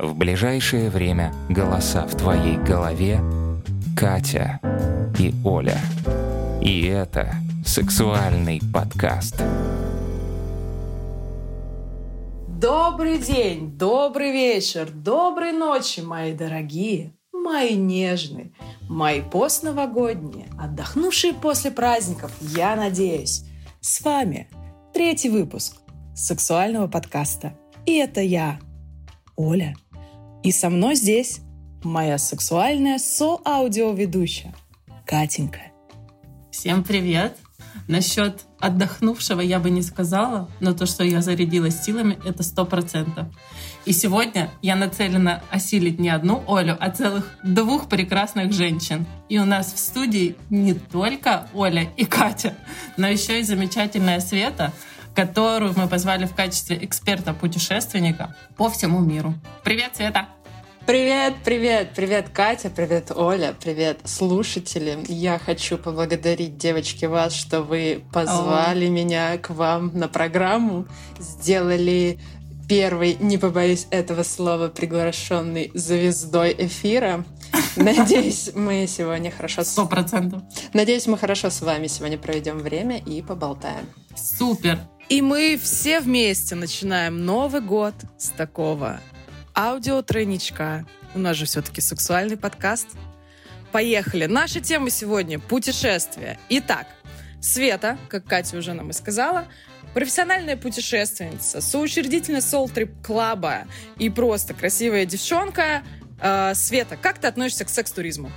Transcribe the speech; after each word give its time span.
В 0.00 0.14
ближайшее 0.14 0.88
время 0.88 1.34
голоса 1.50 2.06
в 2.06 2.16
твоей 2.16 2.56
голове 2.56 3.20
Катя 3.94 4.58
и 5.18 5.34
Оля. 5.44 5.76
И 6.62 6.86
это 6.86 7.34
сексуальный 7.66 8.62
подкаст. 8.72 9.42
Добрый 12.48 13.18
день, 13.18 13.76
добрый 13.76 14.32
вечер, 14.32 14.90
доброй 14.90 15.52
ночи, 15.52 16.00
мои 16.00 16.32
дорогие, 16.32 17.12
мои 17.34 17.74
нежные, 17.74 18.52
мои 18.88 19.20
постновогодние, 19.20 20.46
отдохнувшие 20.58 21.34
после 21.34 21.72
праздников, 21.72 22.32
я 22.40 22.74
надеюсь. 22.74 23.44
С 23.82 24.00
вами 24.00 24.48
третий 24.94 25.28
выпуск 25.28 25.76
сексуального 26.14 26.86
подкаста. 26.86 27.52
И 27.84 27.98
это 27.98 28.22
я, 28.22 28.58
Оля. 29.36 29.74
И 30.42 30.52
со 30.52 30.70
мной 30.70 30.94
здесь 30.94 31.40
моя 31.82 32.16
сексуальная 32.16 32.98
со-аудиоведущая 32.98 34.54
Катенька. 35.06 35.60
Всем 36.50 36.82
привет! 36.82 37.36
Насчет 37.88 38.46
отдохнувшего 38.58 39.40
я 39.40 39.58
бы 39.58 39.68
не 39.68 39.82
сказала, 39.82 40.48
но 40.60 40.72
то, 40.72 40.86
что 40.86 41.04
я 41.04 41.20
зарядилась 41.20 41.82
силами, 41.82 42.18
это 42.24 42.42
сто 42.42 42.64
процентов. 42.64 43.26
И 43.84 43.92
сегодня 43.92 44.50
я 44.62 44.76
нацелена 44.76 45.42
осилить 45.50 45.98
не 45.98 46.08
одну 46.08 46.42
Олю, 46.48 46.76
а 46.78 46.90
целых 46.90 47.36
двух 47.42 47.88
прекрасных 47.88 48.52
женщин. 48.52 49.06
И 49.28 49.38
у 49.38 49.44
нас 49.44 49.72
в 49.72 49.78
студии 49.78 50.36
не 50.48 50.74
только 50.74 51.48
Оля 51.52 51.88
и 51.96 52.04
Катя, 52.04 52.54
но 52.96 53.08
еще 53.08 53.40
и 53.40 53.42
замечательная 53.42 54.20
Света, 54.20 54.72
которую 55.14 55.74
мы 55.76 55.88
позвали 55.88 56.26
в 56.26 56.34
качестве 56.34 56.78
эксперта-путешественника 56.84 58.34
по 58.56 58.70
всему 58.70 59.00
миру. 59.00 59.34
Привет, 59.62 59.96
Света! 59.96 60.28
Привет, 60.86 61.34
привет, 61.44 61.90
привет, 61.94 62.30
Катя, 62.30 62.68
привет, 62.68 63.12
Оля, 63.14 63.54
привет, 63.58 64.00
слушатели. 64.04 64.98
Я 65.06 65.38
хочу 65.38 65.78
поблагодарить, 65.78 66.56
девочки, 66.56 67.04
вас, 67.04 67.32
что 67.32 67.62
вы 67.62 68.02
позвали 68.12 68.86
О. 68.86 68.90
меня 68.90 69.38
к 69.38 69.50
вам 69.50 69.96
на 69.96 70.08
программу, 70.08 70.86
сделали 71.18 72.18
первый, 72.68 73.16
не 73.20 73.36
побоюсь 73.36 73.86
этого 73.90 74.22
слова, 74.22 74.68
приглашенный 74.68 75.70
звездой 75.74 76.56
эфира. 76.58 77.24
Надеюсь, 77.76 78.50
мы 78.54 78.86
сегодня 78.88 79.30
хорошо... 79.30 79.62
Сто 79.64 79.86
процентов. 79.86 80.42
Надеюсь, 80.72 81.06
мы 81.06 81.18
хорошо 81.18 81.50
с 81.50 81.60
вами 81.60 81.86
сегодня 81.88 82.18
проведем 82.18 82.58
время 82.58 82.98
и 82.98 83.22
поболтаем. 83.22 83.86
Супер! 84.16 84.78
И 85.10 85.22
мы 85.22 85.58
все 85.60 85.98
вместе 85.98 86.54
начинаем 86.54 87.24
Новый 87.26 87.60
год 87.60 87.94
с 88.16 88.28
такого 88.28 89.00
аудиотройничка. 89.56 90.86
У 91.16 91.18
нас 91.18 91.36
же 91.36 91.46
все-таки 91.46 91.80
сексуальный 91.80 92.36
подкаст. 92.36 92.86
Поехали. 93.72 94.26
Наша 94.26 94.60
тема 94.60 94.88
сегодня— 94.88 95.40
путешествия. 95.40 96.38
Итак, 96.48 96.86
Света, 97.40 97.98
как 98.08 98.24
Катя 98.24 98.56
уже 98.56 98.72
нам 98.72 98.90
и 98.90 98.92
сказала, 98.92 99.48
профессиональная 99.94 100.56
путешественница, 100.56 101.60
соучредительница 101.60 102.58
Soul 102.58 102.72
Trip 102.72 103.02
Club 103.02 103.66
и 103.98 104.10
просто 104.10 104.54
красивая 104.54 105.06
девчонка. 105.06 105.82
Э, 106.20 106.54
Света, 106.54 106.96
как 106.96 107.18
ты 107.18 107.26
относишься 107.26 107.64
к 107.64 107.68
секс-туризму? 107.68 108.30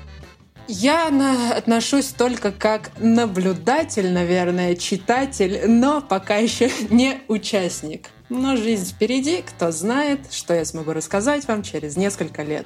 Я 0.68 1.10
на, 1.10 1.56
отношусь 1.56 2.08
только 2.08 2.52
как 2.52 2.92
наблюдатель, 2.98 4.12
наверное, 4.12 4.76
читатель, 4.76 5.70
но 5.70 6.02
пока 6.02 6.38
еще 6.38 6.72
не 6.90 7.22
участник. 7.28 8.10
Но 8.30 8.56
жизнь 8.56 8.94
впереди, 8.94 9.42
кто 9.42 9.72
знает, 9.72 10.32
что 10.32 10.54
я 10.54 10.64
смогу 10.64 10.94
рассказать 10.94 11.48
вам 11.48 11.64
через 11.64 11.98
несколько 11.98 12.44
лет. 12.44 12.66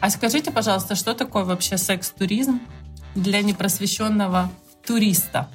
А 0.00 0.10
скажите, 0.10 0.50
пожалуйста, 0.50 0.94
что 0.94 1.14
такое 1.14 1.44
вообще 1.44 1.76
секс-туризм 1.76 2.60
для 3.14 3.42
непросвещенного 3.42 4.50
туриста? 4.86 5.48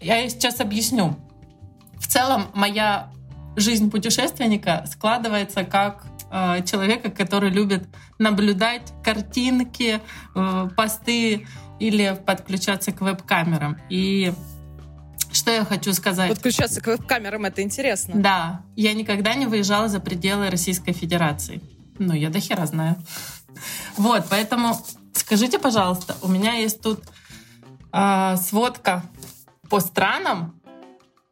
Я 0.00 0.28
сейчас 0.28 0.60
объясню. 0.60 1.16
В 1.98 2.06
целом, 2.08 2.48
моя 2.52 3.10
жизнь 3.56 3.90
путешественника 3.90 4.84
складывается 4.90 5.64
как 5.64 6.04
э, 6.30 6.62
человека, 6.64 7.10
который 7.10 7.50
любит 7.50 7.88
наблюдать 8.18 8.92
картинки, 9.02 10.00
э, 10.34 10.68
посты 10.76 11.46
или 11.78 12.18
подключаться 12.26 12.92
к 12.92 13.00
веб-камерам. 13.00 13.78
И 13.90 14.32
что 15.32 15.50
я 15.50 15.64
хочу 15.64 15.92
сказать? 15.92 16.30
Подключаться 16.30 16.80
к 16.80 16.86
веб-камерам— 16.86 17.44
это 17.46 17.62
интересно. 17.62 18.14
Да. 18.16 18.62
Я 18.74 18.94
никогда 18.94 19.34
не 19.34 19.46
выезжала 19.46 19.88
за 19.88 20.00
пределы 20.00 20.50
Российской 20.50 20.92
Федерации. 20.92 21.60
Ну, 21.98 22.14
я 22.14 22.30
до 22.30 22.40
хера 22.40 22.66
знаю. 22.66 22.96
Вот, 23.96 24.26
поэтому 24.28 24.78
скажите, 25.14 25.58
пожалуйста, 25.58 26.14
у 26.20 26.28
меня 26.28 26.52
есть 26.52 26.82
тут 26.82 27.02
э, 27.90 28.36
сводка 28.36 29.02
по 29.70 29.80
странам, 29.80 30.60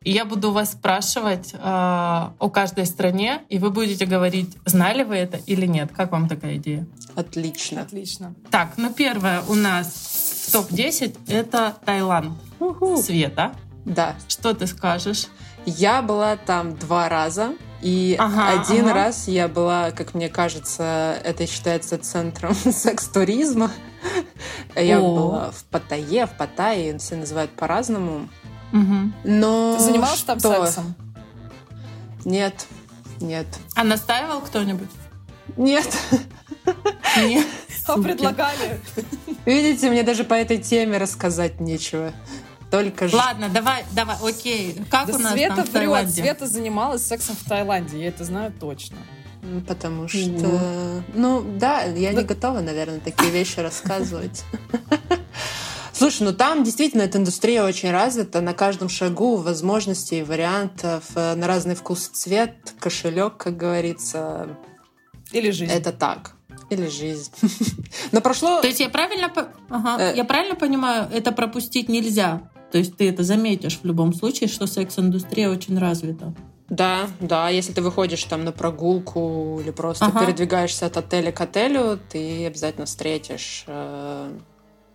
и 0.04 0.12
я 0.12 0.24
буду 0.26 0.52
вас 0.52 0.72
спрашивать 0.72 1.54
э, 1.54 1.58
о 1.58 2.50
каждой 2.52 2.84
стране, 2.86 3.42
и 3.48 3.58
вы 3.58 3.70
будете 3.70 4.04
говорить, 4.04 4.56
знали 4.66 5.02
вы 5.02 5.16
это 5.16 5.38
или 5.46 5.66
нет. 5.66 5.90
Как 5.96 6.12
вам 6.12 6.28
такая 6.28 6.56
идея? 6.56 6.86
Отлично. 7.16 7.82
Отлично. 7.82 8.34
Так, 8.50 8.74
ну 8.76 8.92
первое 8.92 9.42
у 9.48 9.54
нас 9.54 10.50
топ-10— 10.52 11.16
это 11.28 11.74
Таиланд. 11.84 12.38
Уху. 12.60 12.98
Света. 12.98 13.54
Да. 13.86 14.14
Что 14.28 14.54
ты 14.54 14.66
скажешь? 14.66 15.28
Я 15.64 16.02
была 16.02 16.36
там 16.36 16.76
два 16.76 17.08
раза. 17.08 17.54
И 17.80 18.16
ага, 18.18 18.60
один 18.60 18.86
ага. 18.86 18.94
раз 18.94 19.28
я 19.28 19.46
была, 19.46 19.90
как 19.90 20.14
мне 20.14 20.30
кажется, 20.30 21.18
это 21.22 21.46
считается 21.46 21.98
центром 21.98 22.54
секс-туризма. 22.54 23.70
Я 24.74 25.00
О. 25.00 25.14
была 25.14 25.50
в 25.50 25.64
Паттайе, 25.64 26.26
в 26.26 26.36
Паттайе, 26.36 26.96
все 26.98 27.16
называют 27.16 27.50
по-разному. 27.52 28.28
Угу. 28.74 29.12
Но 29.22 29.76
Ты 29.78 29.84
занималась 29.84 30.18
что? 30.18 30.26
там 30.26 30.40
сексом? 30.40 30.94
Нет, 32.24 32.66
нет. 33.20 33.46
А 33.76 33.84
настаивал 33.84 34.40
кто-нибудь? 34.40 34.90
Нет. 35.56 35.88
Нет. 37.16 37.46
А 37.86 38.00
предлагали? 38.00 38.80
Видите, 39.44 39.90
мне 39.90 40.02
даже 40.02 40.24
по 40.24 40.32
этой 40.32 40.56
теме 40.56 40.96
рассказать 40.96 41.60
нечего. 41.60 42.14
Только 42.70 43.10
Ладно, 43.12 43.50
давай, 43.50 43.84
давай, 43.92 44.16
окей. 44.22 44.80
Как 44.88 45.08
да 45.08 45.16
у 45.16 45.18
нас 45.18 45.32
Света 45.32 45.56
там 45.56 45.66
в 45.66 45.68
Таиланде? 45.68 46.22
Света 46.22 46.46
занималась 46.46 47.06
сексом 47.06 47.36
в 47.36 47.46
Таиланде, 47.46 48.00
я 48.00 48.08
это 48.08 48.24
знаю 48.24 48.54
точно. 48.58 48.96
Потому 49.68 50.08
что... 50.08 50.18
Mm. 50.18 51.02
Ну, 51.12 51.44
да, 51.58 51.82
я 51.82 52.12
да. 52.14 52.22
не 52.22 52.26
готова, 52.26 52.60
наверное, 52.60 53.00
такие 53.00 53.30
вещи 53.30 53.60
рассказывать. 53.60 54.44
Слушай, 55.94 56.24
ну 56.24 56.32
там 56.32 56.64
действительно 56.64 57.02
эта 57.02 57.18
индустрия 57.18 57.62
очень 57.62 57.90
развита. 57.92 58.40
На 58.40 58.52
каждом 58.52 58.88
шагу 58.88 59.36
возможностей, 59.36 60.22
вариантов, 60.24 61.04
э, 61.14 61.34
на 61.36 61.46
разный 61.46 61.76
вкус 61.76 62.08
цвет, 62.08 62.74
кошелек, 62.80 63.36
как 63.36 63.56
говорится. 63.56 64.58
Или 65.30 65.50
жизнь. 65.50 65.72
Это 65.72 65.92
так. 65.92 66.32
Или 66.68 66.88
жизнь. 66.88 67.30
Но 68.12 68.20
прошло... 68.20 68.60
То 68.60 68.66
есть 68.66 68.80
я 68.80 68.88
правильно, 68.88 69.32
ага. 69.70 70.02
э... 70.02 70.16
я 70.16 70.24
правильно 70.24 70.56
понимаю, 70.56 71.08
это 71.12 71.30
пропустить 71.30 71.88
нельзя? 71.88 72.50
То 72.72 72.78
есть 72.78 72.96
ты 72.96 73.08
это 73.08 73.22
заметишь 73.22 73.78
в 73.80 73.86
любом 73.86 74.12
случае, 74.14 74.48
что 74.48 74.66
секс-индустрия 74.66 75.48
очень 75.48 75.78
развита. 75.78 76.34
Да, 76.68 77.06
да, 77.20 77.50
если 77.50 77.72
ты 77.72 77.82
выходишь 77.82 78.24
там 78.24 78.44
на 78.44 78.50
прогулку 78.50 79.60
или 79.60 79.70
просто 79.70 80.06
ага. 80.06 80.24
передвигаешься 80.24 80.86
от 80.86 80.96
отеля 80.96 81.30
к 81.30 81.40
отелю, 81.40 82.00
ты 82.10 82.46
обязательно 82.46 82.86
встретишь 82.86 83.64
э, 83.68 84.32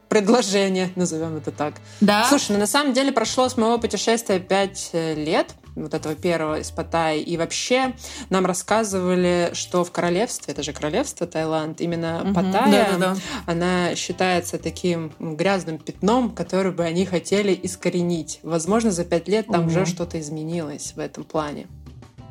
предложение, 0.09 0.92
назовем 0.96 1.38
это 1.38 1.52
так. 1.52 1.75
Да. 2.02 2.25
Слушай, 2.28 2.53
ну 2.53 2.59
на 2.59 2.68
самом 2.68 2.94
деле 2.94 3.12
прошло 3.12 3.47
с 3.47 3.56
моего 3.56 3.78
путешествия 3.78 4.40
пять 4.40 4.90
э, 4.94 5.14
лет, 5.14 5.53
вот 5.75 5.94
этого 5.94 6.16
первого 6.16 6.59
из 6.59 6.72
Паттайи. 6.72 7.22
И 7.22 7.38
вообще 7.38 7.94
нам 8.30 8.46
рассказывали, 8.46 9.52
что 9.53 9.84
в 9.84 9.92
королевстве, 9.92 10.53
это 10.53 10.64
же 10.64 10.74
королевство 10.74 11.28
Таиланд, 11.28 11.79
именно 11.82 12.23
угу. 12.23 12.34
Паттайя, 12.34 12.90
да, 12.91 12.97
да, 12.97 12.97
да. 12.97 13.17
она 13.46 13.96
считается 13.96 14.58
таким 14.58 15.14
грязным 15.20 15.78
пятном, 15.78 16.32
который 16.32 16.72
бы 16.72 16.84
они 16.84 17.06
хотели 17.06 17.58
искоренить. 17.61 18.40
Возможно, 18.44 18.91
за 18.91 19.06
пять 19.06 19.28
лет 19.28 19.47
там 19.47 19.61
угу. 19.61 19.70
уже 19.70 19.85
что-то 19.85 20.20
изменилось 20.20 20.94
в 20.96 21.00
этом 21.00 21.23
плане. 21.23 21.67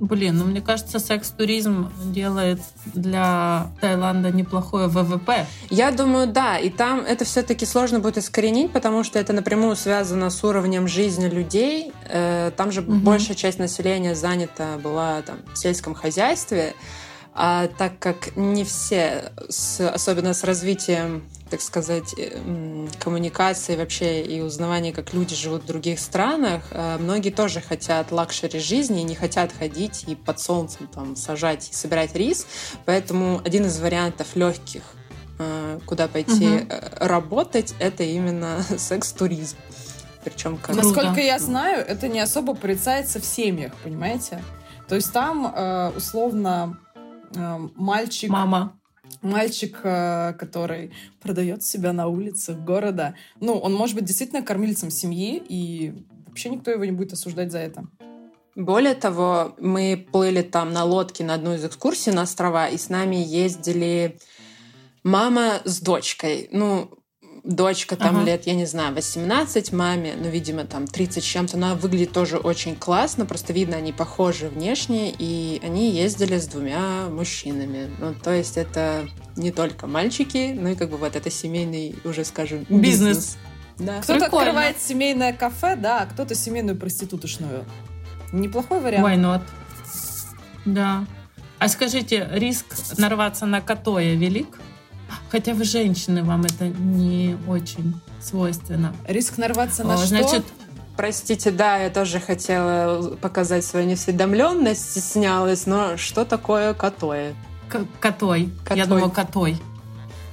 Блин, 0.01 0.39
ну 0.39 0.45
мне 0.45 0.61
кажется, 0.61 0.99
секс-туризм 0.99 1.91
делает 2.05 2.61
для 2.95 3.71
Таиланда 3.81 4.31
неплохое 4.31 4.87
ВВП. 4.87 5.47
Я 5.71 5.91
думаю, 5.91 6.29
да. 6.29 6.59
И 6.59 6.71
там 6.71 7.01
это 7.01 7.25
все-таки 7.25 7.67
сложно 7.67 7.99
будет 7.99 8.19
искоренить, 8.19 8.73
потому 8.73 9.03
что 9.05 9.19
это 9.19 9.33
напрямую 9.33 9.77
связано 9.77 10.31
с 10.31 10.45
уровнем 10.45 10.87
жизни 10.87 11.27
людей. 11.27 11.93
Э, 12.09 12.53
там 12.57 12.71
же 12.71 12.81
угу. 12.83 12.95
большая 12.95 13.37
часть 13.37 13.59
населения 13.59 14.15
занята 14.15 14.77
была 14.79 15.23
там, 15.23 15.39
в 15.53 15.59
сельском 15.59 15.95
хозяйстве. 15.95 16.75
А 17.41 17.69
так 17.79 17.99
как 18.01 18.37
не 18.37 18.65
все, 18.65 19.33
с, 19.49 19.81
особенно 19.89 20.35
с 20.35 20.43
развитием 20.43 21.23
так 21.51 21.61
сказать, 21.61 22.15
э, 22.17 22.87
коммуникации 22.99 23.77
вообще 23.77 24.23
и 24.23 24.41
узнавания, 24.41 24.93
как 24.93 25.13
люди 25.13 25.35
живут 25.35 25.63
в 25.63 25.67
других 25.67 25.99
странах, 25.99 26.63
э, 26.71 26.99
многие 26.99 27.31
тоже 27.31 27.61
хотят 27.61 28.13
luxury 28.13 28.59
жизни, 28.59 29.01
не 29.01 29.15
хотят 29.15 29.53
ходить 29.53 30.05
и 30.07 30.15
под 30.15 30.41
солнцем 30.41 30.87
там 30.87 31.17
сажать 31.17 31.71
и 31.71 31.75
собирать 31.75 32.15
рис. 32.15 32.47
Поэтому 32.85 33.41
один 33.45 33.67
из 33.67 33.81
вариантов 33.81 34.37
легких, 34.37 34.83
э, 35.39 35.79
куда 35.87 36.09
пойти 36.09 36.49
угу. 36.49 36.67
работать, 37.01 37.75
это 37.79 38.03
именно 38.03 38.63
секс-туризм. 38.79 39.57
Причем 40.25 40.59
как... 40.59 40.77
Насколько 40.77 41.21
я 41.21 41.39
знаю, 41.39 41.85
это 41.87 42.09
не 42.09 42.21
особо 42.21 42.55
порицается 42.55 43.21
в 43.21 43.25
семьях, 43.25 43.73
понимаете? 43.83 44.43
То 44.89 44.95
есть 44.95 45.13
там 45.13 45.93
условно 45.97 46.79
мальчик... 47.77 48.31
Мама 48.31 48.78
мальчик, 49.23 49.81
э, 49.83 50.35
который 50.39 50.93
продает 51.21 51.63
себя 51.65 51.93
на 51.93 52.09
улице 52.09 52.55
города, 52.55 53.15
ну, 53.41 53.55
он 53.55 53.75
может 53.75 53.95
быть 53.95 54.05
действительно 54.05 54.43
кормильцем 54.43 54.91
семьи, 54.91 55.43
и 55.49 55.95
вообще 56.27 56.51
никто 56.51 56.71
его 56.71 56.85
не 56.85 56.93
будет 56.93 57.13
осуждать 57.13 57.53
за 57.53 57.59
это. 57.59 57.85
Более 58.55 58.95
того, 58.95 59.55
мы 59.59 60.07
плыли 60.11 60.43
там 60.43 60.73
на 60.73 60.85
лодке 60.85 61.25
на 61.25 61.35
одну 61.35 61.55
из 61.55 61.65
экскурсий 61.65 62.13
на 62.13 62.23
острова, 62.23 62.69
и 62.69 62.77
с 62.77 62.89
нами 62.89 63.17
ездили 63.17 64.19
мама 65.05 65.61
с 65.65 65.81
дочкой. 65.81 66.49
Ну, 66.51 66.91
дочка 67.49 67.97
там 67.97 68.17
ага. 68.19 68.27
лет, 68.27 68.47
я 68.47 68.55
не 68.55 68.67
знаю, 68.67 68.95
18 68.95 69.73
маме, 69.73 70.15
ну, 70.17 70.29
видимо, 70.29 70.65
там 70.65 70.87
30 70.87 71.25
с 71.25 71.27
чем-то. 71.27 71.57
Она 71.57 71.75
выглядит 71.75 72.13
тоже 72.13 72.37
очень 72.37 72.77
классно, 72.77 73.25
просто 73.25 73.55
видно, 73.55 73.77
они 73.79 73.93
похожи 73.93 74.49
внешне, 74.49 75.11
и 75.19 75.59
они 75.65 75.91
ездили 75.91 76.39
с 76.39 76.47
двумя 76.47 77.09
мужчинами. 77.09 77.91
Ну, 77.99 78.15
то 78.15 78.33
есть 78.33 78.59
это 78.59 79.09
не 79.37 79.51
только 79.51 79.87
мальчики, 79.87 80.55
ну 80.59 80.69
и 80.69 80.75
как 80.75 80.91
бы 80.91 80.99
вот 80.99 81.17
это 81.17 81.31
семейный, 81.31 81.97
уже 82.05 82.25
скажем, 82.25 82.67
бизнес. 82.69 83.17
бизнес. 83.17 83.39
Да. 83.79 84.03
Кто-то 84.03 84.21
Прикольно. 84.21 84.47
открывает 84.51 84.81
семейное 84.81 85.33
кафе, 85.33 85.77
да, 85.77 86.01
а 86.01 86.07
кто-то 86.07 86.35
семейную 86.35 86.77
проституточную. 86.77 87.65
Неплохой 88.33 88.81
вариант. 88.81 89.07
Why 89.07 89.17
not? 89.17 89.43
Да. 90.67 91.07
А 91.59 91.69
скажите, 91.69 92.29
риск 92.33 92.67
нарваться 92.99 93.47
на 93.47 93.63
котое 93.63 94.15
велик? 94.17 94.59
Хотя 95.31 95.55
вы 95.55 95.65
женщины, 95.65 96.25
вам 96.25 96.45
это 96.45 96.69
не 96.69 97.37
очень 97.47 98.01
свойственно. 98.21 98.95
Риск 99.07 99.39
нарваться 99.39 99.85
на 99.85 99.95
О, 99.95 99.97
что? 99.99 100.07
Значит, 100.07 100.45
Простите, 100.99 101.53
да, 101.53 101.77
я 101.77 101.91
тоже 101.91 102.19
хотела 102.19 103.15
показать 103.15 103.65
свою 103.65 103.87
неосведомленность, 103.87 104.91
стеснялась, 104.91 105.65
но 105.65 105.97
что 105.97 106.25
такое 106.25 106.75
котой? 106.75 107.37
К 107.69 107.85
котой. 108.01 108.51
котой. 108.65 108.77
Я 108.77 108.87
думаю, 108.87 109.09
котой. 109.09 109.57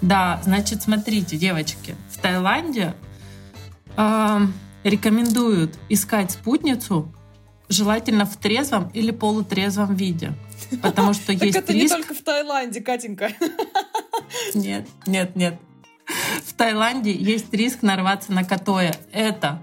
Да, 0.01 0.41
значит, 0.43 0.81
смотрите, 0.81 1.37
девочки, 1.37 1.95
в 2.09 2.19
Таиланде 2.19 2.95
э, 3.95 4.39
рекомендуют 4.83 5.75
искать 5.87 6.31
спутницу, 6.31 7.13
желательно 7.69 8.25
в 8.25 8.35
трезвом 8.37 8.89
или 8.89 9.11
полутрезвом 9.11 9.93
виде. 9.93 10.33
Потому 10.81 11.13
что 11.13 11.31
есть 11.31 11.53
Так 11.53 11.63
это 11.65 11.73
не 11.75 11.87
только 11.87 12.15
в 12.15 12.23
Таиланде, 12.23 12.81
Катенька. 12.81 13.29
Нет, 14.53 14.87
нет, 15.05 15.35
нет. 15.35 15.59
В 16.45 16.53
Таиланде 16.53 17.11
есть 17.13 17.53
риск 17.53 17.81
нарваться 17.81 18.31
на 18.31 18.43
котое. 18.43 18.95
Это, 19.11 19.61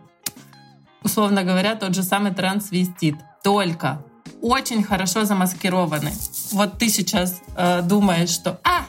условно 1.03 1.45
говоря, 1.45 1.77
тот 1.77 1.95
же 1.95 2.03
самый 2.03 2.35
трансвестит. 2.35 3.17
Только 3.43 4.05
очень 4.41 4.83
хорошо 4.83 5.25
замаскированный. 5.25 6.13
Вот 6.53 6.79
ты 6.79 6.89
сейчас 6.89 7.41
э, 7.57 7.83
думаешь, 7.83 8.31
что 8.31 8.61
а, 8.65 8.87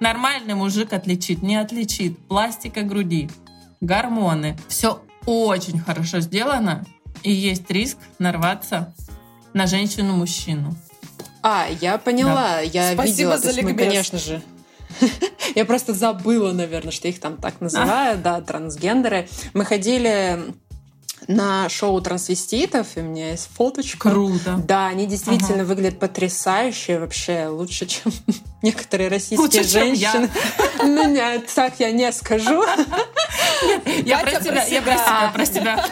нормальный 0.00 0.54
мужик 0.54 0.92
отличит, 0.92 1.42
не 1.42 1.56
отличит. 1.56 2.18
Пластика 2.26 2.82
груди, 2.82 3.30
гормоны. 3.80 4.56
Все 4.68 5.02
очень 5.26 5.78
хорошо 5.78 6.20
сделано, 6.20 6.84
и 7.22 7.30
есть 7.30 7.70
риск 7.70 7.98
нарваться 8.18 8.94
на 9.54 9.66
женщину-мужчину. 9.66 10.76
А, 11.42 11.66
я 11.80 11.98
поняла, 11.98 12.56
да. 12.56 12.60
я 12.60 12.92
Спасибо 12.92 13.02
видела, 13.04 13.38
за 13.38 13.62
мы, 13.62 13.74
конечно 13.74 14.18
же, 14.18 14.42
Я 15.54 15.64
просто 15.64 15.94
забыла, 15.94 16.52
наверное, 16.52 16.92
что 16.92 17.08
их 17.08 17.20
там 17.20 17.36
так 17.36 17.60
называют, 17.60 18.22
да, 18.22 18.40
трансгендеры. 18.40 19.28
Мы 19.54 19.64
ходили 19.64 20.54
на 21.28 21.68
шоу 21.68 22.00
трансвеститов, 22.00 22.96
и 22.96 23.00
у 23.00 23.04
меня 23.04 23.30
есть 23.30 23.48
фоточка. 23.54 24.10
Круто. 24.10 24.60
Да, 24.66 24.88
они 24.88 25.06
действительно 25.06 25.62
ага. 25.62 25.64
выглядят 25.64 25.98
потрясающе, 26.00 26.98
вообще 26.98 27.46
лучше, 27.46 27.86
чем 27.86 28.12
некоторые 28.62 29.08
российские 29.08 29.38
лучше, 29.38 29.64
женщины. 29.64 30.30
Ну 30.82 31.08
нет, 31.08 31.46
так 31.54 31.74
я 31.78 31.92
не 31.92 32.10
скажу. 32.12 32.64
Я 34.04 34.18
про 34.18 34.40
тебя, 34.40 34.64
я 34.64 34.82
про 34.82 34.96
себя, 34.96 35.32
про 35.32 35.46
себя. 35.46 35.86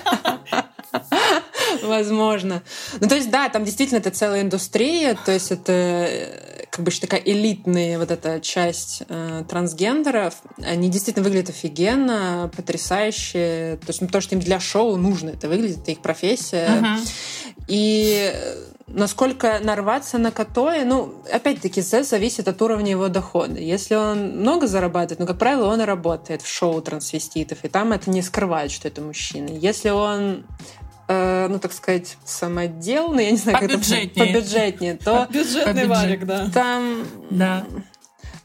Возможно. 1.82 2.62
Ну, 3.00 3.08
то 3.08 3.14
есть, 3.14 3.30
да, 3.30 3.48
там 3.48 3.64
действительно 3.64 3.98
это 3.98 4.10
целая 4.10 4.42
индустрия, 4.42 5.16
то 5.24 5.32
есть 5.32 5.50
это 5.50 5.72
э, 5.72 6.66
как 6.70 6.84
бы 6.84 6.90
такая 6.90 7.20
элитная 7.24 7.98
вот 7.98 8.10
эта 8.10 8.40
часть 8.40 9.02
э, 9.08 9.44
трансгендеров. 9.48 10.34
Они 10.62 10.88
действительно 10.88 11.24
выглядят 11.24 11.50
офигенно, 11.50 12.50
потрясающе. 12.54 13.78
То 13.80 13.88
есть, 13.88 14.00
ну, 14.00 14.08
то, 14.08 14.20
что 14.20 14.34
им 14.34 14.40
для 14.40 14.60
шоу 14.60 14.96
нужно, 14.96 15.30
это 15.30 15.48
выглядит, 15.48 15.78
это 15.78 15.90
их 15.92 16.00
профессия. 16.00 16.68
Uh-huh. 16.68 17.08
И 17.68 18.32
насколько 18.92 19.60
нарваться 19.62 20.18
на 20.18 20.30
котое, 20.30 20.84
ну, 20.84 21.14
опять-таки, 21.32 21.80
это 21.80 22.02
зависит 22.02 22.48
от 22.48 22.60
уровня 22.60 22.90
его 22.90 23.08
дохода. 23.08 23.58
Если 23.58 23.94
он 23.94 24.40
много 24.40 24.66
зарабатывает, 24.66 25.20
ну, 25.20 25.26
как 25.26 25.38
правило, 25.38 25.66
он 25.66 25.80
и 25.80 25.84
работает 25.84 26.42
в 26.42 26.48
шоу 26.48 26.80
трансвеститов, 26.82 27.58
и 27.62 27.68
там 27.68 27.92
это 27.92 28.10
не 28.10 28.22
скрывает, 28.22 28.70
что 28.70 28.88
это 28.88 29.00
мужчина. 29.00 29.50
Если 29.50 29.90
он 29.90 30.44
э, 31.10 31.48
ну, 31.48 31.58
так 31.58 31.72
сказать, 31.72 32.16
самоделный, 32.24 33.24
я 33.24 33.30
не 33.32 33.36
знаю, 33.36 33.58
как 33.58 33.70
это 33.70 33.78
побюджетнее, 33.78 34.96
то... 34.96 35.26
Бюджетный 35.32 35.86
варик, 35.86 36.24
да. 36.24 36.48
Там... 36.54 37.04
Да. 37.30 37.66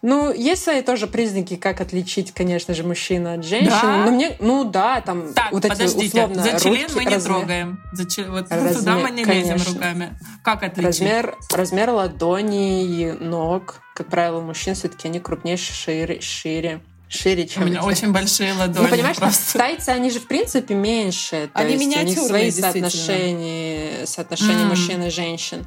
Ну, 0.01 0.31
есть 0.31 0.63
свои 0.63 0.83
тоже 0.83 1.07
признаки, 1.07 1.56
как 1.56 1.81
отличить, 1.81 2.31
конечно 2.31 2.75
же, 2.75 2.83
мужчину 2.83 3.33
от 3.33 3.44
женщины. 3.44 3.71
Да? 3.81 4.06
Но 4.06 4.12
мне, 4.12 4.35
ну 4.39 4.63
да, 4.63 5.01
там 5.01 5.33
так, 5.33 5.51
вот 5.51 5.65
эти 5.65 5.71
подождите, 5.71 6.25
условно 6.25 6.44
за 6.44 6.59
член 6.59 6.88
мы 6.95 7.06
не 7.06 7.15
размер... 7.15 7.38
трогаем. 7.38 7.79
За 7.91 8.07
ч... 8.07 8.23
Вот 8.29 8.51
размер, 8.51 8.75
туда 8.75 8.95
мы 8.97 9.09
не 9.09 9.25
конечно. 9.25 9.53
лезем 9.53 9.73
руками. 9.73 10.19
Как 10.44 10.61
отличить? 10.61 10.85
Размер, 10.85 11.35
размер 11.51 11.89
ладоней, 11.89 13.13
ног. 13.13 13.81
Как 13.95 14.07
правило, 14.07 14.38
у 14.38 14.41
мужчин 14.41 14.75
все-таки 14.75 15.07
они 15.07 15.19
крупнее, 15.19 15.57
шире. 15.57 16.21
шире 16.21 16.81
шире, 17.15 17.47
чем 17.47 17.63
У 17.63 17.65
меня 17.65 17.83
очень 17.83 18.12
большие 18.12 18.53
ладони. 18.53 18.85
Ну, 18.85 18.89
понимаешь, 18.89 19.17
просто. 19.17 19.57
тайцы, 19.57 19.89
они 19.89 20.09
же, 20.09 20.19
в 20.19 20.27
принципе, 20.27 20.75
меньше. 20.75 21.50
То 21.53 21.59
они 21.59 21.73
есть 21.73 21.97
у 21.97 22.01
них 22.01 22.19
свои 22.19 22.51
соотношения, 22.51 24.06
соотношения 24.06 24.65
mm. 24.65 24.69
мужчин 24.69 25.03
и 25.03 25.09
женщин. 25.09 25.65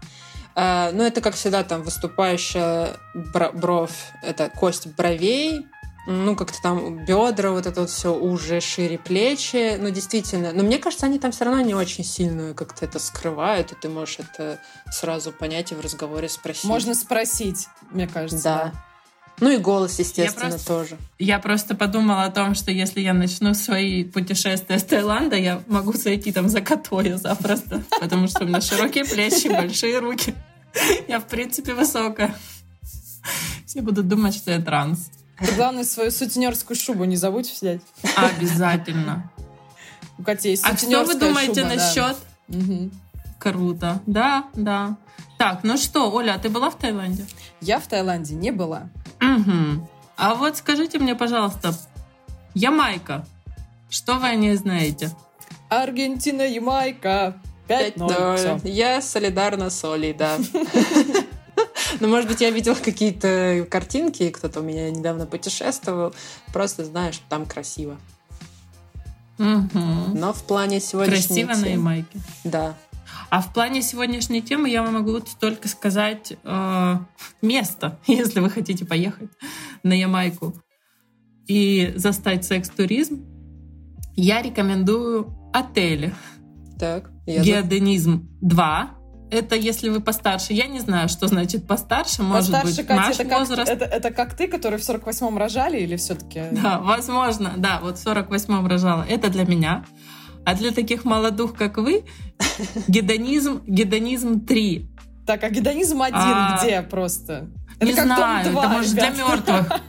Uh, 0.55 0.91
ну, 0.93 1.05
это, 1.05 1.21
как 1.21 1.35
всегда, 1.35 1.63
там, 1.63 1.83
выступающая 1.83 2.97
бровь, 3.15 3.95
это 4.23 4.51
кость 4.51 4.89
бровей, 4.89 5.67
ну, 6.11 6.35
как-то 6.35 6.57
там 6.63 7.05
бедра, 7.05 7.51
вот 7.51 7.67
это 7.67 7.83
вот 7.83 7.91
все 7.91 8.15
уже 8.15 8.63
шире 8.63 8.97
плечи. 8.97 9.77
Ну, 9.79 9.91
действительно. 9.91 10.53
Но 10.53 10.63
мне 10.63 10.79
кажется, 10.79 11.05
они 11.05 11.19
там 11.19 11.33
все 11.33 11.45
равно 11.45 11.61
не 11.61 11.75
очень 11.75 12.03
сильно 12.03 12.55
как-то 12.55 12.87
это 12.87 12.99
скрывают, 12.99 13.73
и 13.73 13.75
ты 13.75 13.91
можешь 13.91 14.21
это 14.21 14.59
сразу 14.91 15.33
понять 15.33 15.71
и 15.73 15.75
в 15.75 15.81
разговоре 15.81 16.31
спросить. 16.31 16.65
Можно 16.65 16.95
спросить, 16.95 17.69
мне 17.91 18.09
кажется. 18.09 18.43
Да. 18.43 18.73
да. 18.73 18.88
Ну 19.41 19.51
и 19.51 19.59
голос, 19.59 19.99
естественно, 19.99 20.47
я 20.47 20.51
просто, 20.51 20.67
тоже. 20.67 20.99
Я 21.19 21.39
просто 21.39 21.75
подумала 21.75 22.25
о 22.25 22.31
том, 22.31 22.55
что 22.55 22.71
если 22.71 23.01
я 23.01 23.15
начну 23.15 23.55
свои 23.55 24.05
путешествия 24.05 24.79
с 24.79 24.85
Таиланда, 24.85 25.37
я 25.37 25.63
могу 25.69 25.93
зайти 25.93 26.33
там 26.33 26.49
за 26.49 26.61
Катоя 26.61 27.17
запросто, 27.17 27.83
потому 28.01 28.27
что 28.27 28.45
у 28.45 28.49
меня 28.49 28.61
широкие 28.61 29.05
плечи, 29.05 29.49
большие 29.49 29.99
руки. 29.99 30.35
Я, 31.07 31.21
в 31.21 31.27
принципе, 31.27 31.75
высокая. 31.75 32.35
Все 33.67 33.81
будут 33.81 34.09
думать, 34.09 34.35
что 34.35 34.51
я 34.51 34.61
транс. 34.61 35.11
Главное, 35.57 35.85
свою 35.85 36.11
сутенерскую 36.11 36.77
шубу 36.77 37.05
не 37.05 37.17
забудь 37.17 37.51
взять. 37.51 37.81
Обязательно. 38.17 39.31
У 40.19 40.25
Кати 40.25 40.51
есть 40.51 40.65
А 40.65 40.77
что 40.77 41.05
вы 41.05 41.15
думаете 41.15 41.63
шуба, 41.63 41.75
насчет? 41.75 42.17
Да. 42.49 42.59
Угу. 42.59 42.91
Круто. 43.39 44.03
Да, 44.07 44.47
да. 44.55 44.97
Так, 45.39 45.61
ну 45.63 45.77
что, 45.77 46.11
Оля, 46.11 46.35
а 46.35 46.39
ты 46.39 46.49
была 46.49 46.71
в 46.71 46.77
Таиланде? 46.77 47.25
Я 47.61 47.79
в 47.79 47.87
Таиланде 47.87 48.35
не 48.35 48.51
была. 48.51 48.89
Угу. 49.21 49.89
А 50.17 50.35
вот 50.35 50.57
скажите 50.57 50.99
мне, 50.99 51.15
пожалуйста, 51.15 51.75
Ямайка. 52.55 53.25
Что 53.91 54.15
вы 54.15 54.29
о 54.29 54.35
ней 54.35 54.55
знаете? 54.57 55.11
Аргентина, 55.69 56.43
Ямайка. 56.43 57.37
5-0. 57.69 58.69
Я 58.69 59.01
солидарна 59.03 59.71
с 59.71 59.85
Олей, 59.85 60.13
да. 60.13 60.39
Ну, 62.01 62.09
может 62.09 62.29
быть, 62.29 62.41
я 62.41 62.51
видела 62.51 62.75
какие-то 62.75 63.67
картинки, 63.69 64.31
кто-то 64.31 64.61
у 64.61 64.63
меня 64.63 64.91
недавно 64.91 65.27
путешествовал. 65.27 66.15
Просто 66.53 66.85
знаю, 66.85 67.13
что 67.13 67.25
там 67.29 67.47
красиво. 67.47 67.97
Но 69.39 70.33
в 70.33 70.43
плане 70.45 70.81
сегодняшней 70.81 71.45
Красиво 71.45 71.67
на 71.67 71.73
Ямайке. 71.73 72.19
Да. 72.45 72.75
А 73.31 73.43
в 73.43 73.53
плане 73.53 73.83
сегодняшней 73.83 74.41
темы 74.41 74.71
я 74.71 74.83
вам 74.83 74.95
могу 74.95 75.21
только 75.39 75.69
сказать 75.69 76.33
э, 76.43 76.97
место, 77.43 77.99
если 78.07 78.41
вы 78.41 78.51
хотите 78.51 78.85
поехать 78.85 79.31
на 79.83 79.93
Ямайку. 79.93 80.55
и 81.47 81.93
застать 81.97 82.45
секс-туризм, 82.45 83.25
я 84.17 84.43
рекомендую 84.43 85.35
отели. 85.53 86.15
Так, 86.79 87.11
я 87.27 87.43
Геоденизм 87.43 88.29
2. 88.41 88.95
Это 89.31 89.57
если 89.57 89.91
вы 89.91 90.01
постарше. 90.01 90.55
Я 90.55 90.67
не 90.67 90.81
знаю, 90.81 91.09
что 91.09 91.27
значит 91.27 91.67
постарше. 91.67 92.23
Может 92.23 92.51
Постарше, 92.51 92.77
быть, 92.77 92.87
Катя, 92.87 93.01
наш 93.01 93.15
это 93.15 93.25
как, 93.29 93.39
возраст. 93.39 93.71
это, 93.71 93.85
это 93.85 94.11
как 94.11 94.35
ты, 94.35 94.49
который 94.49 94.79
в 94.79 94.89
48-м 94.89 95.37
рожали 95.37 95.79
или 95.79 95.97
все-таки... 95.97 96.45
Да, 96.53 96.79
возможно. 96.79 97.53
Да, 97.59 97.81
вот 97.83 97.99
в 97.99 98.07
48-м 98.07 98.67
рожала. 98.67 99.05
Это 99.07 99.29
для 99.29 99.45
меня. 99.45 99.85
А 100.45 100.55
для 100.55 100.73
таких 100.73 101.05
молодых, 101.05 101.55
как 101.55 101.79
вы, 101.79 102.05
гедонизм, 102.89 103.63
гедонизм 103.67 104.45
3. 104.45 104.89
Так, 105.27 105.45
а 105.45 105.51
гедонизм 105.51 106.01
один 106.01 106.17
А, 106.19 106.59
где 106.59 106.81
просто? 106.83 107.51
Не 107.81 107.93
как 107.93 108.07
Дом 108.07 108.17
знаю, 108.17 108.51
два, 108.51 108.65
это 108.65 108.73
может 108.73 108.95
для 108.95 109.11
мертвых. 109.11 109.81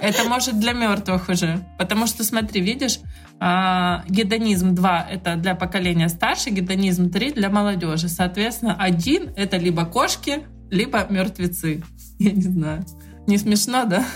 Это 0.00 0.24
может 0.24 0.58
для 0.60 0.72
мертвых 0.72 1.28
уже. 1.28 1.64
Потому 1.78 2.06
что, 2.06 2.24
смотри, 2.24 2.60
видишь, 2.60 3.00
а, 3.40 4.04
гедонизм 4.08 4.74
2 4.74 5.06
это 5.10 5.36
для 5.36 5.54
поколения 5.54 6.08
старше, 6.08 6.50
гедонизм 6.50 7.10
3 7.10 7.32
для 7.32 7.48
молодежи. 7.48 8.08
Соответственно, 8.08 8.76
один 8.78 9.30
это 9.36 9.56
либо 9.56 9.86
кошки, 9.86 10.44
либо 10.70 11.06
мертвецы. 11.08 11.82
Я 12.18 12.32
не 12.32 12.42
знаю. 12.42 12.84
Не 13.26 13.38
смешно, 13.38 13.84
да? 13.84 14.04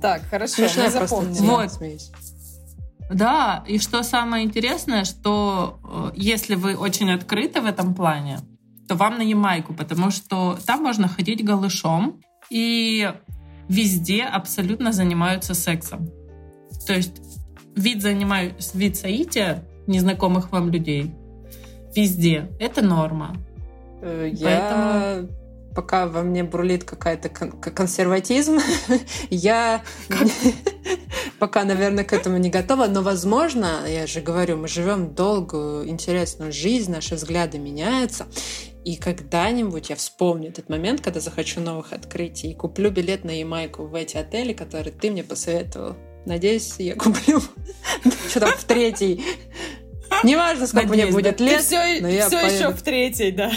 Так, 0.00 0.20
хорошо, 0.28 0.56
Смешная 0.56 0.90
мы 0.90 0.90
запомнили. 0.90 1.40
Вот. 1.40 1.70
Да, 3.10 3.64
и 3.66 3.78
что 3.78 4.02
самое 4.02 4.44
интересное, 4.44 5.04
что 5.04 5.78
э, 5.84 6.12
если 6.16 6.54
вы 6.54 6.74
очень 6.74 7.10
открыты 7.12 7.60
в 7.60 7.66
этом 7.66 7.94
плане, 7.94 8.38
то 8.88 8.94
вам 8.94 9.18
на 9.18 9.22
Ямайку, 9.22 9.74
потому 9.74 10.10
что 10.10 10.58
там 10.66 10.82
можно 10.82 11.08
ходить 11.08 11.44
голышом, 11.44 12.20
и 12.50 13.12
везде 13.68 14.24
абсолютно 14.24 14.92
занимаются 14.92 15.54
сексом. 15.54 16.10
То 16.86 16.94
есть 16.94 17.20
вид, 17.76 18.02
занимаю, 18.02 18.54
вид 18.74 18.96
соития 18.96 19.64
незнакомых 19.86 20.50
вам 20.50 20.70
людей 20.70 21.14
везде. 21.94 22.50
Это 22.58 22.82
норма. 22.82 23.36
Э, 24.02 24.30
Я 24.32 25.24
пока 25.74 26.06
во 26.06 26.22
мне 26.22 26.44
бурлит 26.44 26.84
какая-то 26.84 27.28
кон- 27.28 27.52
консерватизм, 27.52 28.58
я 29.30 29.82
пока, 31.38 31.64
наверное, 31.64 32.04
к 32.04 32.12
этому 32.12 32.38
не 32.38 32.50
готова, 32.50 32.86
но, 32.86 33.02
возможно, 33.02 33.84
я 33.86 34.06
же 34.06 34.20
говорю, 34.20 34.56
мы 34.56 34.68
живем 34.68 35.14
долгую, 35.14 35.88
интересную 35.88 36.52
жизнь, 36.52 36.90
наши 36.90 37.14
взгляды 37.14 37.58
меняются, 37.58 38.26
и 38.84 38.96
когда-нибудь 38.96 39.90
я 39.90 39.96
вспомню 39.96 40.50
этот 40.50 40.68
момент, 40.68 41.00
когда 41.00 41.20
захочу 41.20 41.60
новых 41.60 41.92
открытий, 41.92 42.50
и 42.50 42.54
куплю 42.54 42.90
билет 42.90 43.24
на 43.24 43.30
Ямайку 43.30 43.84
в 43.84 43.94
эти 43.94 44.16
отели, 44.16 44.52
которые 44.52 44.92
ты 44.92 45.10
мне 45.10 45.24
посоветовал. 45.24 45.96
Надеюсь, 46.26 46.74
я 46.78 46.94
куплю 46.94 47.40
что 48.28 48.40
там 48.40 48.50
в 48.50 48.64
третий. 48.64 49.22
Неважно, 50.22 50.66
сколько 50.66 50.88
мне 50.88 51.06
будет 51.06 51.40
лет, 51.40 51.62
все, 51.62 52.00
но 52.00 52.08
я 52.08 52.26
еще 52.26 52.30
поеду. 52.30 52.76
в 52.76 52.82
третьей, 52.82 53.30
да. 53.30 53.52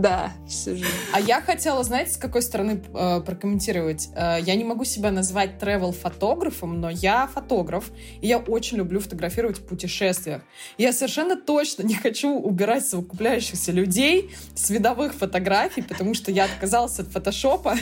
Да, 0.00 0.32
сижу. 0.48 0.86
А 1.12 1.20
я 1.20 1.42
хотела, 1.42 1.84
знаете, 1.84 2.12
с 2.12 2.16
какой 2.16 2.40
стороны 2.40 2.82
э, 2.94 3.20
прокомментировать? 3.20 4.08
Э, 4.16 4.38
я 4.40 4.54
не 4.54 4.64
могу 4.64 4.84
себя 4.84 5.10
назвать 5.10 5.60
travel-фотографом, 5.60 6.80
но 6.80 6.88
я 6.88 7.26
фотограф, 7.26 7.90
и 8.22 8.26
я 8.26 8.38
очень 8.38 8.78
люблю 8.78 9.00
фотографировать 9.00 9.58
в 9.58 9.66
путешествиях. 9.66 10.40
Я 10.78 10.94
совершенно 10.94 11.36
точно 11.36 11.82
не 11.82 11.94
хочу 11.94 12.30
убирать 12.30 12.86
совокупляющихся 12.86 13.70
людей 13.70 14.30
с 14.54 14.70
видовых 14.70 15.12
фотографий, 15.12 15.82
потому 15.82 16.14
что 16.14 16.30
я 16.30 16.46
отказалась 16.46 16.98
от 16.98 17.08
фотошопа, 17.08 17.76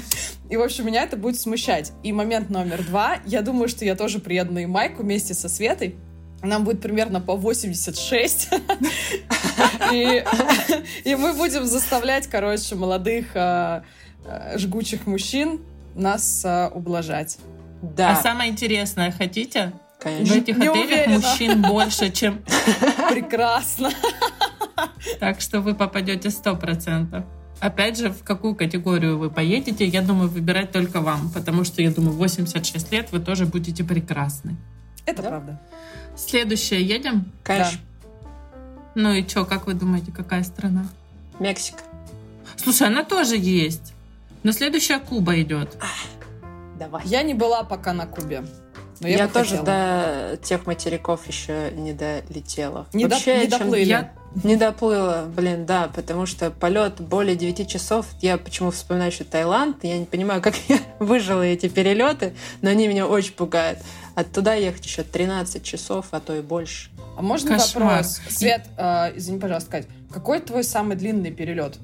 и, 0.51 0.57
в 0.57 0.63
общем, 0.63 0.87
меня 0.87 1.05
это 1.05 1.17
будет 1.17 1.39
смущать. 1.39 1.93
И 2.03 2.13
момент 2.13 2.51
номер 2.51 2.83
два, 2.83 3.19
я 3.25 3.41
думаю, 3.41 3.69
что 3.69 3.85
я 3.85 3.95
тоже 3.95 4.19
приеду 4.19 4.53
на 4.53 4.59
Ямайку 4.59 5.05
вместе 5.05 5.33
со 5.33 5.49
Светой, 5.49 5.95
нам 6.43 6.65
будет 6.65 6.81
примерно 6.81 7.21
по 7.21 7.37
86. 7.37 8.49
И, 9.93 10.25
и 11.05 11.15
мы 11.15 11.35
будем 11.35 11.65
заставлять, 11.65 12.27
короче, 12.27 12.75
молодых 12.75 13.27
а, 13.35 13.83
а, 14.25 14.57
жгучих 14.57 15.07
мужчин 15.07 15.61
нас 15.95 16.43
а, 16.45 16.71
ублажать. 16.73 17.39
Да, 17.83 18.13
А 18.13 18.17
самое 18.17 18.51
интересное, 18.51 19.11
хотите? 19.11 19.73
В 19.99 20.03
конечно. 20.03 20.35
этих 20.35 20.57
Не 20.57 20.69
отелях 20.69 20.87
уверена. 20.87 21.15
мужчин 21.19 21.63
больше, 21.63 22.11
чем... 22.11 22.43
Прекрасно. 23.11 23.91
Так 25.19 25.41
что 25.41 25.61
вы 25.61 25.75
попадете 25.75 26.29
100%. 26.29 27.25
Опять 27.61 27.99
же, 27.99 28.11
в 28.11 28.23
какую 28.23 28.55
категорию 28.55 29.19
вы 29.19 29.31
поедете, 29.31 29.85
я 29.85 30.01
думаю, 30.01 30.31
выбирать 30.31 30.73
только 30.73 31.01
вам. 31.03 31.31
Потому 31.31 31.65
что, 31.65 31.83
я 31.83 31.91
думаю, 31.91 32.17
86 32.17 32.93
лет 32.93 33.13
вы 33.13 33.21
тоже 33.21 33.45
будете 33.45 33.85
прекрасны. 33.85 34.57
Это 35.07 35.23
Да. 35.23 35.29
правда. 35.29 35.61
Следующее 36.17 36.83
едем? 36.83 37.31
Конечно. 37.43 37.79
Ну 38.95 39.13
и 39.13 39.27
что, 39.27 39.45
как 39.45 39.67
вы 39.67 39.75
думаете, 39.75 40.13
какая 40.13 40.43
страна? 40.43 40.87
Мексика. 41.39 41.81
Слушай, 42.57 42.89
она 42.89 43.05
тоже 43.05 43.37
есть. 43.37 43.95
Но 44.43 44.53
следующая 44.53 44.99
Куба 44.99 45.41
идет. 45.41 45.77
Давай. 46.79 47.03
Я 47.07 47.23
не 47.23 47.35
была 47.35 47.63
пока 47.63 47.93
на 47.93 48.07
Кубе. 48.07 48.45
Но 49.01 49.09
я, 49.09 49.19
Я, 49.19 49.27
бы 49.29 49.33
тоже 49.33 49.57
хотела. 49.57 49.65
до 49.65 50.37
тех 50.43 50.67
материков 50.67 51.27
еще 51.27 51.71
не 51.75 51.95
долетела. 51.95 52.87
Не, 52.93 53.07
Вообще, 53.07 53.39
не 53.45 53.49
чем- 53.51 53.59
доплыли. 53.61 53.85
Я- 53.85 54.13
Не 54.45 54.55
доплыла, 54.57 55.25
блин, 55.25 55.67
да, 55.67 55.91
потому 55.93 56.25
что 56.27 56.51
полет 56.53 57.01
более 57.01 57.35
9 57.35 57.67
часов. 57.67 58.07
Я 58.21 58.37
почему 58.39 58.71
вспоминаю 58.71 59.11
еще 59.11 59.25
Таиланд, 59.25 59.83
я 59.85 59.99
не 59.99 60.05
понимаю, 60.05 60.41
как 60.43 60.55
я 60.69 60.79
выжила 61.01 61.43
эти 61.43 61.69
перелеты, 61.69 62.35
но 62.63 62.71
они 62.71 62.87
меня 62.89 63.07
очень 63.09 63.33
пугают. 63.33 63.79
Оттуда 64.15 64.55
ехать 64.57 64.85
еще 64.85 65.03
13 65.03 65.63
часов, 65.63 66.07
а 66.11 66.21
то 66.21 66.35
и 66.37 66.41
больше. 66.41 66.91
А 67.17 67.23
можно 67.23 67.57
Кошмар. 67.57 67.85
вопрос? 67.85 68.21
Свет, 68.29 68.67
а, 68.77 69.11
извини, 69.15 69.39
пожалуйста, 69.39 69.71
Кать. 69.71 69.87
Какой 70.13 70.41
твой 70.41 70.65
самый 70.65 70.97
длинный 70.97 71.31
перелет? 71.31 71.79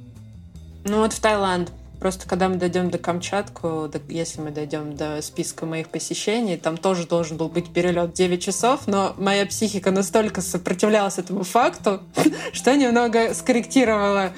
Ну 0.85 0.99
вот 0.99 1.12
в 1.12 1.21
Таиланд. 1.21 1.71
Просто 1.99 2.28
когда 2.28 2.50
мы 2.50 2.56
дойдем 2.56 2.90
до 2.90 2.99
Камчатку, 2.99 3.88
до- 3.90 4.02
если 4.12 4.40
мы 4.42 4.50
дойдем 4.50 4.95
до 4.97 5.23
списка 5.23 5.64
моих 5.64 5.88
посещений, 5.88 6.59
там 6.59 6.76
тоже 6.76 7.06
должен 7.06 7.38
был 7.38 7.49
быть 7.49 7.73
перелет 7.73 8.12
9 8.12 8.42
часов, 8.42 8.87
но 8.87 9.14
моя 9.16 9.47
психика 9.47 9.90
настолько 9.90 10.42
сопротивлялась 10.42 11.16
этому 11.16 11.42
факту, 11.42 12.02
что 12.52 12.76
немного 12.76 13.33
скорректировала 13.33 14.33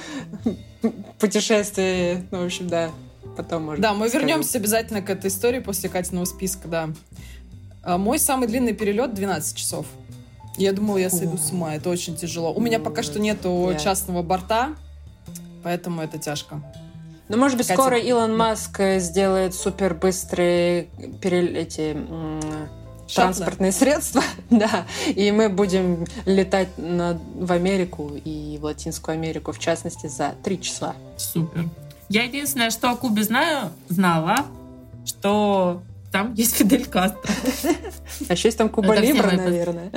путешествие. 1.18 2.24
Ну, 2.30 2.42
в 2.42 2.46
общем, 2.46 2.68
да. 2.68 2.90
Потом, 3.36 3.64
может, 3.64 3.80
Да, 3.82 3.92
мы 3.94 4.08
скажу. 4.08 4.24
вернемся 4.26 4.58
обязательно 4.58 5.02
к 5.02 5.10
этой 5.10 5.28
истории 5.28 5.60
после 5.60 5.88
Катиного 5.88 6.24
списка, 6.24 6.66
да. 6.68 6.90
А, 7.88 7.96
Мой 7.96 8.18
самый 8.18 8.48
длинный 8.48 8.74
перелет 8.74 9.14
12 9.14 9.56
часов. 9.56 9.86
Я 10.58 10.72
думала, 10.74 10.98
я 10.98 11.08
сойду 11.08 11.38
с 11.38 11.50
ума. 11.52 11.74
Это 11.74 11.88
очень 11.88 12.16
тяжело. 12.16 12.52
У 12.52 12.60
меня 12.60 12.78
пока 12.78 13.02
что 13.02 13.18
нету 13.18 13.72
частного 13.82 14.22
борта, 14.22 14.70
поэтому 15.62 16.02
это 16.02 16.18
тяжко. 16.18 16.60
Ну, 17.30 17.36
может 17.38 17.56
быть, 17.56 17.66
Катя. 17.66 17.80
скоро 17.80 17.98
Илон 17.98 18.36
Маск 18.36 18.78
э, 18.80 19.00
сделает 19.00 19.54
супер 19.54 19.94
быстрые 19.94 20.88
перел- 21.22 21.54
эти 21.56 21.92
м, 21.92 22.40
транспортные 23.14 23.70
средства, 23.72 24.22
да, 24.50 24.86
и 25.06 25.30
мы 25.30 25.48
будем 25.48 26.06
летать 26.26 26.68
на- 26.78 27.18
в 27.34 27.52
Америку 27.52 28.12
и 28.24 28.58
в 28.60 28.64
Латинскую 28.64 29.14
Америку, 29.14 29.52
в 29.52 29.58
частности, 29.58 30.06
за 30.08 30.34
три 30.42 30.60
часа. 30.60 30.94
Супер. 31.16 31.64
Я 32.08 32.24
единственное, 32.24 32.70
что 32.70 32.90
о 32.90 32.96
Кубе 32.96 33.22
знаю, 33.22 33.70
знала, 33.90 34.46
что 35.04 35.82
там 36.12 36.34
есть 36.34 36.56
Фидель 36.56 36.86
Кастро. 36.86 37.20
А 38.28 38.32
еще 38.32 38.48
есть 38.48 38.58
там 38.58 38.68
Куба 38.68 38.94
Это 38.94 39.02
Либра, 39.02 39.30
наверное. 39.30 39.90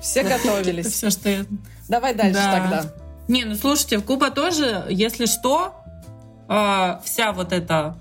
Все 0.00 0.22
готовились. 0.22 0.86
все, 0.86 1.10
что 1.10 1.28
я... 1.28 1.44
Давай 1.88 2.14
дальше 2.14 2.34
Да. 2.34 2.52
тогда. 2.52 2.92
Не, 3.28 3.44
ну 3.44 3.54
слушайте, 3.54 3.98
в 3.98 4.02
Куба 4.04 4.30
тоже, 4.30 4.84
если 4.88 5.26
что, 5.26 5.74
э, 6.48 6.98
вся 7.04 7.32
вот 7.32 7.52
эта 7.52 7.96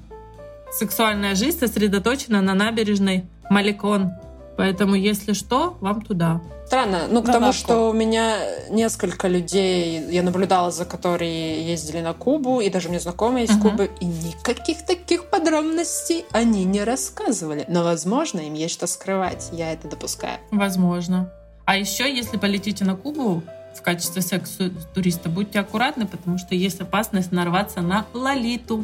сексуальная 0.72 1.36
жизнь 1.36 1.60
сосредоточена 1.60 2.42
на 2.42 2.54
набережной 2.54 3.26
Маликон. 3.50 4.12
Поэтому, 4.60 4.94
если 4.96 5.32
что, 5.32 5.78
вам 5.80 6.02
туда. 6.02 6.42
Странно, 6.68 7.08
ну, 7.08 7.14
На 7.14 7.22
потому 7.22 7.46
нарко. 7.46 7.58
что 7.58 7.90
у 7.90 7.94
меня 7.94 8.36
несколько 8.70 9.30
людей, 9.30 10.06
я 10.12 10.22
наблюдала, 10.22 10.70
за 10.70 10.84
которые 10.84 11.66
ездили 11.66 12.02
на 12.02 12.12
Кубу, 12.14 12.60
и 12.60 12.70
даже 12.70 12.90
мне 12.90 13.00
знакомые 13.00 13.46
из 13.46 13.52
Мгм. 13.52 13.62
Кубы, 13.62 13.90
и 14.02 14.06
никаких 14.06 14.86
таких 14.86 15.30
подробностей 15.30 16.26
они 16.34 16.66
не 16.66 16.84
рассказывали. 16.84 17.64
Но, 17.70 17.86
возможно, 17.86 18.42
им 18.42 18.54
есть 18.54 18.74
что 18.74 18.86
скрывать, 18.86 19.48
я 19.54 19.72
это 19.72 19.88
допускаю. 19.88 20.40
Возможно. 20.52 21.32
А 21.64 21.78
еще, 21.78 22.14
если 22.14 22.36
полетите 22.36 22.84
на 22.84 22.98
Кубу 22.98 23.42
в 23.74 23.82
качестве 23.82 24.22
секс-туриста, 24.22 25.30
будьте 25.30 25.62
аккуратны, 25.62 26.06
потому 26.06 26.38
что 26.38 26.54
есть 26.54 26.82
опасность 26.82 27.32
нарваться 27.32 27.80
на 27.80 28.08
лолиту. 28.14 28.84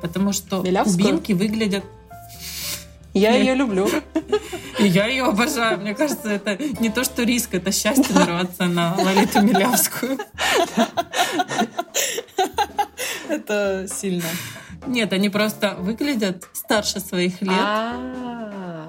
Потому 0.00 0.32
что 0.32 0.62
Милявскую? 0.62 0.98
кубинки 0.98 1.30
выглядят... 1.32 1.84
Я 3.14 3.30
Нет. 3.30 3.46
ее 3.46 3.54
люблю. 3.62 3.88
Я 4.86 5.06
ее 5.06 5.24
обожаю. 5.24 5.78
Мне 5.80 5.94
кажется, 5.94 6.28
это 6.30 6.56
не 6.80 6.88
то, 6.90 7.04
что 7.04 7.22
риск, 7.22 7.54
это 7.54 7.72
счастье 7.72 8.14
нарваться 8.14 8.66
на 8.66 8.94
Лолиту 8.98 9.40
Милявскую. 9.42 10.18
Это 13.28 13.86
сильно. 13.92 14.24
Нет, 14.86 15.12
они 15.12 15.28
просто 15.28 15.74
выглядят 15.78 16.44
старше 16.52 17.00
своих 17.00 17.42
лет. 17.42 17.50
А, 17.58 18.88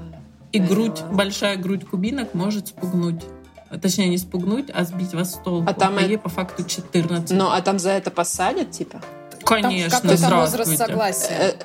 И 0.52 0.60
грудь, 0.60 1.02
большая 1.12 1.56
грудь 1.58 1.86
кубинок 1.88 2.34
может 2.34 2.68
спугнуть. 2.68 3.24
А, 3.70 3.78
Точнее, 3.80 4.08
не 4.08 4.18
спугнуть, 4.18 4.70
а 4.74 4.84
сбить 4.84 5.14
вас 5.14 5.32
с 5.34 5.38
толку. 5.40 5.68
А 5.70 5.74
там 5.74 5.98
ей 5.98 6.14
это- 6.16 6.24
по 6.24 6.30
факту 6.30 6.64
14. 6.64 7.36
Ну, 7.38 7.50
а 7.52 7.62
там 7.62 7.80
за 7.80 7.92
это 7.92 8.12
посадят, 8.12 8.72
типа? 8.72 9.02
Конечно, 9.44 9.90
Там 9.92 10.02
какой-то 10.02 10.36
возраст 10.36 10.72
здравствуйте. 10.72 10.78
согласия. 10.86 11.58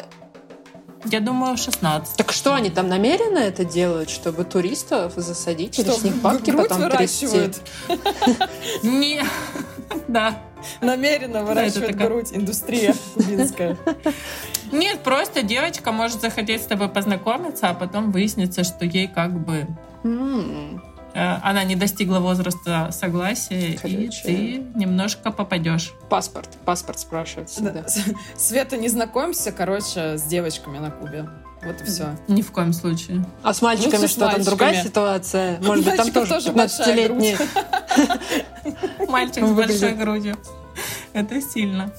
Я 1.05 1.21
думаю, 1.21 1.57
16. 1.57 2.17
Так 2.17 2.33
что 2.33 2.55
они 2.55 2.71
там 2.71 2.89
намеренно 2.89 3.39
это 3.39 3.65
делают, 3.65 4.09
чтобы 4.09 4.45
туристов 4.45 5.15
засадить 5.17 5.79
или 5.79 5.89
Что, 5.91 5.99
с 5.99 6.03
них 6.05 6.17
бабки 6.17 6.53
потом 6.53 6.89
трясти? 6.91 7.27
выращивают? 7.27 7.61
Не, 8.83 9.23
да. 10.09 10.39
Намеренно 10.81 11.43
выращивают 11.45 11.93
такая- 11.93 12.09
грудь. 12.09 12.29
Индустрия 12.33 12.95
кубинская. 13.15 13.77
Нет, 14.73 15.01
просто 15.01 15.43
девочка 15.43 15.91
может 15.93 16.21
захотеть 16.21 16.63
с 16.63 16.67
тобой 16.67 16.89
познакомиться, 16.89 17.69
а 17.69 17.75
потом 17.75 18.13
выяснится, 18.13 18.63
что 18.65 18.85
ей 18.85 19.09
как 19.09 19.33
бы 19.45 19.67
она 21.15 21.65
не 21.65 21.77
достигла 21.77 22.19
возраста 22.19 22.89
согласия, 22.93 23.79
Короче. 23.81 23.99
и 23.99 24.11
ты 24.23 24.79
немножко 24.79 25.31
попадешь. 25.31 25.93
Паспорт. 26.09 26.49
Паспорт 26.65 26.99
спрашивают 26.99 27.51
всегда. 27.51 27.73
Да. 27.73 27.87
Света, 28.37 28.77
не 28.77 28.89
знакомься, 28.89 29.53
короче, 29.53 30.17
с 30.19 30.23
девочками 30.23 30.79
на 30.79 30.91
Кубе. 30.91 31.29
Вот 31.65 31.81
и 31.81 31.85
все. 31.85 32.17
Ни 32.27 32.43
в 32.43 32.51
коем 32.51 32.73
случае. 32.73 33.25
А 33.43 33.55
с 33.55 33.63
мальчиками 33.63 34.07
с 34.07 34.11
что 34.11 34.29
там? 34.29 34.43
Другая 34.43 34.83
ситуация? 34.83 35.61
Может 35.63 35.85
быть, 35.85 35.97
там 35.97 36.11
тоже 36.11 36.29
тоже 36.29 36.53
большая 36.53 37.09
15-летние. 37.09 37.39
Мальчик 39.09 39.45
с 39.45 39.51
большой 39.51 39.93
грудью. 39.93 40.37
Это 41.13 41.41
сильно. 41.41 41.93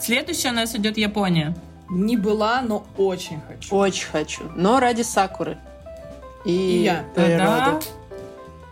Следующая 0.00 0.50
у 0.50 0.54
нас 0.54 0.74
идет 0.74 0.96
Япония. 0.96 1.54
Не 1.90 2.16
была, 2.16 2.62
но 2.62 2.86
очень 2.96 3.40
хочу. 3.46 3.74
Очень 3.74 4.06
хочу. 4.06 4.44
Но 4.54 4.80
ради 4.80 5.02
сакуры. 5.02 5.58
И, 6.44 6.50
И 6.52 6.82
я. 6.84 7.04
Да. 7.14 7.80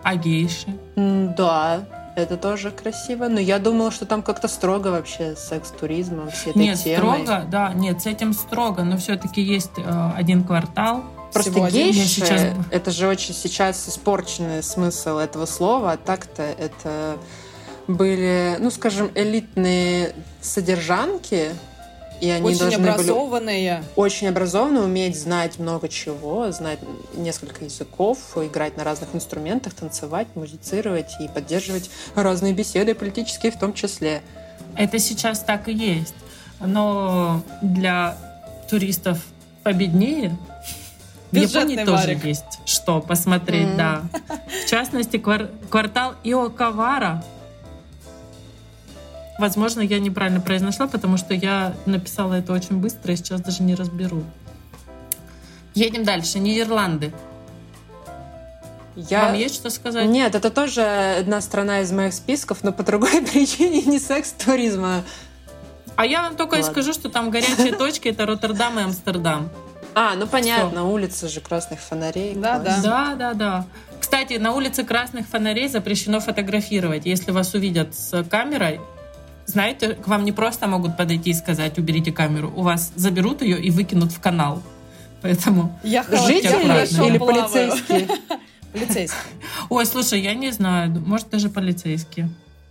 А 0.03 0.15
гейши? 0.17 0.67
Да, 0.97 1.85
это 2.17 2.37
тоже 2.37 2.71
красиво. 2.71 3.29
Но 3.29 3.41
я 3.41 3.59
думала, 3.59 3.91
что 3.91 4.07
там 4.07 4.23
как-то 4.23 4.49
строго 4.49 4.89
вообще 4.89 5.37
с 5.37 5.49
секс-туризмом, 5.49 6.31
всей 6.31 6.51
этой 6.51 6.59
Нет, 6.63 6.79
темой. 6.83 7.23
строго, 7.25 7.45
да, 7.51 7.73
нет, 7.75 8.01
с 8.03 8.07
этим 8.07 8.33
строго, 8.33 8.83
но 8.85 8.97
все-таки 8.97 9.41
есть 9.43 9.71
э, 9.77 10.11
один 10.17 10.45
квартал. 10.45 11.05
Просто 11.33 11.51
Всего 11.53 11.69
гейши, 11.69 12.07
сейчас- 12.09 12.55
это 12.71 12.91
же 12.91 13.07
очень 13.07 13.35
сейчас 13.35 13.89
испорченный 13.89 14.63
смысл 14.63 15.19
этого 15.19 15.45
слова, 15.47 15.93
а 15.93 15.97
так-то 15.99 16.43
это 16.43 17.19
были, 17.87 18.57
ну, 18.61 18.71
скажем, 18.71 19.11
элитные 19.15 20.15
содержанки, 20.41 21.51
и 22.21 22.31
они 22.31 22.47
Очень 22.47 22.59
должны 22.59 22.79
были 22.79 22.91
образованные. 22.91 23.85
очень 23.97 24.29
образованно 24.29 24.83
уметь 24.83 25.19
знать 25.21 25.59
много 25.59 25.89
чего, 25.89 26.51
знать 26.53 26.79
несколько 27.15 27.65
языков, 27.65 28.19
играть 28.37 28.77
на 28.77 28.85
разных 28.85 29.15
инструментах, 29.15 29.75
танцевать, 29.75 30.27
музицировать 30.35 31.11
и 31.21 31.29
поддерживать 31.29 31.91
разные 32.15 32.53
беседы, 32.53 32.95
политические 32.95 33.53
в 33.53 33.59
том 33.59 33.73
числе. 33.73 34.23
Это 34.77 34.99
сейчас 34.99 35.41
так 35.41 35.69
и 35.69 35.73
есть. 35.73 36.15
Но 36.61 37.43
для 37.63 38.17
туристов 38.69 39.19
победнее 39.63 40.37
в 41.31 41.37
Японии 41.37 41.77
тоже 41.77 41.91
варик. 42.09 42.25
есть 42.25 42.59
что 42.65 43.01
посмотреть, 43.01 43.69
Мгм. 43.69 43.77
да. 43.77 44.03
В 44.65 44.69
частности, 44.69 45.17
квар- 45.19 45.51
квартал 45.69 46.15
Иокавара. 46.25 47.23
Возможно, 49.39 49.81
я 49.81 50.01
неправильно 50.01 50.41
произнесла, 50.41 50.89
потому 50.89 51.17
что 51.17 51.33
я 51.33 51.75
написала 51.87 52.35
это 52.35 52.53
очень 52.53 52.79
быстро 52.79 53.13
и 53.13 53.17
сейчас 53.17 53.41
даже 53.41 53.63
не 53.63 53.77
разберу. 53.77 54.25
Едем 55.75 56.03
дальше. 56.03 56.41
Нидерланды. 56.41 57.13
Я... 58.97 59.27
Вам 59.27 59.35
есть 59.35 59.55
что 59.55 59.71
сказать? 59.71 60.07
Нет, 60.07 60.35
это 60.35 60.51
тоже 60.51 60.83
одна 60.83 61.41
страна 61.41 61.83
из 61.83 61.93
моих 61.93 62.15
списков, 62.15 62.65
но 62.65 62.73
по 62.73 62.83
другой 62.83 63.23
причине 63.33 63.83
не 63.83 64.01
секс-туризма. 64.01 65.05
А 65.95 66.05
я 66.05 66.23
вам 66.23 66.37
только 66.37 66.57
и 66.57 66.61
Ладно. 66.61 66.73
скажу, 66.73 66.93
что 66.93 67.09
там 67.09 67.31
горячие 67.31 67.73
точки 67.79 68.09
это 68.09 68.27
Роттердам 68.27 68.79
и 68.81 68.83
Амстердам. 68.83 69.51
А, 69.95 70.15
ну 70.17 70.27
понятно, 70.27 70.85
улица 70.85 71.29
же 71.29 71.41
красных 71.41 71.79
фонарей. 71.81 72.35
Да, 72.35 72.59
класс. 72.59 72.83
Да, 72.83 73.15
да, 73.15 73.35
да. 73.35 73.67
Кстати, 74.01 74.35
на 74.35 74.53
улице 74.53 74.85
красных 74.85 75.29
фонарей 75.29 75.69
запрещено 75.69 76.19
фотографировать. 76.19 77.07
Если 77.07 77.31
вас 77.31 77.55
увидят 77.55 77.95
с 77.95 78.25
камерой, 78.25 78.81
знаете, 79.49 79.95
к 79.95 80.07
вам 80.07 80.25
не 80.25 80.33
просто 80.33 80.67
могут 80.67 80.97
подойти 80.97 81.31
и 81.31 81.35
сказать, 81.35 81.79
уберите 81.79 82.13
камеру. 82.13 82.53
У 82.55 82.63
вас 82.63 82.93
заберут 82.97 83.43
ее 83.43 83.61
и 83.61 83.71
выкинут 83.71 84.13
в 84.13 84.21
канал. 84.21 84.63
Поэтому... 85.23 85.79
Я 85.83 86.03
Жители 86.03 87.09
или 87.09 87.19
полицейские? 87.19 88.09
Полицейские. 88.73 89.23
Ой, 89.71 89.87
слушай, 89.87 90.21
я 90.21 90.35
не 90.35 90.51
знаю, 90.53 90.91
может 91.05 91.31
даже 91.31 91.49
полицейские. 91.49 92.29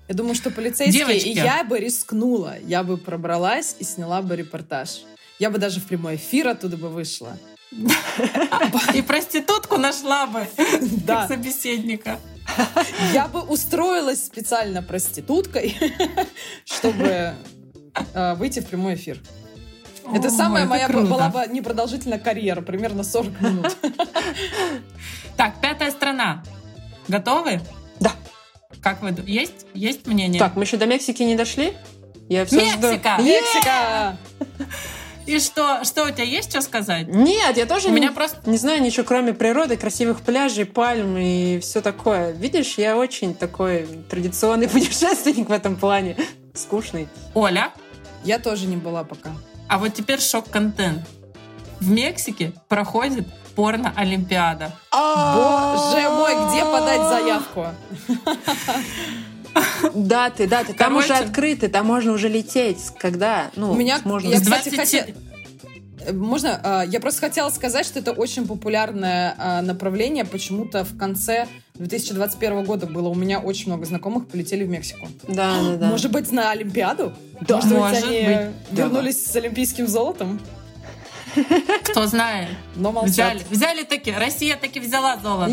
Я 0.08 0.16
думаю, 0.16 0.36
что 0.36 0.52
полицейские, 0.52 1.06
Девочки. 1.06 1.28
и 1.28 1.34
я 1.34 1.64
бы 1.64 1.80
рискнула. 1.80 2.56
Я 2.64 2.84
бы 2.84 2.98
пробралась 2.98 3.76
и 3.80 3.84
сняла 3.84 4.22
бы 4.22 4.36
репортаж. 4.36 5.02
Я 5.40 5.50
бы 5.50 5.58
даже 5.58 5.80
в 5.80 5.86
прямой 5.86 6.16
эфир 6.16 6.48
оттуда 6.48 6.78
бы 6.78 6.90
вышла. 6.90 7.38
И 8.94 9.02
проститутку 9.02 9.78
нашла 9.78 10.28
бы 10.28 10.48
Да. 11.06 11.22
как 11.22 11.28
собеседника. 11.28 12.20
Я 13.14 13.28
бы 13.28 13.42
устроилась 13.42 14.26
специально 14.26 14.82
проституткой, 14.82 15.76
чтобы 16.66 17.34
э, 18.14 18.36
выйти 18.36 18.60
в 18.60 18.68
прямой 18.68 18.96
эфир. 18.96 19.20
Это 20.14 20.28
О, 20.28 20.32
самая 20.32 20.64
это 20.64 20.70
моя 20.70 20.88
круто. 20.88 21.08
была 21.08 21.30
бы 21.30 21.46
непродолжительная 21.50 22.20
карьера, 22.20 22.62
примерно 22.62 23.04
40 23.04 23.42
минут. 23.42 23.78
Так, 25.36 25.60
пятая 25.62 25.92
страна. 25.92 26.44
Готовы? 27.08 27.62
Да. 28.00 28.12
Как 28.82 29.02
вы... 29.02 29.16
Есть? 29.26 29.66
Есть 29.74 30.08
мнение? 30.08 30.40
Так, 30.40 30.56
мы 30.56 30.64
еще 30.64 30.78
до 30.78 30.86
Мексики 30.86 31.24
не 31.24 31.36
дошли? 31.36 31.74
Я 32.30 32.46
все 32.46 32.58
Мексика! 32.58 33.18
Мексика! 33.20 34.18
И 35.28 35.40
что? 35.40 35.84
Что 35.84 36.06
у 36.06 36.10
тебя 36.10 36.24
есть 36.24 36.50
что 36.50 36.62
сказать? 36.62 37.08
Нет, 37.08 37.58
я 37.58 37.66
тоже 37.66 37.90
У 37.90 37.92
не, 37.92 37.98
меня 37.98 38.12
просто... 38.14 38.38
не 38.50 38.58
знаю 38.58 38.82
ничего, 38.82 39.06
кроме 39.06 39.34
природы, 39.34 39.76
красивых 39.76 40.22
пляжей, 40.22 40.66
пальм 40.66 41.18
и 41.18 41.60
все 41.60 41.82
такое. 41.82 42.32
Видишь, 42.32 42.76
я 42.78 42.96
очень 42.96 43.36
такой 43.36 43.86
традиционный 44.10 44.70
путешественник 44.70 45.50
в 45.50 45.52
этом 45.52 45.76
плане. 45.76 46.16
Скучный. 46.54 47.10
Оля, 47.34 47.72
Я 48.24 48.40
тоже 48.40 48.68
не 48.68 48.78
была 48.78 49.04
пока. 49.04 49.32
А 49.68 49.78
вот 49.78 49.94
теперь 49.94 50.22
шок-контент. 50.22 51.06
В 51.82 51.90
Мексике 51.90 52.54
проходит 52.70 53.28
порно-олимпиада. 53.56 54.72
Боже 54.92 56.10
мой, 56.10 56.34
где 56.50 56.64
подать 56.64 57.02
заявку? 57.10 57.66
Даты, 59.94 60.48
даты. 60.48 60.74
Там 60.74 60.94
Короче. 60.94 61.14
уже 61.14 61.24
открыты, 61.24 61.68
там 61.68 61.86
можно 61.86 62.12
уже 62.12 62.30
лететь. 62.30 62.80
Когда? 63.00 63.52
Ну, 63.56 63.72
У 63.72 63.76
меня, 63.76 64.00
можно... 64.04 64.30
я, 64.30 64.40
кстати, 64.40 64.70
27 64.70 64.80
хотела... 64.80 65.18
Можно? 66.14 66.62
а, 66.64 66.84
Я 66.84 67.00
просто 67.00 67.22
хотела 67.22 67.50
сказать, 67.50 67.86
что 67.86 68.00
это 68.00 68.12
очень 68.14 68.48
популярное 68.48 69.36
а, 69.38 69.62
направление. 69.62 70.24
Почему-то 70.26 70.84
в 70.86 70.98
конце 70.98 71.48
2021 71.76 72.64
года 72.64 72.86
было. 72.88 73.10
У 73.10 73.16
меня 73.16 73.40
очень 73.40 73.68
много 73.68 73.86
знакомых 73.86 74.28
полетели 74.28 74.64
в 74.64 74.70
Мексику. 74.70 75.08
Да, 75.28 75.62
да, 75.62 75.76
да. 75.76 75.88
Может 75.88 76.12
быть, 76.12 76.32
на 76.32 76.52
Олимпиаду? 76.52 77.14
Да, 77.42 77.56
Может 77.56 77.70
быть, 77.70 77.78
может 77.80 78.04
они 78.06 78.22
быть. 78.22 78.78
вернулись 78.80 79.26
с 79.26 79.36
олимпийским 79.36 79.88
золотом? 79.88 80.40
Кто 81.84 82.08
знает. 82.08 82.50
Но 82.76 82.92
молчат. 82.92 83.12
Взяли, 83.12 83.44
взяли 83.50 83.84
таки. 83.84 84.12
Россия 84.12 84.56
таки 84.56 84.80
взяла 84.80 85.18
золото. 85.22 85.52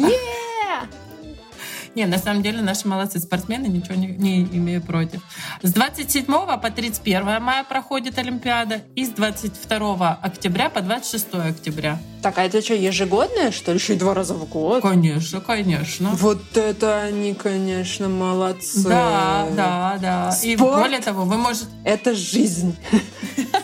Не, 1.95 2.07
на 2.07 2.19
самом 2.19 2.43
деле 2.43 2.61
наши 2.61 2.89
молодцы 2.89 3.21
спортсмены, 3.21 3.67
ничего 3.67 3.95
не, 3.95 4.09
не 4.09 4.43
имею 4.43 4.83
против. 4.83 5.21
С 5.63 5.73
27 5.73 6.25
по 6.27 6.71
31 6.71 7.41
мая 7.41 7.65
проходит 7.65 8.19
Олимпиада, 8.19 8.83
и 8.97 9.05
с 9.05 9.11
22 9.11 10.19
октября 10.23 10.71
по 10.71 10.81
26 10.81 11.35
октября. 11.35 11.99
Так, 12.23 12.39
а 12.39 12.45
это 12.45 12.63
что, 12.63 12.75
ежегодное, 12.75 13.53
что 13.53 13.73
ли? 13.73 13.79
Еще 13.79 13.95
и 13.95 13.97
два 13.97 14.15
раза 14.15 14.35
в 14.35 14.49
год? 14.49 14.83
Конечно, 14.83 15.41
конечно. 15.41 16.11
Вот 16.11 16.57
это 16.57 17.03
они, 17.03 17.35
конечно, 17.35 18.09
молодцы. 18.09 18.89
Да, 18.89 19.47
да, 19.55 19.99
да. 20.01 20.37
И 20.43 20.57
Спорт. 20.57 20.81
более 20.81 21.01
того, 21.01 21.25
вы 21.25 21.37
можете... 21.37 21.67
Это 21.85 22.15
жизнь. 22.15 22.75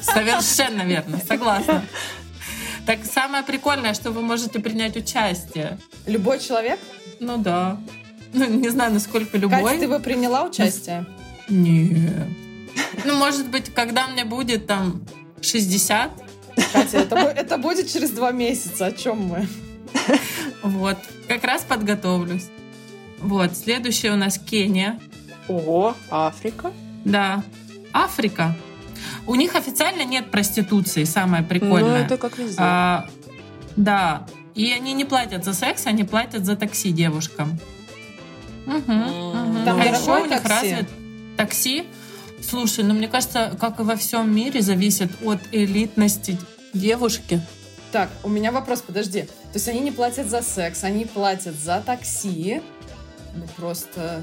Совершенно 0.02 0.82
верно, 0.82 1.18
согласна. 1.26 1.84
Так 2.86 3.04
самое 3.04 3.42
прикольное, 3.42 3.94
что 3.94 4.10
вы 4.10 4.20
можете 4.20 4.58
принять 4.58 4.96
участие. 4.96 5.78
Любой 6.06 6.38
человек? 6.38 6.78
Ну 7.18 7.36
да. 7.38 7.78
Ну, 8.32 8.46
не 8.46 8.68
знаю, 8.68 8.92
насколько 8.92 9.36
любой. 9.38 9.62
Катя, 9.62 9.80
ты 9.80 9.88
бы 9.88 9.98
приняла 9.98 10.44
участие? 10.44 11.04
Нет. 11.48 12.28
Ну, 13.04 13.16
может 13.16 13.48
быть, 13.48 13.74
когда 13.74 14.06
мне 14.06 14.24
будет 14.24 14.66
там 14.66 15.02
60, 15.40 16.10
Катя, 16.72 16.98
это 16.98 17.58
будет 17.58 17.90
через 17.92 18.10
два 18.10 18.30
месяца. 18.30 18.86
О 18.86 18.92
чем 18.92 19.26
мы? 19.26 19.48
вот, 20.62 20.98
как 21.28 21.44
раз 21.44 21.62
подготовлюсь. 21.62 22.48
Вот, 23.20 23.56
следующая 23.56 24.12
у 24.12 24.16
нас 24.16 24.38
Кения. 24.38 25.00
Ого, 25.48 25.96
Африка. 26.10 26.72
Да, 27.04 27.42
Африка. 27.92 28.56
У 29.26 29.34
них 29.34 29.54
официально 29.54 30.04
нет 30.04 30.30
проституции, 30.30 31.04
самое 31.04 31.42
прикольное. 31.42 32.00
Ну, 32.00 32.04
это 32.04 32.16
как 32.16 32.38
везде. 32.38 32.56
А, 32.58 33.08
да. 33.76 34.26
И 34.54 34.70
они 34.72 34.92
не 34.92 35.04
платят 35.04 35.44
за 35.44 35.52
секс, 35.54 35.86
они 35.86 36.04
платят 36.04 36.44
за 36.44 36.56
такси 36.56 36.92
девушкам. 36.92 37.58
Угу, 38.66 38.74
угу. 38.76 39.64
Там 39.64 39.80
а 39.80 39.84
еще 39.84 40.22
у 40.22 40.26
них 40.26 40.42
такси? 40.42 40.48
развит 40.48 40.88
такси. 41.36 41.84
Слушай, 42.42 42.84
ну 42.84 42.94
мне 42.94 43.08
кажется, 43.08 43.56
как 43.60 43.80
и 43.80 43.82
во 43.82 43.96
всем 43.96 44.34
мире, 44.34 44.62
зависит 44.62 45.10
от 45.24 45.40
элитности 45.52 46.38
девушки. 46.72 47.40
Так, 47.92 48.08
у 48.22 48.28
меня 48.28 48.52
вопрос, 48.52 48.82
подожди. 48.82 49.22
То 49.22 49.54
есть 49.54 49.68
они 49.68 49.80
не 49.80 49.90
платят 49.90 50.28
за 50.30 50.42
секс, 50.42 50.84
они 50.84 51.04
платят 51.04 51.54
за 51.56 51.82
такси. 51.84 52.62
Ну 53.34 53.44
просто... 53.56 54.22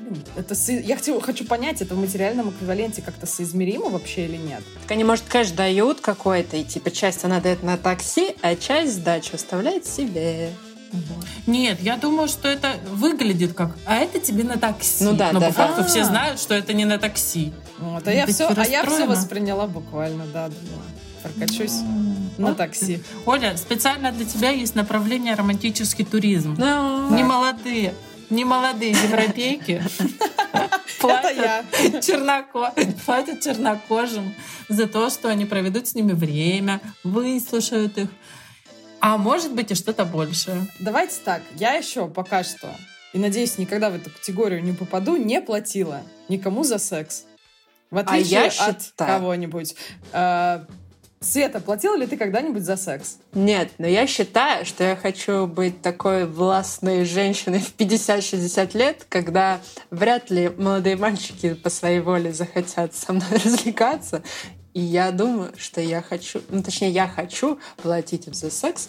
блин, 0.00 0.22
Это 0.36 0.54
со- 0.54 0.72
я 0.72 0.96
хочу, 0.96 1.20
хочу 1.20 1.44
понять, 1.44 1.80
это 1.82 1.94
в 1.94 1.98
материальном 1.98 2.50
эквиваленте 2.50 3.02
как-то 3.02 3.26
соизмеримо 3.26 3.88
вообще 3.90 4.24
или 4.24 4.36
нет? 4.36 4.62
Так 4.82 4.92
они, 4.92 5.04
может, 5.04 5.24
кэш 5.24 5.50
дают 5.50 6.00
какой-то, 6.00 6.56
и 6.56 6.64
типа 6.64 6.90
часть 6.90 7.24
она 7.24 7.40
дает 7.40 7.62
на 7.62 7.76
такси, 7.76 8.34
а 8.42 8.54
часть 8.56 8.94
сдачу 8.94 9.34
оставляет 9.34 9.86
себе. 9.86 10.50
Нет, 11.46 11.80
я 11.80 11.96
думаю, 11.96 12.28
что 12.28 12.48
это 12.48 12.74
выглядит 12.90 13.54
как, 13.54 13.76
а 13.86 13.96
это 13.96 14.18
тебе 14.20 14.44
на 14.44 14.58
такси. 14.58 15.04
Ну 15.04 15.14
да, 15.14 15.32
Но 15.32 15.40
да, 15.40 15.46
по 15.48 15.52
факту 15.52 15.82
да. 15.82 15.86
все 15.88 16.04
знают, 16.04 16.40
что 16.40 16.54
это 16.54 16.72
не 16.72 16.84
на 16.84 16.98
такси. 16.98 17.52
Вот, 17.78 18.06
а, 18.06 18.12
я 18.12 18.26
все, 18.26 18.48
а 18.48 18.66
я 18.66 18.84
все 18.84 19.06
восприняла 19.06 19.66
буквально, 19.66 20.26
да, 20.26 20.48
думала. 20.48 20.82
Прокачусь 21.22 21.80
на 22.38 22.48
Вот 22.48 22.56
такси. 22.56 23.02
Оля, 23.26 23.56
специально 23.56 24.12
для 24.12 24.24
тебя 24.24 24.50
есть 24.50 24.74
направление 24.76 25.34
романтический 25.34 26.04
туризм. 26.04 26.54
Ну, 26.56 27.10
Не 27.14 27.24
молодые, 27.24 27.92
не 28.30 28.44
молодые 28.44 28.92
европейки 28.92 29.82
черноко- 32.00 32.72
платят 33.04 33.40
чернокожим 33.42 34.34
за 34.68 34.86
то, 34.86 35.10
что 35.10 35.28
они 35.28 35.44
проведут 35.44 35.88
с 35.88 35.94
ними 35.94 36.12
время, 36.12 36.80
выслушают 37.04 37.98
их. 37.98 38.08
А 39.00 39.16
может 39.16 39.52
быть 39.52 39.70
и 39.70 39.74
что-то 39.74 40.04
большее. 40.04 40.66
Давайте 40.80 41.16
так, 41.24 41.42
я 41.54 41.74
еще 41.74 42.08
пока 42.08 42.42
что, 42.42 42.68
и 43.12 43.18
надеюсь, 43.18 43.58
никогда 43.58 43.90
в 43.90 43.94
эту 43.94 44.10
категорию 44.10 44.62
не 44.62 44.72
попаду, 44.72 45.16
не 45.16 45.40
платила 45.40 46.02
никому 46.28 46.64
за 46.64 46.78
секс. 46.78 47.24
В 47.90 47.96
отличие 47.96 48.30
я 48.30 48.46
от 48.46 48.82
считаю- 48.82 49.18
кого-нибудь. 49.18 49.74
Э, 50.12 50.64
Света, 51.20 51.58
платила 51.60 51.96
ли 51.96 52.06
ты 52.06 52.16
когда-нибудь 52.16 52.62
за 52.62 52.76
секс? 52.76 53.18
Нет, 53.32 53.70
но 53.78 53.88
я 53.88 54.06
считаю, 54.06 54.64
что 54.64 54.84
я 54.84 54.94
хочу 54.94 55.48
быть 55.48 55.82
такой 55.82 56.26
властной 56.26 57.04
женщиной 57.04 57.58
в 57.58 57.74
50-60 57.76 58.78
лет, 58.78 59.04
когда 59.08 59.60
вряд 59.90 60.30
ли 60.30 60.48
молодые 60.48 60.96
мальчики 60.96 61.54
по 61.54 61.70
своей 61.70 61.98
воле 62.00 62.32
захотят 62.32 62.94
со 62.94 63.12
мной 63.12 63.26
развлекаться. 63.44 64.22
И 64.74 64.80
я 64.80 65.10
думаю, 65.10 65.52
что 65.56 65.80
я 65.80 66.02
хочу, 66.02 66.40
ну 66.50 66.62
точнее, 66.62 66.90
я 66.90 67.08
хочу 67.08 67.58
платить 67.82 68.28
им 68.28 68.34
за 68.34 68.50
секс 68.50 68.88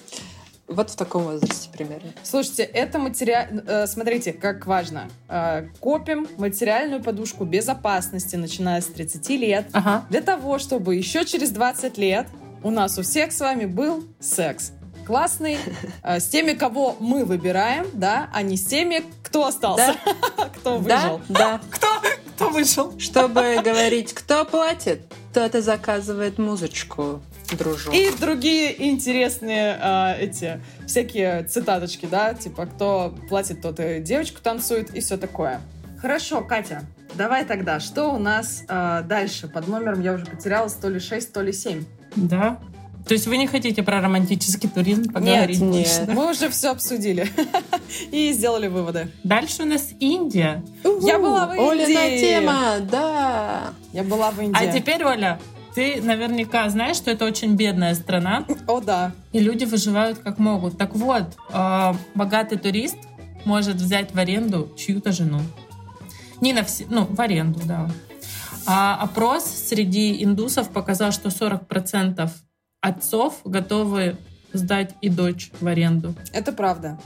вот 0.69 0.89
в 0.91 0.95
таком 0.95 1.23
возрасте 1.23 1.69
примерно. 1.71 2.11
Слушайте, 2.23 2.63
это 2.63 2.99
материал... 2.99 3.87
смотрите, 3.87 4.33
как 4.33 4.65
важно. 4.67 5.09
Э, 5.27 5.67
копим 5.79 6.27
материальную 6.37 7.01
подушку 7.03 7.43
безопасности, 7.45 8.35
начиная 8.35 8.81
с 8.81 8.85
30 8.85 9.29
лет, 9.29 9.67
Ага. 9.73 10.05
для 10.09 10.21
того, 10.21 10.59
чтобы 10.59 10.95
еще 10.95 11.25
через 11.25 11.49
20 11.51 11.97
лет 11.97 12.27
у 12.63 12.69
нас 12.71 12.97
у 12.97 13.01
всех 13.01 13.31
с 13.31 13.39
вами 13.39 13.65
был 13.65 14.03
секс. 14.19 14.71
Классный, 15.07 15.57
э, 16.03 16.19
с 16.19 16.27
теми, 16.27 16.53
кого 16.53 16.95
мы 16.99 17.25
выбираем, 17.25 17.87
да, 17.93 18.29
а 18.33 18.41
не 18.43 18.57
с 18.57 18.65
теми, 18.65 19.03
кто 19.23 19.47
остался, 19.47 19.95
кто 20.57 20.77
выжил. 20.77 21.21
Да, 21.29 21.59
да. 21.59 21.61
Кто, 21.71 21.87
кто 22.35 22.49
вышел? 22.49 22.99
Чтобы 22.99 23.57
говорить, 23.63 24.13
кто 24.13 24.45
платит, 24.45 25.01
тот 25.33 25.55
и 25.55 25.61
заказывает 25.61 26.37
музычку, 26.37 27.21
дружу. 27.55 27.91
И 27.91 28.09
другие 28.19 28.89
интересные 28.89 29.77
э, 29.81 30.21
эти 30.21 30.61
всякие 30.85 31.43
цитаточки, 31.43 32.05
да, 32.05 32.33
типа 32.33 32.65
кто 32.65 33.15
платит, 33.27 33.61
тот 33.61 33.79
и 33.79 33.99
девочку 33.99 34.41
танцует 34.41 34.93
и 34.95 34.99
все 34.99 35.17
такое. 35.17 35.61
Хорошо, 36.01 36.41
Катя, 36.41 36.83
давай 37.15 37.45
тогда, 37.45 37.79
что 37.79 38.13
у 38.13 38.19
нас 38.19 38.63
э, 38.67 39.03
дальше? 39.07 39.47
Под 39.47 39.67
номером 39.67 40.01
я 40.01 40.13
уже 40.13 40.25
потерялась, 40.25 40.73
то 40.73 40.89
ли 40.89 40.99
6, 40.99 41.33
то 41.33 41.41
ли 41.41 41.51
7. 41.51 41.83
Да. 42.15 42.59
То 43.05 43.13
есть 43.13 43.27
вы 43.27 43.37
не 43.37 43.47
хотите 43.47 43.81
про 43.81 44.01
романтический 44.01 44.69
туризм 44.69 45.11
поговорить? 45.11 45.59
нет. 45.61 46.03
да? 46.05 46.13
Мы 46.13 46.29
уже 46.29 46.49
все 46.49 46.71
обсудили 46.71 47.27
и 48.11 48.31
сделали 48.33 48.67
выводы. 48.67 49.09
Дальше 49.23 49.63
у 49.63 49.65
нас 49.65 49.89
Индия. 49.99 50.63
Я 51.01 51.17
была 51.17 51.47
в 51.47 51.51
Олина 51.51 51.99
Индии. 51.99 52.19
тема, 52.19 52.79
да. 52.81 53.73
Я 53.93 54.03
была 54.03 54.31
в 54.31 54.39
Индии. 54.39 54.57
А 54.57 54.71
теперь, 54.71 55.03
Оля, 55.03 55.39
ты 55.75 56.01
наверняка 56.01 56.67
знаешь, 56.69 56.97
что 56.97 57.11
это 57.11 57.25
очень 57.25 57.55
бедная 57.55 57.95
страна, 57.95 58.45
О, 58.67 58.79
да. 58.79 59.11
и 59.31 59.39
люди 59.39 59.65
выживают 59.65 60.19
как 60.19 60.39
могут. 60.39 60.77
Так 60.77 60.95
вот, 60.95 61.37
э, 61.51 61.93
богатый 62.15 62.57
турист 62.57 62.97
может 63.45 63.75
взять 63.77 64.13
в 64.13 64.19
аренду 64.19 64.71
чью-то 64.77 65.11
жену. 65.11 65.39
Не 66.41 66.53
на 66.53 66.63
все, 66.63 66.85
ну, 66.89 67.05
в 67.05 67.19
аренду, 67.19 67.59
да. 67.65 67.89
А 68.65 68.97
опрос 69.01 69.45
среди 69.45 70.23
индусов 70.23 70.69
показал, 70.69 71.11
что 71.11 71.29
40% 71.29 72.29
отцов 72.81 73.39
готовы 73.43 74.17
сдать 74.53 74.95
и 75.01 75.09
дочь 75.09 75.51
в 75.59 75.67
аренду. 75.67 76.15
Это 76.33 76.51
правда. 76.51 76.99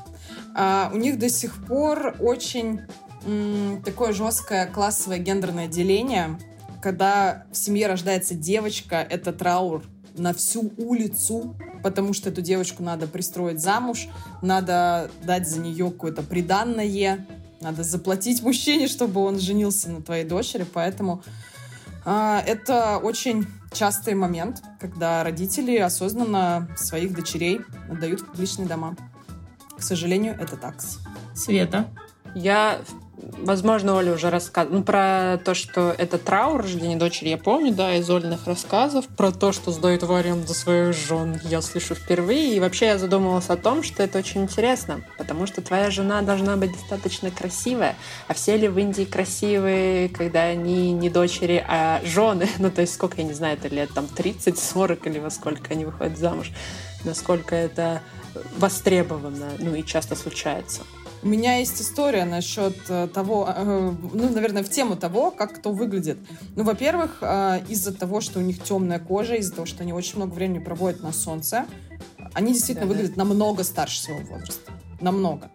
А, 0.56 0.92
у 0.94 0.98
них 0.98 1.20
до 1.20 1.30
сих 1.30 1.66
пор 1.66 2.16
очень 2.20 2.82
м, 3.26 3.82
такое 3.84 4.14
жесткое 4.14 4.66
классовое 4.68 5.18
гендерное 5.20 5.68
деление. 5.68 6.38
Когда 6.84 7.46
в 7.50 7.56
семье 7.56 7.88
рождается 7.88 8.34
девочка, 8.36 8.98
это 8.98 9.32
траур 9.32 9.84
на 10.18 10.34
всю 10.34 10.74
улицу, 10.76 11.56
потому 11.82 12.12
что 12.12 12.28
эту 12.30 12.42
девочку 12.42 12.84
надо 12.84 13.08
пристроить 13.08 13.62
замуж, 13.62 14.10
надо 14.42 15.10
дать 15.24 15.48
за 15.48 15.62
нее 15.62 15.90
какое-то 15.90 16.24
приданное, 16.24 17.26
надо 17.62 17.84
заплатить 17.84 18.44
мужчине, 18.44 18.90
чтобы 18.90 19.22
он 19.22 19.40
женился 19.40 19.90
на 19.92 20.02
твоей 20.02 20.26
дочери, 20.26 20.66
поэтому 20.72 21.24
а, 22.04 22.44
это 22.46 22.98
очень 22.98 23.48
частый 23.72 24.14
момент, 24.14 24.62
когда 24.82 25.24
родители 25.24 25.78
осознанно 25.78 26.68
своих 26.76 27.16
дочерей 27.16 27.62
отдают 27.90 28.20
в 28.20 28.26
публичные 28.26 28.68
дома. 28.68 28.98
К 29.78 29.82
сожалению, 29.82 30.36
это 30.38 30.58
так. 30.58 30.76
Света. 31.34 31.88
Я, 32.36 32.82
возможно, 33.18 33.96
Оля 33.96 34.14
уже 34.14 34.30
рассказывала. 34.30 34.78
Ну, 34.78 34.84
про 34.84 35.40
то, 35.44 35.54
что 35.54 35.94
это 35.98 36.18
траур 36.18 36.62
рождения 36.62 36.96
дочери, 36.96 37.30
я 37.30 37.38
помню, 37.38 37.74
да, 37.74 37.96
из 37.96 38.10
Олиных 38.10 38.48
рассказов. 38.48 39.08
Про 39.08 39.32
то, 39.32 39.52
что 39.52 39.72
сдают 39.72 40.04
в 40.04 40.14
аренду 40.14 40.54
своих 40.54 40.96
жен, 40.96 41.40
я 41.44 41.62
слышу 41.62 41.96
впервые. 41.96 42.56
И 42.56 42.60
вообще 42.60 42.88
я 42.88 42.98
задумалась 42.98 43.50
о 43.50 43.58
том, 43.58 43.84
что 43.84 44.04
это 44.04 44.20
очень 44.20 44.44
интересно, 44.44 45.02
потому 45.18 45.48
что 45.48 45.62
твоя 45.62 45.92
жена 45.92 46.22
должна 46.22 46.58
быть 46.58 46.72
достаточно 46.72 47.32
красивая. 47.32 47.96
А 48.28 48.34
все 48.34 48.58
ли 48.58 48.68
в 48.68 48.78
Индии 48.78 49.04
красивые, 49.04 50.10
когда 50.10 50.44
они 50.44 50.92
не 50.92 51.10
дочери, 51.10 51.64
а 51.68 52.02
жены? 52.04 52.50
Ну, 52.64 52.72
то 52.72 52.80
есть 52.82 52.94
сколько, 52.94 53.18
я 53.18 53.24
не 53.24 53.34
знаю, 53.34 53.58
это 53.58 53.68
лет 53.68 53.90
там 53.94 54.08
30, 54.08 54.58
40 54.58 55.06
или 55.08 55.20
во 55.20 55.30
сколько 55.30 55.74
они 55.74 55.84
выходят 55.84 56.18
замуж? 56.18 56.52
Насколько 57.04 57.56
это 57.56 58.02
востребовано, 58.58 59.52
ну 59.60 59.76
и 59.76 59.84
часто 59.84 60.16
случается. 60.16 60.84
У 61.24 61.28
меня 61.28 61.56
есть 61.60 61.82
история 61.82 62.26
насчет 62.26 62.76
э, 62.90 63.08
того, 63.08 63.48
э, 63.48 63.94
ну, 64.14 64.30
наверное, 64.30 64.62
в 64.62 64.70
тему 64.70 64.98
того, 64.98 65.32
как 65.32 65.56
кто 65.56 65.72
выглядит. 65.72 66.18
Ну, 66.58 66.64
во-первых, 66.66 67.20
э, 67.22 67.62
из-за 67.70 67.94
того, 67.94 68.20
что 68.20 68.40
у 68.40 68.42
них 68.42 68.62
темная 68.62 69.00
кожа, 69.00 69.36
из-за 69.36 69.54
того, 69.54 69.66
что 69.66 69.84
они 69.84 69.94
очень 69.94 70.18
много 70.18 70.34
времени 70.34 70.60
проводят 70.60 71.02
на 71.02 71.14
солнце, 71.14 71.66
они 72.34 72.52
действительно 72.52 72.88
Да-да. 72.88 72.98
выглядят 72.98 73.18
намного 73.18 73.64
старше 73.64 74.02
своего 74.02 74.26
возраста. 74.34 74.72
Намного. 75.00 75.50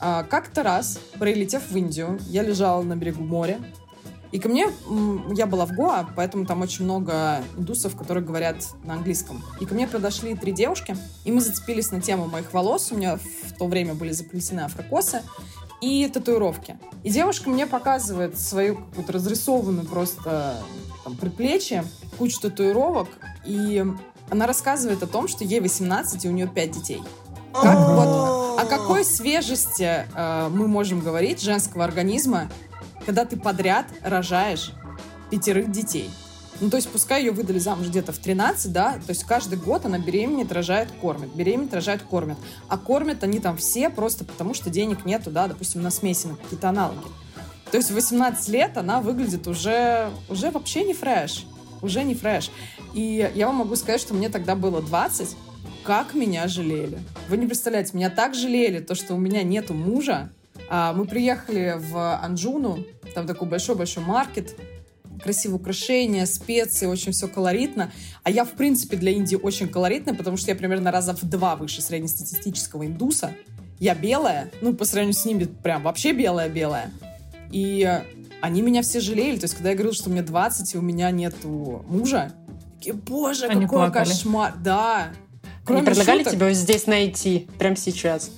А, 0.00 0.24
как-то 0.24 0.64
раз, 0.64 0.98
прилетев 1.18 1.70
в 1.70 1.76
Индию, 1.76 2.18
я 2.26 2.42
лежала 2.42 2.82
на 2.82 2.96
берегу 2.96 3.22
моря, 3.22 3.60
и 4.32 4.38
ко 4.38 4.48
мне, 4.48 4.68
я 5.36 5.46
была 5.46 5.66
в 5.66 5.72
Гоа, 5.72 6.08
поэтому 6.16 6.46
там 6.46 6.62
очень 6.62 6.86
много 6.86 7.44
индусов, 7.56 7.94
которые 7.96 8.24
говорят 8.24 8.56
на 8.82 8.94
английском. 8.94 9.42
И 9.60 9.66
ко 9.66 9.74
мне 9.74 9.86
подошли 9.86 10.34
три 10.34 10.52
девушки, 10.52 10.96
и 11.24 11.30
мы 11.30 11.42
зацепились 11.42 11.90
на 11.90 12.00
тему 12.00 12.26
моих 12.26 12.54
волос. 12.54 12.90
У 12.90 12.96
меня 12.96 13.18
в 13.18 13.58
то 13.58 13.66
время 13.66 13.92
были 13.94 14.12
заплетены 14.12 14.60
афрокосы 14.60 15.20
и 15.82 16.08
татуировки. 16.08 16.78
И 17.02 17.10
девушка 17.10 17.50
мне 17.50 17.66
показывает 17.66 18.38
свою 18.38 18.76
какую-то 18.76 19.12
разрисованную 19.12 19.86
просто 19.86 20.56
там, 21.04 21.14
предплечье, 21.16 21.84
кучу 22.16 22.40
татуировок, 22.40 23.08
и 23.44 23.84
она 24.30 24.46
рассказывает 24.46 25.02
о 25.02 25.06
том, 25.06 25.28
что 25.28 25.44
ей 25.44 25.60
18, 25.60 26.24
и 26.24 26.28
у 26.28 26.32
нее 26.32 26.48
5 26.48 26.70
детей. 26.70 27.02
Как 27.52 27.88
вот, 27.90 28.58
о 28.58 28.64
какой 28.64 29.04
свежести 29.04 30.06
э, 30.14 30.48
мы 30.48 30.68
можем 30.68 31.00
говорить 31.00 31.42
женского 31.42 31.84
организма, 31.84 32.48
когда 33.06 33.24
ты 33.24 33.36
подряд 33.36 33.86
рожаешь 34.02 34.72
пятерых 35.30 35.70
детей? 35.70 36.10
Ну, 36.60 36.70
то 36.70 36.76
есть, 36.76 36.88
пускай 36.90 37.22
ее 37.22 37.32
выдали 37.32 37.58
замуж 37.58 37.88
где-то 37.88 38.12
в 38.12 38.18
13, 38.18 38.72
да, 38.72 38.92
то 38.92 39.10
есть 39.10 39.24
каждый 39.24 39.58
год 39.58 39.84
она 39.84 39.98
беременеет, 39.98 40.52
рожает, 40.52 40.90
кормит, 41.00 41.34
беременеет, 41.34 41.74
рожает, 41.74 42.02
кормит. 42.02 42.36
А 42.68 42.78
кормят 42.78 43.24
они 43.24 43.40
там 43.40 43.56
все 43.56 43.90
просто 43.90 44.24
потому, 44.24 44.54
что 44.54 44.70
денег 44.70 45.04
нету, 45.04 45.30
да, 45.30 45.48
допустим, 45.48 45.82
на 45.82 45.90
смеси, 45.90 46.28
на 46.28 46.36
какие-то 46.36 46.68
аналоги. 46.68 47.08
То 47.72 47.78
есть 47.78 47.90
в 47.90 47.94
18 47.94 48.48
лет 48.50 48.76
она 48.76 49.00
выглядит 49.00 49.48
уже, 49.48 50.10
уже 50.28 50.50
вообще 50.50 50.84
не 50.84 50.94
фреш. 50.94 51.46
уже 51.80 52.04
не 52.04 52.14
фреш. 52.14 52.50
И 52.94 53.30
я 53.34 53.46
вам 53.46 53.56
могу 53.56 53.76
сказать, 53.76 54.00
что 54.00 54.14
мне 54.14 54.28
тогда 54.28 54.54
было 54.54 54.80
20, 54.80 55.36
как 55.84 56.14
меня 56.14 56.46
жалели. 56.48 57.00
Вы 57.28 57.38
не 57.38 57.46
представляете, 57.46 57.90
меня 57.94 58.10
так 58.10 58.34
жалели, 58.34 58.78
то, 58.78 58.94
что 58.94 59.14
у 59.14 59.18
меня 59.18 59.42
нету 59.42 59.74
мужа. 59.74 60.30
А, 60.74 60.94
мы 60.94 61.04
приехали 61.04 61.76
в 61.78 62.18
Анджуну, 62.24 62.78
там 63.14 63.26
такой 63.26 63.46
большой-большой 63.46 64.02
маркет, 64.04 64.56
красивые 65.22 65.56
украшения, 65.56 66.24
специи, 66.24 66.86
очень 66.86 67.12
все 67.12 67.28
колоритно. 67.28 67.92
А 68.22 68.30
я, 68.30 68.46
в 68.46 68.52
принципе, 68.52 68.96
для 68.96 69.12
Индии 69.12 69.36
очень 69.36 69.68
колоритная, 69.68 70.14
потому 70.14 70.38
что 70.38 70.50
я 70.50 70.54
примерно 70.56 70.90
раза 70.90 71.14
в 71.14 71.24
два 71.24 71.56
выше 71.56 71.82
среднестатистического 71.82 72.86
индуса. 72.86 73.32
Я 73.80 73.94
белая, 73.94 74.50
ну, 74.62 74.72
по 74.72 74.86
сравнению 74.86 75.12
с 75.12 75.22
ними 75.26 75.44
прям 75.44 75.82
вообще 75.82 76.12
белая-белая. 76.12 76.90
И 77.50 78.00
они 78.40 78.62
меня 78.62 78.80
все 78.80 79.00
жалели. 79.00 79.36
То 79.36 79.44
есть, 79.44 79.54
когда 79.54 79.68
я 79.68 79.74
говорила, 79.74 79.94
что 79.94 80.08
мне 80.08 80.22
20, 80.22 80.74
и 80.74 80.78
у 80.78 80.80
меня 80.80 81.10
нету 81.10 81.84
мужа, 81.86 82.32
такие, 82.78 82.94
боже, 82.94 83.44
Они 83.44 83.66
какой 83.66 83.80
плакали. 83.80 84.08
кошмар. 84.08 84.54
Да. 84.64 85.08
Они 85.66 85.82
предлагали 85.82 86.20
шуток, 86.20 86.32
тебе 86.32 86.54
здесь 86.54 86.86
найти, 86.86 87.46
прямо 87.58 87.76
сейчас. 87.76 88.30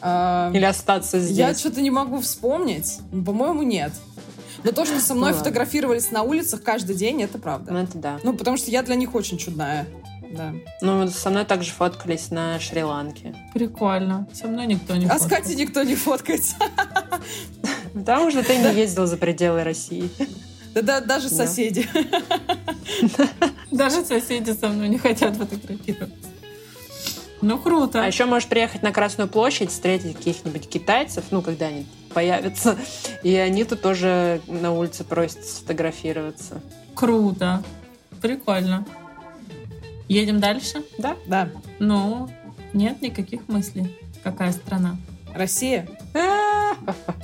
А, 0.00 0.50
Или 0.54 0.64
остаться 0.64 1.16
Я 1.18 1.22
здесь. 1.52 1.58
что-то 1.60 1.80
не 1.80 1.90
могу 1.90 2.20
вспомнить. 2.20 2.98
По-моему, 3.10 3.62
нет. 3.62 3.92
Но 4.62 4.72
то, 4.72 4.84
что 4.86 4.98
со 5.00 5.14
мной 5.14 5.32
Ну 5.32 5.38
фотографировались 5.38 6.10
на 6.10 6.22
улицах 6.22 6.62
каждый 6.62 6.96
день, 6.96 7.22
это 7.22 7.38
правда. 7.38 7.72
Ну, 7.72 7.78
это 7.80 7.98
да. 7.98 8.18
Ну, 8.22 8.32
потому 8.34 8.56
что 8.56 8.70
я 8.70 8.82
для 8.82 8.94
них 8.94 9.14
очень 9.14 9.36
чудная. 9.38 9.86
Да. 10.32 10.52
Ну, 10.80 11.06
со 11.08 11.30
мной 11.30 11.44
также 11.44 11.70
фоткались 11.70 12.30
на 12.30 12.58
Шри-Ланке. 12.58 13.34
Прикольно. 13.52 14.26
Со 14.32 14.48
мной 14.48 14.66
никто 14.66 14.96
не 14.96 15.06
А 15.06 15.18
с 15.18 15.22
фоткал. 15.22 15.38
Катей 15.38 15.54
никто 15.56 15.82
не 15.82 15.94
фоткается. 15.94 16.56
Потому 17.92 18.30
что 18.30 18.42
ты 18.42 18.56
не 18.56 18.74
ездил 18.74 19.06
за 19.06 19.16
пределы 19.16 19.62
России. 19.64 20.10
Да, 20.74 20.82
да, 20.82 21.00
даже 21.00 21.28
Да. 21.30 21.36
соседи. 21.46 21.88
Даже 23.70 24.04
соседи 24.04 24.50
со 24.50 24.68
мной 24.68 24.88
не 24.88 24.98
хотят 24.98 25.36
фотографироваться. 25.36 26.16
Ну, 27.44 27.58
круто. 27.58 28.02
А 28.02 28.06
еще 28.06 28.24
можешь 28.24 28.48
приехать 28.48 28.82
на 28.82 28.90
Красную 28.90 29.28
площадь, 29.28 29.70
встретить 29.70 30.16
каких-нибудь 30.16 30.66
китайцев, 30.66 31.24
ну, 31.30 31.42
когда 31.42 31.66
они 31.66 31.86
появятся, 32.14 32.78
и 33.22 33.34
они 33.36 33.64
тут 33.64 33.82
тоже 33.82 34.40
на 34.46 34.72
улице 34.72 35.04
просят 35.04 35.44
сфотографироваться. 35.44 36.62
Круто. 36.94 37.62
Прикольно. 38.22 38.86
Едем 40.08 40.40
дальше? 40.40 40.84
Да? 40.96 41.16
Да. 41.26 41.50
Ну, 41.78 42.30
нет 42.72 43.02
никаких 43.02 43.46
мыслей. 43.48 43.94
Какая 44.22 44.52
страна? 44.52 44.96
Россия? 45.34 45.86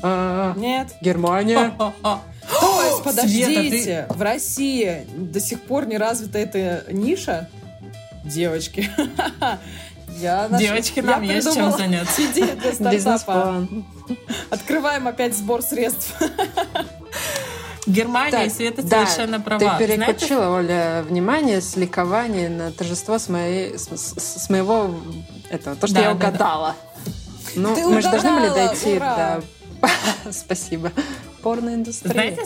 Нет. 0.03 0.89
Германия. 1.01 1.73
То 1.79 2.83
есть, 2.83 2.97
Света, 2.97 3.03
подождите, 3.05 4.07
в 4.11 4.21
России 4.21 5.07
до 5.17 5.41
сих 5.41 5.63
пор 5.63 5.87
не 5.87 5.97
развита 5.97 6.39
эта 6.39 6.85
ниша? 6.93 7.49
Девочки. 8.25 8.91
Я 10.19 10.49
наш- 10.49 10.61
Девочки, 10.61 10.99
я 10.99 11.03
нам 11.05 11.23
есть 11.23 11.45
чем 11.47 11.55
придумала 11.55 11.79
заняться. 11.79 12.23
идею 12.33 12.57
для 12.57 12.73
стартапа. 12.73 12.91
Бизнес-план. 12.95 13.85
Открываем 14.51 15.09
опять 15.09 15.37
сбор 15.37 15.63
средств. 15.63 16.15
Германия, 17.87 18.31
Так, 18.31 18.47
и 18.47 18.51
Света 18.51 18.83
да, 18.83 19.07
совершенно 19.07 19.39
Ты 19.39 19.45
права. 19.45 19.59
Знаете, 19.79 19.97
переключила, 19.97 20.49
Оля, 20.57 21.03
внимание 21.09 21.61
с 21.61 21.77
ликования 21.77 22.49
на 22.51 22.71
торжество 22.73 23.19
с, 23.19 23.29
моей, 23.29 23.79
с, 23.79 23.89
с- 23.89 24.43
с 24.45 24.51
моего 24.51 24.95
этого, 25.49 25.75
то, 25.77 25.87
что 25.87 25.97
Да, 25.97 26.03
я 26.03 26.15
да, 26.15 26.15
да. 26.21 26.29
угадала. 26.29 26.77
Ну, 27.57 27.75
Ты 27.75 27.87
мы 27.87 28.01
же 28.03 28.11
должны 28.11 28.31
были 28.33 28.47
угадала, 28.49 28.69
дойти 28.69 28.97
ура! 28.97 29.41
до... 29.81 29.89
Спасибо. 30.33 30.93
Порноиндустрия. 31.43 32.13
знаете, 32.13 32.43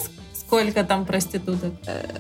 сколько 0.47 0.85
там 0.85 1.05
проституток? 1.07 1.75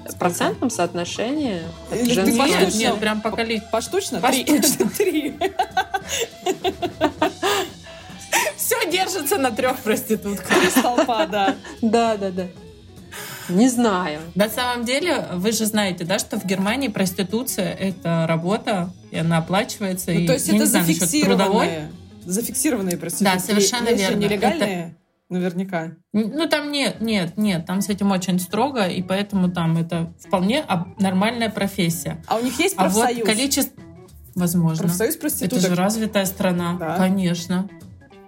в 0.08 0.18
процентном 0.18 0.70
соотношении 0.70 1.62
Или 1.92 2.08
ты 2.08 2.14
женские- 2.14 2.38
поштучно? 2.38 2.64
Нет, 2.64 2.74
нет, 2.74 2.98
прям 2.98 3.20
по 3.20 3.30
количеству. 3.30 3.70
Поштучно? 3.70 4.20
Поштучно. 4.20 4.90
Три. 4.96 5.34
Все 8.56 8.90
держится 8.90 9.36
на 9.38 9.50
трех 9.50 9.78
проститутках. 9.78 10.46
Три 10.46 10.70
столпа, 10.70 11.26
да. 11.26 11.54
Да, 11.82 12.16
да, 12.16 12.30
да. 12.30 12.46
Не 13.48 13.68
знаю. 13.68 14.20
На 14.34 14.48
самом 14.48 14.84
деле, 14.84 15.26
вы 15.34 15.52
же 15.52 15.66
знаете, 15.66 16.04
да, 16.04 16.18
что 16.18 16.40
в 16.40 16.46
Германии 16.46 16.88
проституция— 16.88 17.72
это 17.78 18.26
работа, 18.26 18.90
и 19.10 19.18
она 19.18 19.38
оплачивается. 19.38 20.12
Ну, 20.12 20.20
и, 20.20 20.26
то 20.26 20.32
есть 20.32 20.48
это 20.48 20.58
трудовой. 20.58 20.86
зафиксированные, 20.86 21.90
зафиксированные 22.24 22.96
проститутки. 22.96 23.34
Да, 23.34 23.38
совершенно 23.38 23.90
верно. 23.90 24.16
нелегальные, 24.16 24.93
наверняка. 25.28 25.92
Ну, 26.12 26.48
там 26.48 26.70
нет, 26.70 27.00
нет, 27.00 27.36
нет, 27.36 27.66
там 27.66 27.80
с 27.80 27.88
этим 27.88 28.10
очень 28.10 28.38
строго, 28.38 28.86
и 28.86 29.02
поэтому 29.02 29.50
там 29.50 29.76
это 29.76 30.12
вполне 30.20 30.64
нормальная 30.98 31.50
профессия. 31.50 32.22
А 32.26 32.36
у 32.36 32.42
них 32.42 32.58
есть 32.60 32.74
А 32.78 32.88
вот 32.88 33.02
профсоюз? 33.04 33.26
количество... 33.26 33.82
Возможно. 34.34 34.82
Профсоюз 34.84 35.14
Это 35.14 35.20
проституток. 35.20 35.60
же 35.70 35.74
развитая 35.76 36.26
страна. 36.26 36.76
Да. 36.78 36.96
Конечно. 36.96 37.68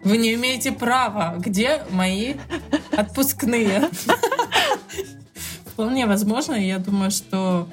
Вы 0.04 0.18
не 0.18 0.34
имеете 0.34 0.70
права. 0.70 1.34
Где 1.38 1.82
мои 1.90 2.34
отпускные? 2.96 3.88
Вполне 5.66 6.06
возможно. 6.06 6.54
Я 6.54 6.78
думаю, 6.78 7.10
что 7.10 7.68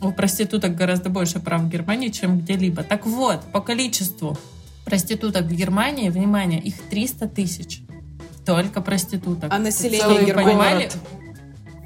у 0.00 0.12
проституток 0.12 0.74
гораздо 0.76 1.10
больше 1.10 1.40
прав 1.40 1.62
в 1.62 1.68
Германии, 1.68 2.08
чем 2.08 2.38
где-либо. 2.40 2.82
Так 2.84 3.06
вот, 3.06 3.42
по 3.52 3.60
количеству 3.60 4.38
проституток 4.84 5.44
в 5.44 5.54
Германии, 5.54 6.08
внимание, 6.08 6.60
их 6.60 6.76
300 6.88 7.28
тысяч. 7.28 7.82
Только 8.48 8.80
проституток. 8.80 9.52
А 9.52 9.58
население 9.58 10.24
Германии? 10.24 10.50
понимали, 10.50 10.90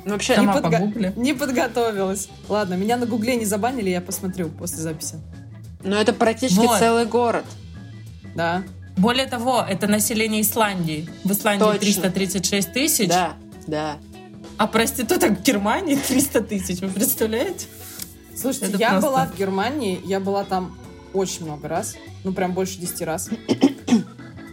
Ну, 0.04 0.12
вообще, 0.12 0.34
Сама 0.36 0.54
не 0.54 0.58
подго- 0.60 0.70
погугли. 0.72 1.12
Не 1.16 1.32
подготовилась. 1.34 2.28
Ладно, 2.48 2.74
меня 2.74 2.96
на 2.96 3.06
гугле 3.06 3.34
не 3.36 3.44
забанили, 3.44 3.90
я 3.90 4.00
посмотрю 4.00 4.48
после 4.48 4.78
записи. 4.78 5.16
ну 5.84 5.96
это 5.96 6.12
практически 6.12 6.64
Вот. 6.66 6.78
целый 6.78 7.06
город. 7.06 7.44
Да. 8.36 8.62
Более 8.96 9.26
того, 9.26 9.64
это 9.68 9.88
население 9.88 10.42
Исландии. 10.42 11.08
В 11.24 11.32
Исландии 11.32 11.64
Точно. 11.64 11.80
336 11.80 12.72
тысяч, 12.72 13.08
Да, 13.08 13.34
да. 13.66 13.96
а 14.58 14.66
проституток 14.68 15.38
в 15.40 15.42
Германии 15.42 15.96
300 16.08 16.42
тысяч. 16.42 16.80
Вы 16.80 16.88
представляете? 16.88 17.66
Слушайте, 18.36 18.66
Это 18.68 18.78
я 18.78 18.90
просто- 18.90 19.08
была 19.08 19.26
в 19.26 19.36
Германии, 19.36 20.00
я 20.04 20.20
была 20.20 20.44
там 20.44 20.76
очень 21.12 21.44
много 21.44 21.66
раз. 21.68 21.94
Ну, 22.24 22.32
прям 22.32 22.52
больше 22.52 22.78
10 22.78 23.02
раз. 23.04 23.28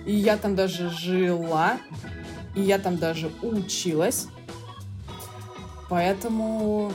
И 0.10 0.12
я 0.12 0.38
там 0.38 0.56
даже 0.56 0.90
жила. 0.90 1.78
И 2.56 2.62
я 2.62 2.80
там 2.80 2.98
даже 2.98 3.32
училась. 3.44 4.26
Поэтому 5.88 6.92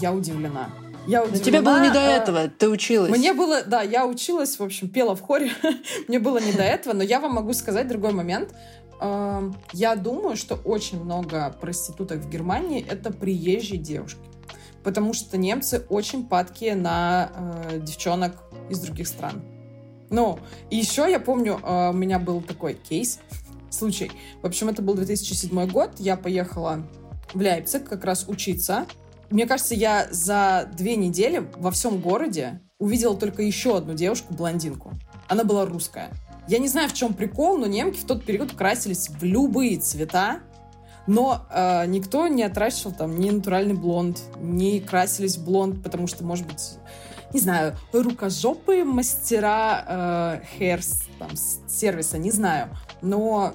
я 0.00 0.10
удивлена. 0.10 0.70
Я 1.06 1.18
Но 1.18 1.24
удивлена. 1.24 1.44
тебе 1.44 1.60
было 1.60 1.82
не 1.82 1.90
до 1.90 2.00
э, 2.00 2.12
этого, 2.12 2.48
ты 2.48 2.70
училась. 2.70 3.10
Мне 3.10 3.34
было, 3.34 3.64
да, 3.64 3.82
я 3.82 4.06
училась, 4.06 4.58
в 4.58 4.62
общем, 4.62 4.88
пела 4.88 5.14
в 5.14 5.20
хоре. 5.20 5.52
Мне 6.08 6.18
было 6.18 6.38
не 6.38 6.52
до 6.52 6.62
этого, 6.62 6.94
но 6.94 7.02
я 7.02 7.20
вам 7.20 7.34
могу 7.34 7.52
сказать 7.52 7.86
другой 7.86 8.12
момент. 8.12 8.54
Эм, 9.02 9.54
Я 9.74 9.94
думаю, 9.94 10.38
что 10.38 10.54
очень 10.54 11.04
много 11.04 11.54
проституток 11.60 12.20
в 12.20 12.30
Германии 12.30 12.82
это 12.88 13.12
приезжие 13.12 13.78
девушки. 13.78 14.20
Потому 14.82 15.12
что 15.12 15.36
немцы 15.36 15.84
очень 15.90 16.26
падкие 16.26 16.76
на 16.76 17.30
э, 17.34 17.78
девчонок 17.80 18.36
из 18.70 18.78
других 18.78 19.06
стран. 19.06 19.42
И 20.70 20.76
еще 20.76 21.10
я 21.10 21.20
помню, 21.20 21.60
э, 21.62 21.90
у 21.90 21.92
меня 21.92 22.18
был 22.18 22.42
такой 22.42 22.74
кейс, 22.74 23.20
случай. 23.70 24.10
В 24.42 24.46
общем, 24.46 24.68
это 24.68 24.82
был 24.82 24.94
2007 24.94 25.66
год. 25.68 25.92
Я 25.98 26.16
поехала 26.16 26.86
в 27.32 27.40
Лейпциг 27.40 27.88
как 27.88 28.04
раз 28.04 28.24
учиться. 28.28 28.86
Мне 29.30 29.46
кажется, 29.46 29.74
я 29.74 30.08
за 30.10 30.68
две 30.76 30.96
недели 30.96 31.48
во 31.56 31.70
всем 31.70 32.00
городе 32.00 32.60
увидела 32.78 33.16
только 33.16 33.42
еще 33.42 33.76
одну 33.76 33.94
девушку, 33.94 34.34
блондинку. 34.34 34.92
Она 35.28 35.44
была 35.44 35.64
русская. 35.64 36.10
Я 36.48 36.58
не 36.58 36.66
знаю, 36.66 36.88
в 36.88 36.94
чем 36.94 37.14
прикол, 37.14 37.58
но 37.58 37.66
немки 37.66 37.98
в 37.98 38.04
тот 38.04 38.24
период 38.24 38.52
красились 38.52 39.08
в 39.08 39.22
любые 39.22 39.78
цвета, 39.78 40.40
но 41.06 41.46
э, 41.50 41.86
никто 41.86 42.26
не 42.26 42.42
отращивал 42.42 42.92
там 42.92 43.20
ни 43.20 43.30
натуральный 43.30 43.74
блонд, 43.74 44.20
не 44.40 44.80
красились 44.80 45.36
блонд, 45.36 45.82
потому 45.82 46.08
что, 46.08 46.24
может 46.24 46.46
быть, 46.46 46.78
не 47.32 47.40
знаю, 47.40 47.76
рукожопые 47.92 48.84
мастера 48.84 50.40
э, 50.58 50.58
hair 50.58 50.84
там, 51.18 51.30
сервиса, 51.68 52.18
не 52.18 52.30
знаю. 52.30 52.68
Но 53.02 53.54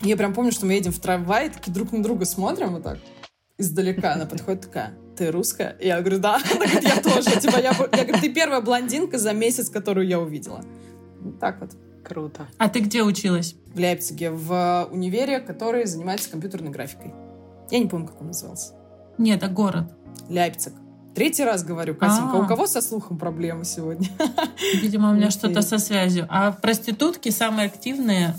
я 0.00 0.16
прям 0.16 0.34
помню, 0.34 0.52
что 0.52 0.66
мы 0.66 0.74
едем 0.74 0.92
в 0.92 0.98
трамвае, 0.98 1.50
такие 1.50 1.72
друг 1.72 1.92
на 1.92 2.02
друга 2.02 2.24
смотрим 2.24 2.72
вот 2.72 2.82
так 2.82 2.98
издалека. 3.58 4.12
Она 4.12 4.26
подходит 4.26 4.62
такая, 4.62 4.94
ты 5.16 5.30
русская? 5.30 5.76
Я 5.80 6.00
говорю, 6.00 6.18
да. 6.18 6.36
Она 6.54 6.66
говорит, 6.66 6.82
я 6.82 7.00
тоже. 7.00 7.40
Типа, 7.40 7.58
я, 7.58 7.72
я 7.72 8.04
говорю, 8.04 8.20
ты 8.20 8.32
первая 8.32 8.60
блондинка 8.60 9.18
за 9.18 9.32
месяц, 9.32 9.70
которую 9.70 10.06
я 10.06 10.20
увидела. 10.20 10.62
Вот 11.20 11.38
Так 11.38 11.60
вот. 11.60 11.70
Круто. 12.04 12.46
А 12.58 12.68
ты 12.68 12.80
где 12.80 13.02
училась? 13.02 13.54
В 13.72 13.78
Лейпциге, 13.78 14.30
в 14.30 14.88
универе, 14.92 15.40
который 15.40 15.86
занимается 15.86 16.30
компьютерной 16.30 16.70
графикой. 16.70 17.14
Я 17.70 17.78
не 17.78 17.86
помню, 17.86 18.08
как 18.08 18.20
он 18.20 18.26
назывался. 18.26 18.74
Нет, 19.16 19.42
а 19.42 19.48
город. 19.48 19.90
Ляйпциг. 20.28 20.74
Третий 21.14 21.44
раз 21.44 21.62
говорю, 21.64 21.94
Катенька, 21.94 22.32
А. 22.36 22.40
у 22.40 22.46
кого 22.46 22.66
со 22.66 22.80
слухом 22.80 23.18
проблемы 23.18 23.64
сегодня? 23.64 24.08
Видимо, 24.82 25.10
у 25.10 25.14
меня 25.14 25.30
что-то 25.30 25.62
со 25.62 25.78
связью. 25.78 26.26
А 26.28 26.52
проститутки 26.52 27.28
самые 27.30 27.66
активные 27.66 28.34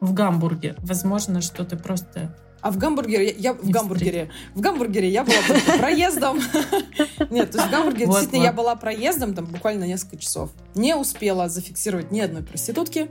в 0.00 0.12
Гамбурге. 0.12 0.74
Возможно, 0.78 1.40
что 1.40 1.64
ты 1.64 1.76
просто 1.76 2.36
А 2.62 2.70
в 2.72 2.78
гамбургере, 2.78 3.26
я, 3.26 3.50
я 3.50 3.54
в 3.54 3.70
гамбургере, 3.70 4.30
в 4.54 4.60
гамбургере 4.60 5.08
я 5.08 5.22
была 5.24 5.36
проездом. 5.78 6.38
Нет, 7.30 7.52
то 7.52 7.58
есть 7.58 7.68
в 7.68 7.70
гамбургере 7.70 8.06
действительно 8.06 8.42
я 8.42 8.52
была 8.52 8.74
проездом 8.74 9.34
там 9.34 9.44
буквально 9.46 9.84
несколько 9.84 10.16
часов. 10.16 10.50
Не 10.74 10.96
успела 10.96 11.48
зафиксировать 11.48 12.10
ни 12.10 12.18
одной 12.20 12.42
проститутки. 12.42 13.08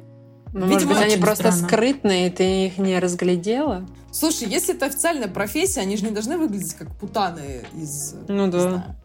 Ну, 0.51 0.65
может 0.67 0.81
Видимо, 0.83 0.93
быть, 0.93 1.03
они 1.03 1.17
просто 1.21 1.51
странно. 1.51 1.67
скрытные, 1.67 2.29
ты 2.29 2.67
их 2.67 2.77
не 2.77 2.97
разглядела? 2.99 3.85
Слушай, 4.11 4.47
если 4.47 4.73
это 4.73 4.85
официальная 4.85 5.27
профессия, 5.27 5.81
они 5.81 5.97
же 5.97 6.05
не 6.05 6.11
должны 6.11 6.37
выглядеть 6.37 6.73
как 6.75 6.97
путаны 6.97 7.63
из, 7.75 8.13
Ну 8.29 8.47
да. 8.49 8.95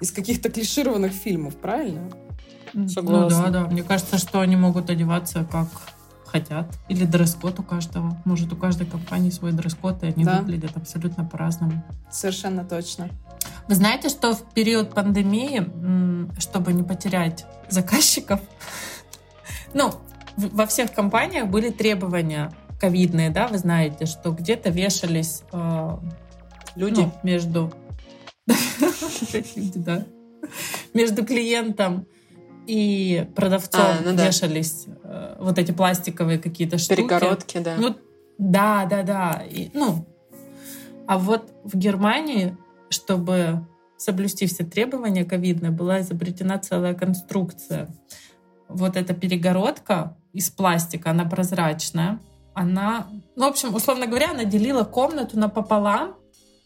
Из 0.00 0.12
каких-то 0.12 0.50
клишированных 0.50 1.12
фильмов, 1.12 1.56
правильно? 1.56 2.08
Согласна. 2.88 3.38
Ну 3.38 3.44
да, 3.44 3.50
да. 3.50 3.66
Мне 3.66 3.82
кажется, 3.82 4.18
что 4.18 4.40
они 4.40 4.56
могут 4.56 4.90
одеваться 4.90 5.46
как 5.50 5.68
хотят. 6.26 6.66
Или 6.88 7.04
дресс-код 7.04 7.58
у 7.58 7.62
каждого. 7.62 8.16
Может, 8.24 8.52
у 8.52 8.56
каждой 8.56 8.86
компании 8.86 9.30
свой 9.30 9.52
дресс-код, 9.52 10.02
и 10.02 10.06
они 10.08 10.24
Да. 10.24 10.40
выглядят 10.40 10.76
абсолютно 10.76 11.24
по-разному. 11.24 11.82
Совершенно 12.10 12.64
точно. 12.64 13.08
Вы 13.66 13.74
знаете, 13.74 14.08
что 14.08 14.34
в 14.34 14.42
период 14.52 14.94
пандемии, 14.94 15.66
чтобы 16.38 16.72
не 16.72 16.82
потерять 16.82 17.46
заказчиков, 17.70 18.40
ну, 19.74 19.92
во 20.36 20.66
всех 20.66 20.92
компаниях 20.92 21.48
были 21.48 21.70
требования 21.70 22.52
ковидные, 22.80 23.30
да, 23.30 23.48
вы 23.48 23.58
знаете, 23.58 24.06
что 24.06 24.30
где-то 24.30 24.70
вешались 24.70 25.42
э, 25.52 25.96
Люди. 26.76 27.00
ну, 27.00 27.12
между 27.22 27.72
да. 29.74 30.04
между 30.94 31.24
клиентом 31.24 32.06
и 32.66 33.26
продавцом 33.34 33.80
А, 33.80 33.98
ну 34.04 34.14
да. 34.14 34.26
вешались 34.26 34.86
э, 35.04 35.36
вот 35.40 35.58
эти 35.58 35.72
пластиковые 35.72 36.38
какие-то 36.38 36.78
штуки. 36.78 37.02
Перегородки, 37.02 37.58
да. 37.58 37.76
Ну, 37.78 37.96
да, 38.36 38.84
да, 38.84 39.02
да. 39.02 39.42
И, 39.50 39.70
ну, 39.72 40.06
а 41.06 41.18
вот 41.18 41.50
в 41.64 41.76
Германии, 41.76 42.56
чтобы 42.90 43.66
соблюсти 43.96 44.46
все 44.46 44.64
требования 44.64 45.24
ковидные, 45.24 45.72
была 45.72 46.00
изобретена 46.02 46.58
целая 46.58 46.94
конструкция. 46.94 47.88
Вот 48.68 48.96
эта 48.96 49.14
перегородка 49.14 50.16
из 50.34 50.50
пластика, 50.50 51.10
она 51.10 51.24
прозрачная. 51.24 52.20
Она, 52.54 53.08
ну, 53.34 53.46
в 53.46 53.48
общем, 53.48 53.74
условно 53.74 54.06
говоря, 54.06 54.32
она 54.32 54.44
делила 54.44 54.84
комнату 54.84 55.38
напополам, 55.38 56.16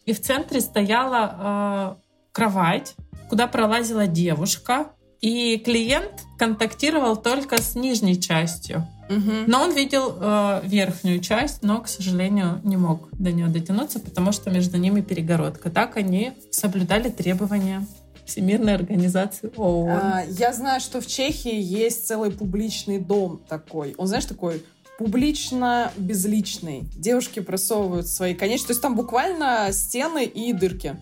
и 0.05 0.13
в 0.13 0.21
центре 0.21 0.61
стояла 0.61 1.97
э, 1.97 2.03
кровать, 2.31 2.95
куда 3.29 3.47
пролазила 3.47 4.07
девушка, 4.07 4.87
и 5.21 5.57
клиент 5.57 6.23
контактировал 6.37 7.15
только 7.15 7.61
с 7.61 7.75
нижней 7.75 8.19
частью. 8.19 8.85
Мгм. 9.09 9.45
Но 9.47 9.61
он 9.61 9.73
видел 9.73 10.15
э, 10.19 10.61
верхнюю 10.65 11.19
часть, 11.21 11.63
но, 11.63 11.81
к 11.81 11.87
сожалению, 11.87 12.59
не 12.63 12.77
мог 12.77 13.09
до 13.13 13.31
нее 13.31 13.47
дотянуться, 13.47 13.99
потому 13.99 14.31
что 14.31 14.49
между 14.49 14.77
ними 14.77 15.01
перегородка. 15.01 15.69
Так 15.69 15.97
они 15.97 16.33
соблюдали 16.51 17.09
требования 17.09 17.85
Всемирной 18.25 18.75
организации 18.75 19.51
ООН. 19.55 19.89
А, 19.89 20.23
Я 20.27 20.53
знаю, 20.53 20.79
что 20.79 21.01
в 21.01 21.07
Чехии 21.07 21.55
есть 21.55 22.07
целый 22.07 22.31
публичный 22.31 22.99
дом 22.99 23.41
такой. 23.47 23.95
Он, 23.97 24.07
знаешь, 24.07 24.25
такой 24.25 24.63
публично-безличный. 24.97 26.85
Девушки 26.95 27.39
просовывают 27.39 28.07
свои 28.07 28.33
конечности. 28.33 28.67
То 28.67 28.71
есть 28.73 28.81
там 28.81 28.95
буквально 28.95 29.69
стены 29.71 30.25
и 30.25 30.53
дырки. 30.53 30.95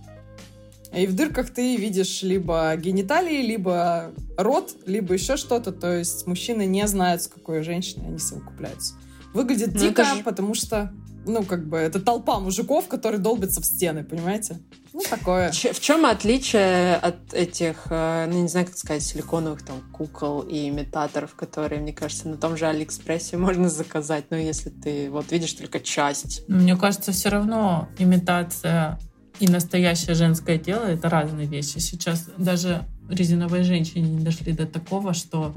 И 0.94 1.08
в 1.08 1.16
дырках 1.16 1.50
ты 1.52 1.78
видишь 1.78 2.22
либо 2.22 2.76
гениталии, 2.76 3.42
либо 3.42 4.12
рот, 4.38 4.76
либо 4.86 5.14
еще 5.14 5.38
что-то. 5.38 5.72
То 5.72 5.98
есть 5.98 6.28
мужчины 6.28 6.66
не 6.66 6.86
знают, 6.88 7.22
с 7.24 7.28
какой 7.28 7.64
женщиной 7.64 8.08
они 8.08 8.20
совокупляются. 8.20 8.96
Выглядит 9.34 9.74
Ну, 9.74 9.80
дико, 9.80 10.02
это 10.02 10.16
ж- 10.16 10.24
потому 10.24 10.54
что, 10.54 10.92
ну, 11.26 11.44
как 11.44 11.68
бы, 11.68 11.78
это 11.78 12.00
толпа 12.00 12.40
мужиков, 12.40 12.88
которые 12.88 13.20
долбятся 13.22 13.62
в 13.62 13.66
стены, 13.66 14.04
понимаете? 14.04 14.60
Ну, 14.94 15.02
такое. 15.10 15.52
Ч- 15.52 15.72
В 15.72 15.80
чем 15.80 16.06
отличие 16.06 16.96
от 16.96 17.34
этих, 17.34 17.88
э, 17.90 18.26
ну, 18.28 18.42
не 18.42 18.48
знаю, 18.48 18.66
как 18.66 18.78
сказать, 18.78 19.04
силиконовых 19.04 19.64
там 19.64 19.82
кукол 19.94 20.42
и 20.42 20.68
имитаторов, 20.70 21.36
которые, 21.36 21.82
мне 21.82 21.94
кажется, 21.94 22.28
на 22.28 22.38
том 22.38 22.58
же 22.58 22.66
Алиэкспрессе 22.68 23.38
можно 23.38 23.70
заказать, 23.70 24.26
но 24.32 24.38
если 24.38 24.70
ты 24.70 25.10
вот 25.10 25.32
видишь 25.32 25.54
только 25.54 25.80
часть. 25.80 26.48
Мне 26.50 26.76
кажется, 26.76 27.12
все 27.12 27.30
равно 27.30 27.88
имитация 28.00 29.00
и 29.40 29.48
настоящее 29.48 30.16
женское 30.16 30.58
тело— 30.58 30.84
это 30.86 31.10
разные 31.10 31.48
вещи. 31.48 31.78
Сейчас 31.80 32.30
даже 32.38 32.84
резиновые 33.10 33.64
женщины 33.64 34.06
не 34.06 34.24
дошли 34.24 34.52
до 34.54 34.66
такого, 34.66 35.14
что 35.14 35.54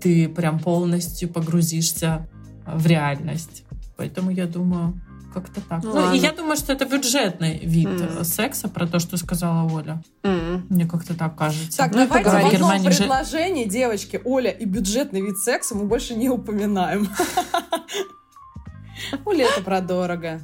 ты 0.00 0.28
прям 0.28 0.58
полностью 0.58 1.28
погрузишься 1.28 2.28
в 2.66 2.86
реальность. 2.86 3.64
Поэтому 4.00 4.30
я 4.30 4.46
думаю, 4.46 4.98
как-то 5.34 5.60
так. 5.60 5.84
Ну 5.84 5.92
Ну, 5.92 6.14
и 6.14 6.18
я 6.18 6.32
думаю, 6.32 6.56
что 6.56 6.72
это 6.72 6.86
бюджетный 6.86 7.58
вид 7.58 7.90
э, 8.00 8.24
секса, 8.24 8.66
про 8.66 8.86
то, 8.86 8.98
что 8.98 9.18
сказала 9.18 9.70
Оля. 9.70 10.02
М. 10.22 10.64
Мне 10.70 10.86
как-то 10.86 11.14
так 11.14 11.36
кажется. 11.36 11.76
Так, 11.76 11.92
Ну, 11.94 12.00
это 12.00 12.08
давайте 12.08 12.30
в 12.30 12.34
одном 12.38 12.50
Германии 12.50 12.90
же- 12.90 12.96
предложении, 13.02 13.66
девочки, 13.66 14.18
Оля 14.24 14.50
и 14.50 14.64
бюджетный 14.64 15.20
вид 15.20 15.36
секса 15.38 15.74
мы 15.74 15.84
больше 15.84 16.14
не 16.14 16.30
упоминаем. 16.30 17.10
Оля, 19.26 19.44
это 19.46 19.60
продорого. 19.62 20.40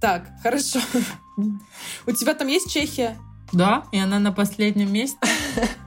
Так, 0.00 0.28
хорошо. 0.40 0.78
У 2.06 2.12
тебя 2.12 2.34
там 2.34 2.46
есть 2.46 2.72
Чехия? 2.72 3.18
Да, 3.52 3.82
и 3.90 3.98
она 3.98 4.20
на 4.20 4.30
последнем 4.30 4.92
месте. 4.92 5.18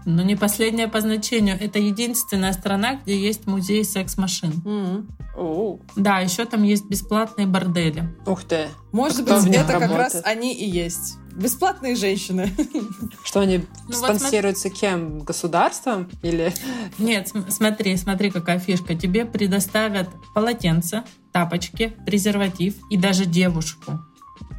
Но 0.06 0.22
не 0.22 0.36
последняя 0.36 0.88
по 0.88 1.02
значению. 1.02 1.58
Это 1.60 1.80
единственная 1.80 2.54
страна, 2.54 2.96
где 2.96 3.18
есть 3.20 3.48
музей 3.48 3.84
секс-машин. 3.84 5.08
Оу. 5.36 5.82
Да, 5.96 6.20
еще 6.20 6.46
там 6.46 6.64
есть 6.64 6.86
бесплатные 6.86 7.48
бордели. 7.48 8.16
Ух 8.26 8.44
ты. 8.44 8.68
Может 8.92 9.26
кто 9.26 9.42
быть, 9.42 9.54
это 9.56 9.74
как 9.74 9.82
раз 9.82 9.92
работает? 9.92 10.26
они 10.26 10.54
и 10.54 10.70
есть. 10.70 11.16
Бесплатные 11.34 11.96
женщины. 11.98 12.50
Что 13.26 13.42
они 13.42 13.58
Ну, 13.58 13.66
вот 13.88 13.96
спонсируются 13.96 14.70
кем? 14.70 15.20
Государством? 15.20 16.10
Или... 16.22 16.54
Нет, 16.98 17.28
см- 17.28 17.52
смотри, 17.52 17.98
смотри, 17.98 18.32
какая 18.32 18.60
фишка. 18.60 18.96
Тебе 18.96 19.26
предоставят 19.26 20.08
полотенце, 20.34 21.04
тапочки, 21.34 21.94
презерватив 22.06 22.76
и 22.90 22.96
даже 22.98 23.26
девушку. 23.26 24.00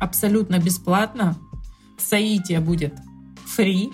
Абсолютно 0.00 0.58
бесплатно. 0.58 1.36
Соитие 1.96 2.60
будет 2.60 2.94
фри, 3.46 3.90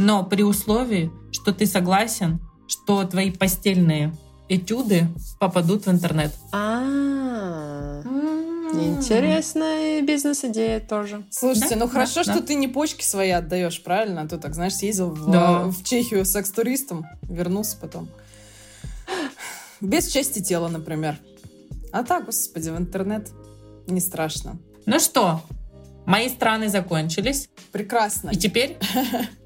но 0.00 0.24
при 0.24 0.42
условии, 0.42 1.10
что 1.32 1.52
ты 1.52 1.66
согласен, 1.66 2.40
что 2.66 3.04
твои 3.04 3.30
постельные 3.30 4.16
этюды 4.48 5.06
попадут 5.38 5.86
в 5.86 5.90
интернет. 5.90 6.32
А, 6.52 8.02
интересная 8.72 10.02
бизнес-идея 10.02 10.80
тоже. 10.80 11.24
Слушайте, 11.30 11.74
Да, 11.74 11.84
ну 11.84 11.88
хорошо, 11.88 12.16
да, 12.16 12.22
что 12.24 12.40
да. 12.40 12.46
ты 12.46 12.54
не 12.54 12.68
почки 12.68 13.04
свои 13.04 13.30
отдаешь, 13.30 13.82
правильно? 13.82 14.22
А 14.22 14.28
то 14.28 14.38
так, 14.38 14.54
знаешь, 14.54 14.74
съездил 14.74 15.10
в, 15.10 15.30
Да. 15.30 15.64
в 15.64 15.84
Чехию 15.84 16.24
секс-туристом, 16.24 17.06
вернулся 17.22 17.76
потом. 17.76 18.08
Без 19.80 20.08
части 20.08 20.40
тела, 20.42 20.68
например. 20.68 21.16
А 21.92 22.04
так, 22.04 22.26
господи, 22.26 22.70
в 22.70 22.76
интернет 22.78 23.30
не 23.86 24.00
страшно. 24.00 24.56
Ну 24.86 25.00
что, 25.00 25.42
мои 26.06 26.28
страны 26.28 26.68
закончились. 26.68 27.48
Прекрасно. 27.72 28.30
И 28.30 28.36
теперь 28.36 28.78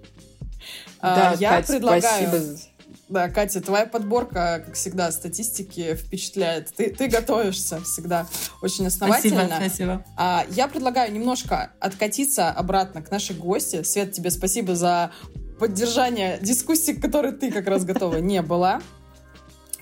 да, 1.03 1.37
я 1.39 1.51
Кать, 1.51 1.67
предлагаю... 1.67 2.29
спасибо. 2.29 2.61
Да, 3.09 3.29
Катя, 3.29 3.61
твоя 3.61 3.85
подборка, 3.87 4.63
как 4.65 4.75
всегда, 4.75 5.13
статистики 5.13 5.95
впечатляет. 5.95 6.75
Ты, 6.75 6.89
ты 6.91 7.09
готовишься 7.09 7.81
всегда 7.83 8.27
очень 8.63 8.89
спасибо, 8.91 9.41
основательно. 9.43 9.57
спасибо. 9.69 10.05
А, 10.17 10.47
я 10.51 10.69
предлагаю 10.69 11.13
немножко 11.13 11.71
откатиться 11.81 12.51
обратно 12.51 13.03
к 13.03 13.11
нашей 13.11 13.37
гости. 13.37 13.83
Свет, 13.83 14.13
тебе 14.13 14.31
спасибо 14.31 14.75
за 14.75 15.13
поддержание 15.59 16.39
дискуссии, 16.41 16.93
к 16.93 17.03
которой 17.03 17.33
ты 17.33 17.51
как 17.53 17.67
раз 17.67 17.85
готова 17.85 18.17
не 18.17 18.41
была. 18.43 18.81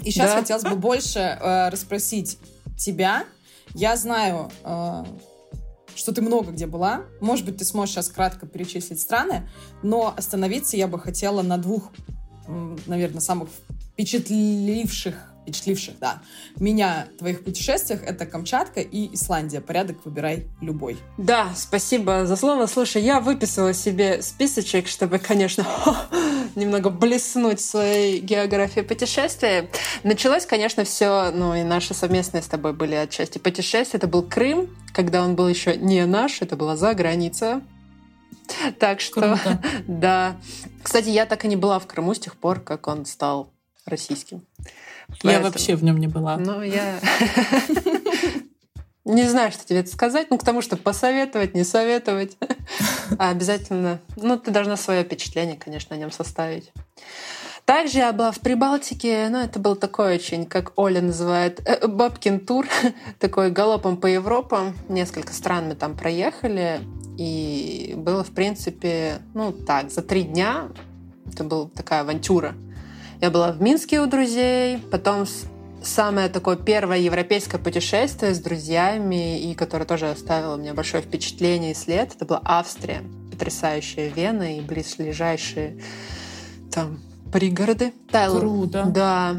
И 0.01 0.11
сейчас 0.11 0.33
Да. 0.33 0.39
хотелось 0.41 0.65
бы 0.65 0.75
больше 0.75 1.21
э, 1.21 1.69
расспросить 1.69 2.39
тебя. 2.77 3.25
Я 3.75 3.97
знаю, 3.97 4.51
э, 4.65 5.05
что 5.95 6.13
ты 6.13 6.23
много 6.23 6.53
где 6.53 6.67
была. 6.67 7.03
Может 7.21 7.47
быть, 7.47 7.57
ты 7.59 7.65
сможешь 7.65 7.95
сейчас 7.95 8.09
кратко 8.09 8.47
перечислить 8.47 9.01
страны, 9.01 9.49
но 9.83 10.15
остановиться 10.17 10.77
я 10.77 10.89
бы 10.89 10.99
хотела 10.99 11.43
на 11.43 11.59
двух, 11.59 11.93
наверное, 12.87 13.21
самых 13.21 13.49
впечатливших, 13.93 15.32
впечатливших, 15.43 15.99
да, 15.99 16.23
меня 16.57 17.09
твоих 17.19 17.45
путешествиях. 17.45 18.03
Это 18.03 18.27
Камчатка 18.27 18.81
и 18.81 19.15
Исландия. 19.15 19.61
Порядок 19.61 19.99
выбирай 20.05 20.47
любой. 20.61 20.97
Да, 21.19 21.53
спасибо 21.57 22.27
за 22.27 22.37
слово. 22.37 22.67
Слушай, 22.67 23.03
я 23.03 23.21
выписала 23.21 23.75
себе 23.75 24.23
списочек, 24.23 24.87
чтобы, 24.87 25.19
конечно, 25.19 25.67
немного 26.55 26.91
блеснуть 26.91 27.61
в 27.61 27.65
своей 27.65 28.21
географии 28.21 28.81
путешествия. 28.81 29.69
Началось, 30.05 30.47
конечно, 30.47 30.85
все, 30.85 31.31
ну 31.33 31.55
и 31.55 31.63
наши 31.63 31.95
совместные 31.95 32.43
с 32.43 32.47
тобой 32.47 32.73
были 32.73 32.95
отчасти 32.95 33.39
путешествия. 33.39 33.99
Это 33.99 34.09
был 34.09 34.23
Крым, 34.23 34.71
когда 34.95 35.23
он 35.23 35.35
был 35.35 35.49
еще 35.49 35.77
не 35.77 36.07
наш, 36.07 36.41
это 36.43 36.57
была 36.57 36.77
за 36.77 36.95
граница. 36.95 37.63
Так 38.79 39.01
что, 39.01 39.21
Круто. 39.21 39.63
да. 39.87 40.37
Кстати, 40.83 41.09
я 41.09 41.27
так 41.27 41.45
и 41.45 41.49
не 41.49 41.57
была 41.57 41.79
в 41.79 41.87
Крыму 41.87 42.15
с 42.15 42.19
тех 42.19 42.37
пор, 42.37 42.61
как 42.61 42.87
он 42.87 43.07
стал 43.07 43.53
российским. 43.87 44.47
Я 45.23 45.31
Поэтому- 45.31 45.45
вообще 45.47 45.77
в 45.77 45.85
нем 45.85 45.99
не 45.99 46.09
была. 46.09 46.37
Ну, 46.37 46.63
я... 46.63 46.99
Не 49.05 49.25
знаю, 49.29 49.51
что 49.51 49.67
тебе 49.67 49.81
это 49.81 49.91
сказать, 49.91 50.29
ну, 50.31 50.39
к 50.39 50.45
тому, 50.45 50.63
что 50.63 50.77
посоветовать, 50.77 51.55
не 51.55 51.65
советовать. 51.65 52.37
А 53.19 53.29
обязательно, 53.31 54.01
ну, 54.17 54.39
ты 54.39 54.51
должна 54.51 54.77
свое 54.77 55.03
впечатление, 55.05 55.57
конечно, 55.57 55.95
о 55.95 55.99
нем 55.99 56.11
составить. 56.11 56.73
Также 57.67 57.99
я 57.99 58.13
была 58.13 58.33
в 58.33 58.41
Прибалтике, 58.41 59.29
ну, 59.29 59.39
это 59.39 59.59
был 59.59 59.77
такой 59.77 60.15
очень, 60.15 60.47
как 60.47 60.73
Оля 60.77 61.03
называет, 61.03 61.61
э, 61.67 61.87
бабкин 61.87 62.41
тур, 62.41 62.67
такой 63.19 63.51
галопом 63.51 63.99
по 63.99 64.07
Европам. 64.07 64.75
Несколько 64.89 65.33
стран 65.35 65.69
мы 65.69 65.75
там 65.75 65.95
проехали, 65.97 66.81
и 67.19 67.95
было, 67.97 68.25
в 68.25 68.31
принципе, 68.31 69.19
ну, 69.35 69.53
так, 69.53 69.91
за 69.91 70.01
три 70.01 70.23
дня 70.23 70.69
это 71.31 71.45
была 71.45 71.69
такая 71.69 72.01
авантюра. 72.01 72.55
Я 73.23 73.31
была 73.31 73.53
в 73.53 73.63
Минске 73.63 74.01
у 74.01 74.07
друзей, 74.07 74.79
потом 74.91 75.27
самое 75.81 76.29
такое 76.29 76.57
первое 76.57 76.99
европейское 76.99 77.61
путешествие 77.61 78.35
с 78.35 78.41
друзьями, 78.41 79.41
и 79.41 79.55
которое 79.55 79.85
тоже 79.85 80.11
оставило 80.11 80.57
меня 80.57 80.75
большое 80.75 81.05
впечатление 81.05 81.71
и 81.71 81.75
след, 81.75 82.17
это 82.17 82.25
была 82.25 82.41
Австрия. 82.45 83.05
Потрясающая 83.31 84.09
Вена 84.09 84.59
и 84.59 84.61
близлежащие 84.61 85.81
там 86.73 86.99
пригороды. 87.33 87.93
Тайл... 88.11 88.41
Круто. 88.41 88.87
Да. 88.93 89.37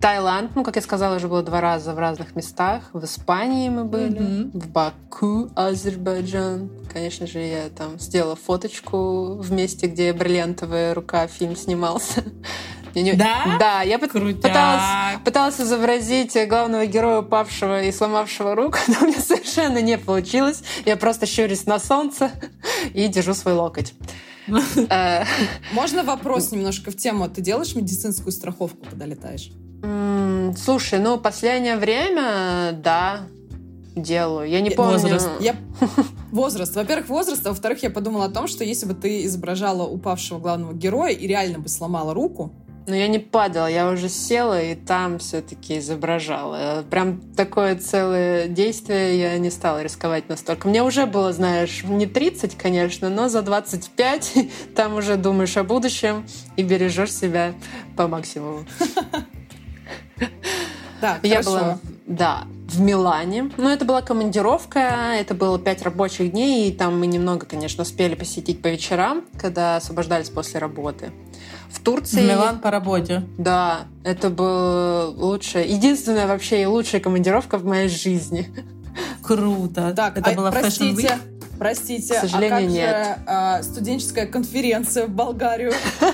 Таиланд, 0.00 0.56
ну, 0.56 0.64
как 0.64 0.74
я 0.74 0.82
сказала, 0.82 1.14
уже 1.14 1.28
было 1.28 1.44
два 1.44 1.60
раза 1.60 1.94
в 1.94 1.98
разных 2.00 2.34
местах. 2.34 2.90
В 2.94 3.04
Испании 3.04 3.68
мы 3.68 3.84
были, 3.84 4.18
mm-hmm. 4.18 4.58
в 4.58 4.68
Баку, 4.70 5.50
Азербайджан. 5.54 6.70
Конечно 6.92 7.28
же, 7.28 7.38
я 7.38 7.68
там 7.68 8.00
сделала 8.00 8.34
фоточку 8.34 9.34
в 9.34 9.52
месте, 9.52 9.86
где 9.86 10.12
«Бриллиантовая 10.14 10.94
рука» 10.94 11.28
фильм 11.28 11.54
снимался. 11.54 12.24
Не... 12.94 13.14
Да? 13.14 13.56
Да, 13.58 13.82
я 13.82 13.98
пыталась, 13.98 15.20
пыталась 15.24 15.60
изобразить 15.60 16.36
главного 16.48 16.86
героя, 16.86 17.20
упавшего 17.20 17.82
и 17.82 17.92
сломавшего 17.92 18.54
руку, 18.54 18.78
но 18.88 18.94
у 19.02 19.06
меня 19.06 19.20
совершенно 19.20 19.80
не 19.80 19.98
получилось. 19.98 20.62
Я 20.84 20.96
просто 20.96 21.26
щурюсь 21.26 21.66
на 21.66 21.78
солнце 21.78 22.30
и 22.94 23.08
держу 23.08 23.34
свой 23.34 23.54
локоть. 23.54 23.94
Э, 24.90 25.24
Можно 25.72 26.02
вопрос 26.02 26.50
немножко 26.50 26.90
в 26.90 26.96
тему? 26.96 27.28
Ты 27.28 27.40
делаешь 27.40 27.76
медицинскую 27.76 28.32
страховку, 28.32 28.78
когда 28.88 29.06
летаешь? 29.06 29.52
Слушай, 30.56 30.98
ну, 30.98 31.18
последнее 31.18 31.76
время, 31.76 32.72
да, 32.72 33.20
делаю. 33.94 34.48
Я 34.48 34.60
не 34.60 34.70
помню. 34.70 34.92
Возраст. 34.92 35.28
Я... 35.40 35.56
Возраст. 36.30 36.74
Во-первых, 36.74 37.08
возраст, 37.08 37.46
а 37.46 37.50
во-вторых, 37.50 37.82
я 37.82 37.90
подумала 37.90 38.26
о 38.26 38.28
том, 38.28 38.46
что 38.46 38.64
если 38.64 38.86
бы 38.86 38.94
ты 38.94 39.24
изображала 39.24 39.84
упавшего 39.84 40.38
главного 40.38 40.72
героя 40.74 41.12
и 41.12 41.26
реально 41.26 41.58
бы 41.58 41.68
сломала 41.68 42.14
руку, 42.14 42.52
но 42.90 42.96
я 42.96 43.08
не 43.08 43.18
падала, 43.18 43.66
я 43.66 43.88
уже 43.88 44.08
села 44.08 44.60
и 44.60 44.74
там 44.74 45.18
все-таки 45.18 45.78
изображала. 45.78 46.84
Прям 46.90 47.20
такое 47.36 47.76
целое 47.76 48.48
действие 48.48 49.18
я 49.18 49.38
не 49.38 49.50
стала 49.50 49.82
рисковать 49.82 50.28
настолько. 50.28 50.68
Мне 50.68 50.82
уже 50.82 51.06
было, 51.06 51.32
знаешь, 51.32 51.84
не 51.84 52.06
30, 52.06 52.56
конечно, 52.56 53.08
но 53.08 53.28
за 53.28 53.42
25 53.42 54.34
там 54.76 54.96
уже 54.96 55.16
думаешь 55.16 55.56
о 55.56 55.64
будущем 55.64 56.26
и 56.56 56.62
бережешь 56.62 57.12
себя 57.12 57.54
по 57.96 58.08
максимуму. 58.08 58.64
Так, 61.00 61.24
я 61.24 61.40
была, 61.40 61.78
да, 62.06 62.44
в 62.68 62.78
Милане. 62.80 63.50
Но 63.56 63.70
это 63.70 63.86
была 63.86 64.02
командировка, 64.02 65.14
это 65.14 65.34
было 65.34 65.58
пять 65.58 65.80
рабочих 65.82 66.32
дней, 66.32 66.68
и 66.68 66.72
там 66.72 67.00
мы 67.00 67.06
немного, 67.06 67.46
конечно, 67.46 67.82
успели 67.84 68.14
посетить 68.14 68.60
по 68.60 68.68
вечерам, 68.68 69.24
когда 69.38 69.76
освобождались 69.76 70.28
после 70.28 70.60
работы. 70.60 71.10
В 71.72 71.80
Турции... 71.80 72.20
В 72.20 72.28
Милан 72.28 72.58
по 72.60 72.70
работе. 72.70 73.22
Да, 73.38 73.82
это 74.04 74.30
был 74.30 75.14
лучшая, 75.16 75.64
единственная 75.64 76.26
вообще 76.26 76.62
и 76.62 76.66
лучшая 76.66 77.00
командировка 77.00 77.58
в 77.58 77.64
моей 77.64 77.88
жизни. 77.88 78.48
Круто. 79.22 79.92
Так, 79.96 80.18
это 80.18 80.30
а, 80.30 80.34
была 80.34 80.50
простите, 80.50 81.06
Fashion 81.06 81.16
Week? 81.16 81.18
Простите, 81.58 82.14
К 82.14 82.20
сожалению, 82.20 82.56
а 82.56 82.60
как 82.60 82.70
нет. 82.70 83.06
же 83.06 83.22
а, 83.26 83.62
студенческая 83.62 84.26
конференция 84.26 85.06
в 85.06 85.10
Болгарию? 85.10 85.72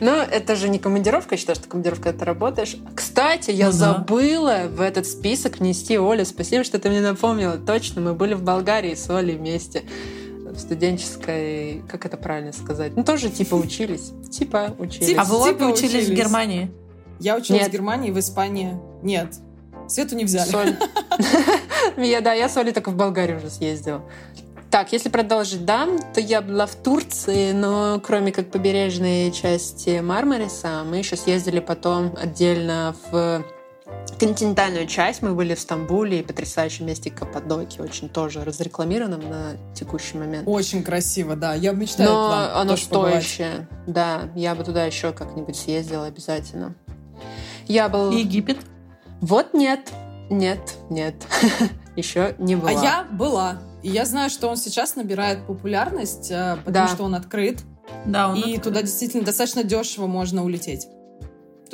Ну, 0.00 0.12
это 0.12 0.56
же 0.56 0.68
не 0.68 0.78
командировка, 0.78 1.34
я 1.34 1.38
считаю, 1.38 1.56
что 1.56 1.68
командировка 1.68 2.10
это 2.10 2.24
работаешь. 2.24 2.76
Кстати, 2.94 3.50
я 3.50 3.66
ну, 3.66 3.72
забыла 3.72 4.60
да. 4.62 4.68
в 4.68 4.80
этот 4.80 5.06
список 5.06 5.58
внести 5.58 5.98
Оля. 5.98 6.24
Спасибо, 6.24 6.64
что 6.64 6.78
ты 6.78 6.90
мне 6.90 7.00
напомнила. 7.00 7.56
Точно, 7.56 8.00
мы 8.00 8.14
были 8.14 8.34
в 8.34 8.42
Болгарии 8.42 8.94
с 8.94 9.08
Олей 9.10 9.36
вместе 9.36 9.84
студенческой, 10.58 11.82
как 11.88 12.06
это 12.06 12.16
правильно 12.16 12.52
сказать? 12.52 12.96
Ну, 12.96 13.04
тоже 13.04 13.30
типа 13.30 13.54
учились. 13.54 14.12
Типа 14.30 14.74
учились. 14.78 15.16
А 15.16 15.24
вы 15.24 15.50
обе 15.50 15.66
учились 15.66 16.08
в 16.08 16.14
Германии? 16.14 16.70
Я 17.20 17.36
училась 17.36 17.68
в 17.68 17.70
Германии, 17.70 18.10
в 18.10 18.18
Испании. 18.18 18.76
Нет. 19.02 19.34
Свету 19.88 20.16
не 20.16 20.24
взяли. 20.24 20.50
Соль. 20.50 20.76
Я, 21.96 22.20
да, 22.20 22.32
я 22.32 22.48
с 22.48 22.56
Олей 22.56 22.72
только 22.72 22.90
в 22.90 22.96
Болгарию 22.96 23.38
уже 23.38 23.50
съездила. 23.50 24.02
Так, 24.70 24.92
если 24.92 25.08
продолжить, 25.08 25.64
да, 25.64 25.86
то 26.12 26.20
я 26.20 26.42
была 26.42 26.66
в 26.66 26.74
Турции, 26.74 27.52
но 27.52 28.00
кроме 28.04 28.32
как 28.32 28.50
побережной 28.50 29.30
части 29.30 30.00
Мармариса, 30.00 30.82
мы 30.84 30.96
еще 30.96 31.14
съездили 31.16 31.60
потом 31.60 32.12
отдельно 32.20 32.96
в 33.10 33.44
континентальную 34.18 34.86
часть. 34.86 35.22
Мы 35.22 35.34
были 35.34 35.54
в 35.54 35.60
Стамбуле 35.60 36.20
и 36.20 36.22
потрясающем 36.22 36.86
месте 36.86 37.10
Каппадокии, 37.10 37.80
очень 37.80 38.08
тоже 38.08 38.44
разрекламированном 38.44 39.28
на 39.28 39.52
текущий 39.74 40.18
момент. 40.18 40.48
Очень 40.48 40.82
красиво, 40.82 41.36
да. 41.36 41.54
Я 41.54 41.72
мечтаю 41.72 42.10
Но 42.10 42.30
там 42.30 42.60
оно 42.60 42.76
стоящее. 42.76 43.68
Да, 43.86 44.30
я 44.34 44.54
бы 44.54 44.64
туда 44.64 44.84
еще 44.84 45.12
как-нибудь 45.12 45.56
съездила 45.56 46.06
обязательно. 46.06 46.74
Я 47.66 47.88
был... 47.88 48.10
Египет? 48.10 48.58
Вот 49.20 49.54
нет, 49.54 49.90
нет, 50.30 50.76
нет. 50.90 51.14
еще 51.96 52.34
не 52.38 52.56
была. 52.56 52.70
А 52.70 52.72
я 52.72 53.04
была. 53.10 53.58
И 53.82 53.90
я 53.90 54.04
знаю, 54.04 54.30
что 54.30 54.48
он 54.48 54.56
сейчас 54.56 54.96
набирает 54.96 55.46
популярность, 55.46 56.30
э, 56.30 56.56
потому 56.64 56.86
да. 56.86 56.88
что 56.88 57.04
он 57.04 57.14
открыт. 57.14 57.62
Да, 58.06 58.30
он 58.30 58.36
И 58.36 58.40
открыт. 58.40 58.62
туда 58.62 58.82
действительно 58.82 59.24
достаточно 59.24 59.62
дешево 59.62 60.06
можно 60.06 60.44
улететь. 60.44 60.86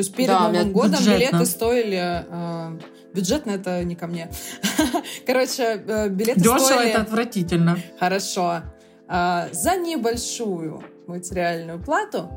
То 0.00 0.02
есть 0.02 0.14
перед 0.14 0.30
да, 0.30 0.48
Новым 0.48 0.72
годом 0.72 0.92
бюджетно. 0.92 1.18
билеты 1.18 1.44
стоили... 1.44 2.24
Э, 2.26 2.78
бюджетно 3.12 3.50
это 3.50 3.84
не 3.84 3.94
ко 3.94 4.06
мне. 4.06 4.30
Короче, 5.26 5.84
э, 5.86 6.08
билеты 6.08 6.40
Дешево 6.40 6.58
стоили... 6.58 6.88
это 6.88 7.02
отвратительно. 7.02 7.78
Хорошо. 7.98 8.62
Э, 9.10 9.48
за 9.52 9.76
небольшую 9.76 10.82
материальную 11.06 11.78
плату 11.78 12.30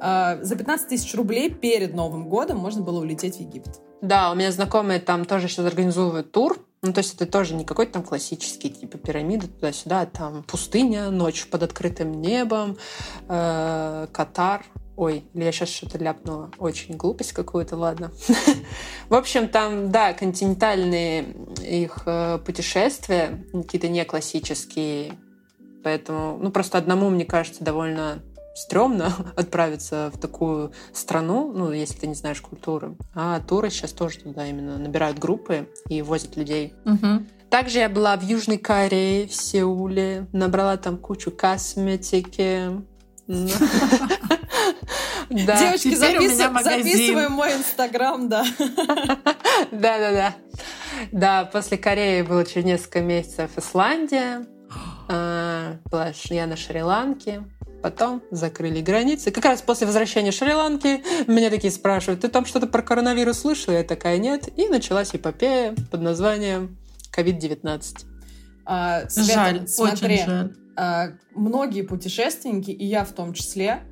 э, 0.00 0.38
за 0.44 0.54
15 0.54 0.90
тысяч 0.90 1.12
рублей 1.16 1.50
перед 1.50 1.92
Новым 1.92 2.28
годом 2.28 2.58
можно 2.58 2.82
было 2.82 3.00
улететь 3.00 3.38
в 3.38 3.40
Египет. 3.40 3.80
Да, 4.00 4.30
у 4.30 4.36
меня 4.36 4.52
знакомые 4.52 5.00
там 5.00 5.24
тоже 5.24 5.48
сейчас 5.48 5.66
организовывают 5.66 6.30
тур 6.30 6.56
ну, 6.84 6.92
то 6.92 6.98
есть 6.98 7.14
это 7.14 7.26
тоже 7.26 7.54
не 7.54 7.64
какой-то 7.64 7.92
там 7.92 8.02
классический, 8.02 8.68
типа 8.68 8.98
пирамиды 8.98 9.46
туда-сюда, 9.46 10.00
а 10.00 10.06
там 10.06 10.42
пустыня, 10.42 11.10
ночь 11.10 11.46
под 11.46 11.62
открытым 11.62 12.20
небом, 12.20 12.76
э, 13.28 14.08
Катар. 14.12 14.64
Ой, 15.02 15.24
или 15.34 15.42
я 15.42 15.50
сейчас 15.50 15.70
что-то 15.70 15.98
ляпнула. 15.98 16.52
Очень 16.58 16.96
глупость 16.96 17.32
какую-то, 17.32 17.76
ладно. 17.76 18.12
В 19.08 19.14
общем, 19.16 19.48
там, 19.48 19.90
да, 19.90 20.12
континентальные 20.12 21.24
их 21.60 22.04
э, 22.06 22.38
путешествия, 22.38 23.44
какие-то 23.52 23.88
не 23.88 24.04
классические. 24.04 25.14
Поэтому, 25.82 26.38
ну, 26.40 26.52
просто 26.52 26.78
одному, 26.78 27.10
мне 27.10 27.24
кажется, 27.24 27.64
довольно 27.64 28.22
стрёмно 28.54 29.12
отправиться 29.36 30.12
в 30.14 30.20
такую 30.20 30.70
страну, 30.92 31.52
ну, 31.52 31.72
если 31.72 31.98
ты 31.98 32.06
не 32.06 32.14
знаешь 32.14 32.40
культуры. 32.40 32.94
А 33.12 33.40
туры 33.40 33.70
сейчас 33.70 33.90
тоже 33.90 34.20
туда 34.20 34.46
именно 34.46 34.78
набирают 34.78 35.18
группы 35.18 35.68
и 35.88 36.00
возят 36.00 36.36
людей. 36.36 36.74
Угу. 36.84 37.26
Также 37.50 37.80
я 37.80 37.88
была 37.88 38.16
в 38.16 38.22
Южной 38.22 38.58
Корее, 38.58 39.26
в 39.26 39.34
Сеуле, 39.34 40.28
набрала 40.32 40.76
там 40.76 40.96
кучу 40.96 41.32
косметики. 41.32 42.70
Да. 45.30 45.58
Девочки, 45.58 45.94
записываем 45.94 47.32
мой 47.32 47.54
инстаграм, 47.54 48.28
да. 48.28 48.44
Да-да-да. 49.70 50.34
Да, 51.10 51.44
после 51.44 51.78
Кореи 51.78 52.22
было 52.22 52.44
через 52.44 52.64
несколько 52.66 53.00
месяцев 53.00 53.50
Исландия. 53.56 54.46
А, 55.08 55.76
была 55.90 56.12
я 56.30 56.46
на 56.46 56.56
Шри-Ланке. 56.56 57.44
Потом 57.82 58.22
закрыли 58.30 58.80
границы. 58.80 59.32
Как 59.32 59.44
раз 59.44 59.60
после 59.60 59.86
возвращения 59.86 60.30
Шри-Ланки 60.30 61.02
меня 61.26 61.50
такие 61.50 61.72
спрашивают, 61.72 62.20
ты 62.20 62.28
там 62.28 62.46
что-то 62.46 62.68
про 62.68 62.80
коронавирус 62.80 63.40
слышала? 63.40 63.74
Я 63.74 63.82
такая, 63.82 64.18
нет. 64.18 64.48
И 64.56 64.68
началась 64.68 65.14
эпопея 65.14 65.74
под 65.90 66.00
названием 66.00 66.78
COVID-19. 67.16 67.82
А, 68.64 69.08
Света, 69.08 69.32
жаль, 69.32 69.68
смотри, 69.68 70.14
очень 70.14 70.26
жаль. 70.26 70.52
А, 70.76 71.08
многие 71.34 71.82
путешественники, 71.82 72.70
и 72.70 72.84
я 72.84 73.04
в 73.04 73.10
том 73.10 73.34
числе, 73.34 73.82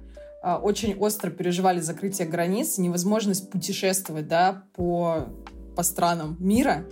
очень 0.42 0.96
остро 0.98 1.30
переживали 1.30 1.80
закрытие 1.80 2.26
границ, 2.26 2.78
невозможность 2.78 3.50
путешествовать 3.50 4.28
да, 4.28 4.64
по, 4.74 5.26
по 5.76 5.82
странам 5.82 6.36
мира. 6.38 6.84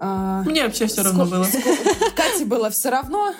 А, 0.00 0.42
Мне 0.42 0.64
вообще 0.64 0.86
все 0.86 1.02
равно 1.02 1.26
было. 1.26 1.46
Кате 2.16 2.44
было 2.44 2.70
все 2.70 2.90
равно, 2.90 3.32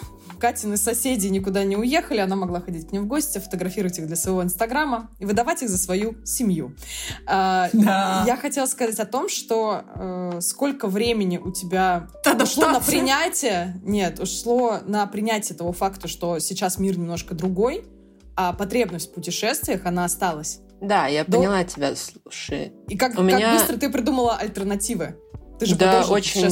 Катины 0.42 0.76
соседи 0.76 1.28
никуда 1.28 1.62
не 1.62 1.76
уехали, 1.76 2.18
она 2.18 2.34
могла 2.34 2.61
ходить 2.61 2.88
к 2.88 2.90
ним 2.92 3.05
в 3.05 3.07
гости, 3.07 3.38
фотографировать 3.38 3.96
их 4.00 4.09
для 4.09 4.16
своего 4.16 4.42
инстаграма 4.42 5.09
и 5.20 5.24
выдавать 5.24 5.62
их 5.62 5.68
за 5.68 5.78
свою 5.78 6.16
семью. 6.26 6.74
А, 7.28 7.68
Да. 7.72 8.24
Я 8.26 8.36
хотела 8.36 8.66
сказать 8.66 8.98
о 8.98 9.07
том, 9.07 9.28
что 9.28 9.84
э, 9.94 10.40
сколько 10.40 10.88
времени 10.88 11.38
у 11.38 11.53
тебя 11.53 12.09
Надо 12.24 12.42
ушло 12.42 12.70
на 12.70 12.80
принятие, 12.80 13.80
нет, 13.84 14.18
ушло 14.18 14.80
на 14.84 15.07
принятие 15.07 15.57
того 15.57 15.72
факта, 15.72 16.09
что 16.09 16.40
сейчас 16.40 16.76
мир 16.76 16.98
немножко 16.98 17.36
другой, 17.36 17.84
а 18.37 18.53
потребность 18.53 19.11
в 19.11 19.14
путешествиях, 19.14 19.87
она 19.87 20.05
осталась. 20.05 20.61
Да, 20.80 21.07
я 21.07 21.24
Да. 21.24 21.39
поняла 21.39 21.64
тебя, 21.64 21.95
слушай. 21.95 22.72
И 22.89 22.97
как, 22.97 23.12
У 23.12 23.16
как 23.16 23.24
меня- 23.24 23.53
быстро 23.55 23.76
ты 23.76 23.89
придумала 23.91 24.37
альтернативы? 24.37 25.16
Ты 25.61 25.66
же 25.66 25.76
да, 25.76 26.05
очень 26.09 26.43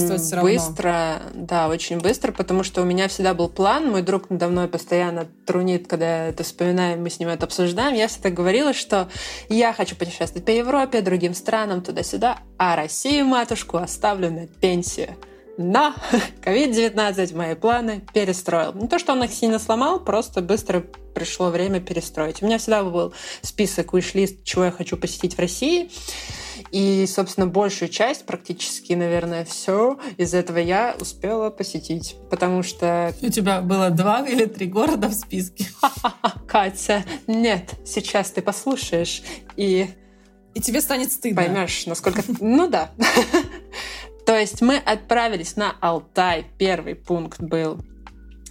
быстро, 0.40 1.20
да, 1.34 1.66
очень 1.68 1.98
быстро, 1.98 2.30
потому 2.30 2.62
что 2.62 2.82
у 2.82 2.84
меня 2.84 3.08
всегда 3.08 3.34
был 3.34 3.48
план. 3.48 3.90
Мой 3.90 4.02
друг 4.02 4.30
надо 4.30 4.46
мной 4.46 4.68
постоянно 4.68 5.26
трунит, 5.46 5.88
когда 5.88 6.26
это 6.28 6.44
вспоминаем, 6.44 7.02
мы 7.02 7.10
с 7.10 7.18
ним 7.18 7.28
это 7.28 7.46
обсуждаем. 7.46 7.96
Я 7.96 8.06
всегда 8.06 8.30
говорила, 8.30 8.72
что 8.72 9.08
я 9.48 9.72
хочу 9.72 9.96
путешествовать 9.96 10.44
по 10.44 10.50
Европе, 10.50 11.00
другим 11.00 11.34
странам, 11.34 11.82
туда-сюда, 11.82 12.38
а 12.56 12.76
Россию, 12.76 13.24
матушку, 13.26 13.78
оставлю 13.78 14.30
на 14.30 14.46
пенсию. 14.46 15.16
Но 15.62 15.94
COVID-19 16.42 17.36
мои 17.36 17.54
планы 17.54 18.02
перестроил. 18.14 18.72
Не 18.72 18.88
то, 18.88 18.98
что 18.98 19.12
он 19.12 19.22
их 19.24 19.30
сильно 19.30 19.58
сломал, 19.58 20.00
просто 20.00 20.40
быстро 20.40 20.80
пришло 20.80 21.50
время 21.50 21.80
перестроить. 21.80 22.42
У 22.42 22.46
меня 22.46 22.56
всегда 22.56 22.82
был 22.82 23.12
список, 23.42 23.92
виш-лист, 23.92 24.42
чего 24.42 24.64
я 24.64 24.70
хочу 24.70 24.96
посетить 24.96 25.34
в 25.34 25.38
России. 25.38 25.90
И, 26.70 27.04
собственно, 27.06 27.46
большую 27.46 27.90
часть, 27.90 28.24
практически, 28.24 28.94
наверное, 28.94 29.44
все 29.44 29.98
из 30.16 30.32
этого 30.32 30.56
я 30.56 30.96
успела 30.98 31.50
посетить. 31.50 32.16
Потому 32.30 32.62
что, 32.62 33.14
У 33.20 33.28
тебя 33.28 33.60
было 33.60 33.90
два 33.90 34.26
или 34.26 34.46
три 34.46 34.64
города 34.64 35.08
в 35.08 35.12
списке. 35.12 35.66
Катя, 36.48 37.04
нет, 37.26 37.74
сейчас 37.84 38.30
ты 38.30 38.40
послушаешь 38.40 39.22
и 39.56 39.88
И 40.54 40.60
тебе 40.60 40.80
станет 40.80 41.12
стыдно. 41.12 41.42
поймешь, 41.42 41.84
насколько... 41.84 42.22
Ну 42.40 42.66
да. 42.66 42.92
То 44.30 44.38
есть 44.38 44.62
мы 44.62 44.76
отправились 44.76 45.56
на 45.56 45.74
Алтай. 45.80 46.46
Первый 46.56 46.94
пункт 46.94 47.40
был. 47.40 47.80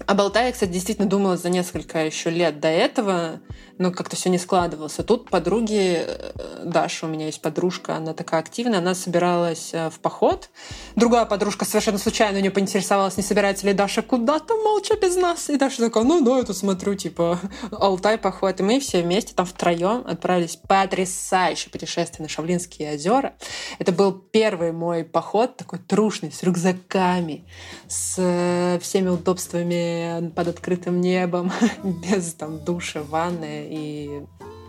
Об 0.08 0.22
Алтае, 0.22 0.48
я, 0.48 0.52
кстати, 0.52 0.72
действительно 0.72 1.08
думала 1.08 1.38
за 1.38 1.50
несколько 1.50 2.06
еще 2.06 2.30
лет 2.30 2.60
до 2.60 2.68
этого, 2.68 3.42
но 3.78 3.92
как-то 3.92 4.16
все 4.16 4.30
не 4.30 4.38
складывалось. 4.38 5.00
А 5.00 5.04
тут 5.04 5.30
подруги, 5.30 6.04
э, 6.06 6.64
Даша, 6.66 7.06
у 7.06 7.10
меня 7.10 7.28
есть 7.28 7.42
подружка, 7.42 7.96
она 7.96 8.14
такая 8.14 8.42
активная, 8.42 8.80
она 8.80 8.94
собиралась 8.96 9.70
э, 9.74 9.90
в 9.90 10.00
поход. 10.00 10.50
Другая 10.96 11.26
подружка 11.26 11.66
совершенно 11.66 11.98
случайно 11.98 12.40
у 12.40 12.42
нее 12.42 12.52
поинтересовалась, 12.52 13.18
не 13.18 13.24
собирается 13.24 13.66
ли 13.66 13.74
Даша 13.74 14.02
куда-то 14.02 14.56
молча 14.56 14.96
без 14.96 15.16
нас. 15.16 15.50
И 15.50 15.58
Даша 15.58 15.84
такая, 15.84 16.04
ну 16.04 16.24
да, 16.24 16.40
я 16.40 16.44
тут 16.44 16.58
смотрю, 16.58 16.96
типа, 16.96 17.40
Алтай 17.72 18.18
поход. 18.18 18.60
И 18.60 18.64
мы 18.64 18.80
все 18.80 19.02
вместе 19.02 19.34
там 19.34 19.46
втроем 19.46 20.04
отправились 20.06 20.58
в 20.58 20.68
потрясающее 20.68 21.72
путешествие 21.72 22.24
на 22.24 22.30
Шавлинские 22.30 22.96
озера. 22.96 23.34
Это 23.80 23.92
был 23.92 24.12
первый 24.12 24.72
мой 24.72 25.04
поход, 25.04 25.56
такой 25.56 25.80
трушный, 25.80 26.32
с 26.32 26.44
рюкзаками, 26.44 27.46
с 27.88 28.16
э, 28.18 28.80
всеми 28.82 29.08
удобствами 29.08 29.89
под 30.36 30.48
открытым 30.48 31.02
небом, 31.02 31.52
без 31.84 32.34
там 32.34 32.64
душа, 32.64 33.02
ванны 33.04 33.68
и... 33.70 34.24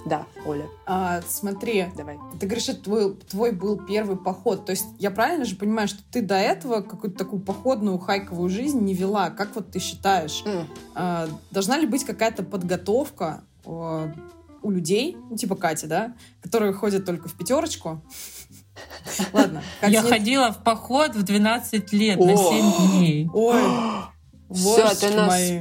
Да, 0.06 0.24
Оля, 0.46 0.66
А, 0.86 1.20
смотри, 1.28 1.86
давай. 1.94 2.18
ты 2.40 2.46
говоришь, 2.46 2.70
это 2.70 2.82
твой, 2.82 3.14
твой 3.28 3.52
был 3.52 3.76
первый 3.76 4.16
поход. 4.16 4.64
То 4.64 4.70
есть 4.70 4.86
я 4.98 5.10
правильно 5.10 5.44
же 5.44 5.56
понимаю, 5.56 5.88
что 5.88 5.98
ты 6.10 6.22
до 6.22 6.36
этого 6.36 6.80
какую-то 6.80 7.18
такую 7.18 7.42
походную 7.42 7.98
хайковую 7.98 8.48
жизнь 8.48 8.80
не 8.80 8.94
вела? 8.94 9.28
Как 9.28 9.54
вот 9.54 9.70
ты 9.70 9.78
считаешь? 9.78 10.42
М. 10.46 10.66
а, 10.94 11.28
должна 11.50 11.76
ли 11.76 11.86
быть 11.86 12.04
какая-то 12.04 12.42
подготовка 12.42 13.42
а, 13.66 14.10
у 14.62 14.70
людей, 14.70 15.18
ну, 15.28 15.36
типа 15.36 15.54
Кати, 15.54 15.86
да, 15.86 16.14
которые 16.40 16.72
ходят 16.72 17.04
только 17.04 17.28
в 17.28 17.34
пятерочку? 17.34 18.02
Ладно. 19.34 19.62
Катя 19.80 19.92
Я 19.92 20.02
ходила 20.02 20.50
в 20.52 20.62
поход 20.64 21.14
в 21.14 21.22
12 21.22 21.92
лет 21.92 22.18
на 22.18 22.32
О. 22.32 22.36
7 22.36 22.88
дней. 22.88 23.30
Ой, 23.34 23.60
Божечки 24.50 25.06
ты 25.06 25.14
нас 25.14 25.28
мои. 25.28 25.60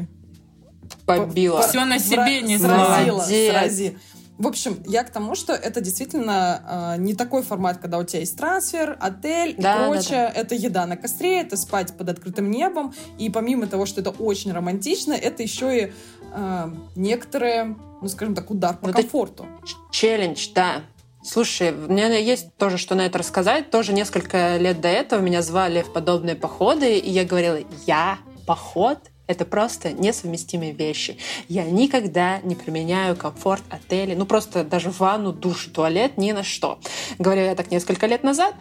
Побила. 1.06 1.62
Всё 1.68 1.86
на 1.86 2.00
себе 2.00 2.42
не 2.42 2.58
сразила, 2.58 3.22
срази. 3.22 3.98
В 4.38 4.48
общем, 4.48 4.82
я 4.88 5.04
к 5.04 5.10
тому, 5.10 5.36
что 5.36 5.52
это 5.54 5.82
действительно 5.82 6.96
э, 6.96 7.02
не 7.02 7.14
такой 7.14 7.44
формат, 7.44 7.80
когда 7.80 7.98
у 7.98 8.06
тебя 8.06 8.22
есть 8.22 8.38
трансфер, 8.38 8.96
отель 9.02 9.50
и 9.50 9.62
Да, 9.62 9.80
да, 9.80 9.90
прочее. 9.90 10.32
Это 10.34 10.56
еда 10.56 10.86
на 10.86 10.96
костре, 10.96 11.42
это 11.42 11.58
спать 11.58 11.94
под 11.98 12.08
открытым 12.08 12.50
небом. 12.50 12.94
И 13.18 13.30
помимо 13.30 13.68
того, 13.68 13.86
что 13.86 14.00
это 14.00 14.12
очень 14.12 14.54
романтично, 14.54 15.12
это 15.12 15.44
еще 15.44 15.78
и 15.78 15.94
э, 16.34 16.70
некоторые, 16.96 17.76
ну 18.02 18.08
скажем 18.08 18.34
так, 18.34 18.50
удар 18.50 18.78
по 18.78 18.88
Вот 18.88 18.92
это- 18.92 19.02
комфорту. 19.02 19.46
Челлендж, 19.92 20.48
да. 20.56 20.84
Слушай, 21.22 21.74
у 21.74 21.92
меня 21.92 22.08
есть 22.18 22.56
тоже, 22.56 22.78
что 22.78 22.96
на 22.96 23.02
это 23.02 23.18
рассказать. 23.20 23.70
Тоже 23.72 23.92
несколько 23.92 24.56
лет 24.56 24.80
до 24.80 24.88
этого 24.88 25.20
меня 25.20 25.42
звали 25.42 25.82
в 25.82 25.92
подобные 25.92 26.36
походы, 26.36 26.98
и 26.98 27.10
я 27.12 27.26
говорила, 27.26 27.60
я 27.86 28.20
поход 28.50 29.12
это 29.30 29.46
просто 29.46 29.94
несовместимые 29.94 30.72
вещи. 30.72 31.18
Я 31.48 31.64
никогда 31.64 32.40
не 32.40 32.56
применяю 32.56 33.16
комфорт 33.16 33.62
отеля, 33.70 34.16
ну 34.16 34.26
просто 34.26 34.64
даже 34.64 34.90
ванну, 34.90 35.32
душ, 35.32 35.66
туалет, 35.66 36.18
ни 36.18 36.32
на 36.32 36.44
что. 36.44 36.80
Говорю 37.20 37.44
я 37.44 37.54
так 37.54 37.70
несколько 37.70 38.08
лет 38.08 38.24
назад, 38.24 38.56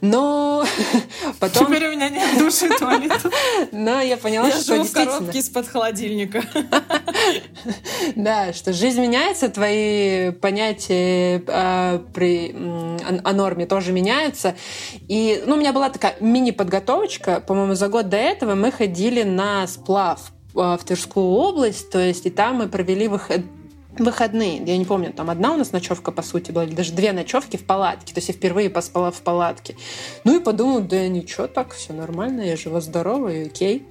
но 0.00 0.64
потом, 1.40 1.66
Теперь 1.66 1.88
у 1.88 1.90
меня 1.90 2.08
нет 2.08 2.38
души 2.38 2.66
и 2.66 2.78
туалета. 2.78 3.30
но 3.72 4.00
я 4.00 4.16
поняла, 4.16 4.46
Я 4.46 4.54
что 4.54 4.74
живу 4.74 4.78
в 4.78 4.82
действительно... 4.84 5.18
коробке 5.18 5.38
из-под 5.40 5.68
холодильника. 5.68 6.42
Да, 8.16 8.52
что 8.52 8.72
жизнь 8.72 9.00
меняется, 9.00 9.48
твои 9.48 10.32
понятия 10.32 11.42
э, 11.46 12.00
при, 12.12 12.52
о, 12.52 13.20
о 13.24 13.32
норме 13.32 13.66
тоже 13.66 13.92
меняются. 13.92 14.56
И 15.08 15.42
ну, 15.46 15.54
у 15.54 15.56
меня 15.56 15.72
была 15.72 15.88
такая 15.88 16.16
мини-подготовочка. 16.20 17.40
По-моему, 17.40 17.74
за 17.74 17.88
год 17.88 18.08
до 18.08 18.16
этого 18.16 18.54
мы 18.54 18.70
ходили 18.70 19.22
на 19.22 19.66
сплав 19.66 20.11
в 20.54 20.78
Тверскую 20.84 21.26
область. 21.26 21.90
То 21.90 21.98
есть 21.98 22.26
и 22.26 22.30
там 22.30 22.56
мы 22.56 22.68
провели 22.68 23.08
выход 23.08 23.42
выходные. 23.98 24.62
Я 24.64 24.76
не 24.76 24.84
помню, 24.84 25.12
там 25.12 25.30
одна 25.30 25.52
у 25.52 25.56
нас 25.56 25.72
ночевка, 25.72 26.12
по 26.12 26.22
сути, 26.22 26.50
была, 26.50 26.64
или 26.64 26.74
даже 26.74 26.92
две 26.92 27.12
ночевки 27.12 27.56
в 27.56 27.64
палатке. 27.64 28.14
То 28.14 28.18
есть 28.18 28.28
я 28.28 28.34
впервые 28.34 28.70
поспала 28.70 29.10
в 29.10 29.20
палатке. 29.20 29.76
Ну 30.24 30.40
и 30.40 30.42
подумала, 30.42 30.80
да 30.80 31.08
ничего, 31.08 31.46
так 31.46 31.72
все 31.72 31.92
нормально, 31.92 32.40
я 32.42 32.56
жива-здорова, 32.56 33.28
и 33.28 33.46
окей. 33.46 33.86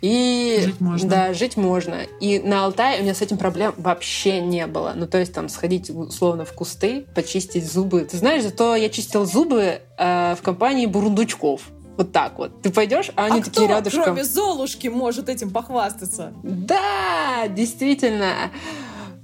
И 0.00 0.58
Жить 0.60 0.80
можно. 0.80 1.08
да, 1.08 1.34
жить 1.34 1.56
можно. 1.56 2.02
И 2.20 2.38
на 2.38 2.64
Алтае 2.64 3.00
у 3.00 3.02
меня 3.04 3.14
с 3.14 3.22
этим 3.22 3.38
проблем 3.38 3.74
вообще 3.76 4.40
не 4.40 4.66
было. 4.66 4.92
Ну, 4.94 5.06
то 5.06 5.18
есть 5.18 5.32
там 5.32 5.48
сходить 5.48 5.88
условно 5.88 6.44
в 6.44 6.52
кусты, 6.52 7.06
почистить 7.14 7.70
зубы. 7.70 8.00
Ты 8.02 8.18
знаешь, 8.18 8.42
зато 8.42 8.76
я 8.76 8.88
чистила 8.90 9.24
зубы 9.24 9.80
э, 9.96 10.34
в 10.38 10.42
компании 10.42 10.86
бурундучков. 10.86 11.62
Вот 11.96 12.12
так 12.12 12.38
вот. 12.38 12.62
Ты 12.62 12.70
пойдешь, 12.70 13.10
а 13.16 13.26
они 13.26 13.40
а 13.40 13.44
такие 13.44 13.66
кто, 13.66 13.66
рядышком. 13.66 14.04
кроме 14.04 14.24
Золушки, 14.24 14.88
может 14.88 15.28
этим 15.28 15.50
похвастаться? 15.50 16.32
Да, 16.42 17.46
действительно. 17.48 18.50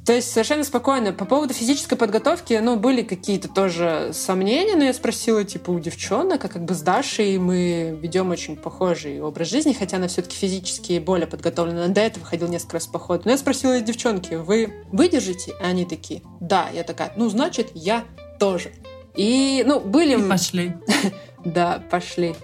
То 0.07 0.15
есть 0.15 0.31
совершенно 0.33 0.65
спокойно. 0.65 1.13
По 1.13 1.25
поводу 1.25 1.53
физической 1.53 1.95
подготовки, 1.95 2.59
ну, 2.61 2.77
были 2.77 3.03
какие-то 3.03 3.49
тоже 3.49 4.11
сомнения, 4.13 4.75
но 4.75 4.85
я 4.85 4.95
спросила, 4.95 5.45
типа, 5.45 5.71
у 5.71 5.79
девчонок, 5.79 6.45
а 6.45 6.49
как 6.49 6.65
бы 6.65 6.75
с 6.75 6.81
Дашей 6.81 7.39
мы 7.39 7.99
ведем 8.01 8.31
очень 8.31 8.57
похожий 8.57 9.21
образ 9.21 9.49
жизни, 9.49 9.73
хотя 9.73 9.99
она 9.99 10.09
все-таки 10.09 10.37
физически 10.37 10.99
более 10.99 11.27
подготовлена. 11.27 11.85
Она 11.85 11.95
до 11.95 12.01
этого 12.01 12.25
ходила 12.25 12.49
несколько 12.49 12.75
раз 12.75 12.87
в 12.87 12.93
поход. 12.93 13.25
Но 13.25 13.33
я 13.33 13.39
спросила 13.39 13.81
девчонки, 13.81 14.35
вы 14.35 14.73
выдержите? 14.91 15.53
А 15.61 15.67
они 15.67 15.85
такие, 15.85 16.23
да. 16.41 16.69
Я 16.75 16.83
такая, 16.83 17.13
ну, 17.17 17.29
значит, 17.29 17.71
я 17.75 18.05
тоже. 18.39 18.73
И, 19.15 19.63
ну, 19.67 19.81
были... 19.81 20.19
И 20.19 20.29
пошли. 20.29 20.75
Да, 21.45 21.83
пошли. 21.91 22.35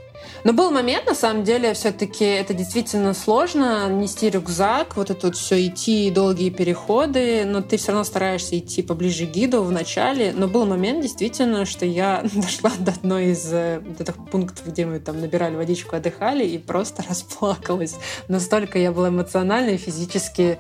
Но 0.45 0.53
был 0.53 0.71
момент, 0.71 1.07
на 1.07 1.15
самом 1.15 1.45
деле, 1.45 1.75
все-таки 1.75 2.25
это 2.25 2.55
действительно 2.55 3.15
сложно 3.15 3.89
нести 3.89 4.31
рюкзак, 4.31 4.97
вот 4.97 5.11
это 5.11 5.27
вот 5.27 5.37
все 5.37 5.67
идти, 5.67 6.11
долгие 6.11 6.51
переходы, 6.51 7.45
но 7.45 7.63
ты 7.63 7.77
все 7.77 7.89
равно 7.89 8.05
стараешься 8.05 8.59
идти 8.59 8.83
поближе 8.83 9.27
к 9.27 9.31
гиду 9.31 9.63
в 9.63 9.73
начале. 9.73 10.33
Но 10.33 10.47
был 10.47 10.65
момент, 10.67 11.03
действительно, 11.03 11.65
что 11.65 11.85
я 11.85 12.25
дошла 12.35 12.71
до 12.79 12.93
одной 12.93 13.33
из 13.33 13.53
э, 13.53 13.81
вот 13.85 14.01
этих 14.01 14.15
пунктов, 14.31 14.67
где 14.67 14.87
мы 14.87 15.01
там 15.01 15.21
набирали 15.21 15.57
водичку, 15.57 15.97
отдыхали, 15.97 16.45
и 16.45 16.59
просто 16.59 17.03
расплакалась. 17.09 17.97
Настолько 18.29 18.79
я 18.79 18.93
была 18.93 19.09
эмоционально 19.09 19.71
и 19.71 19.77
физически 19.79 20.59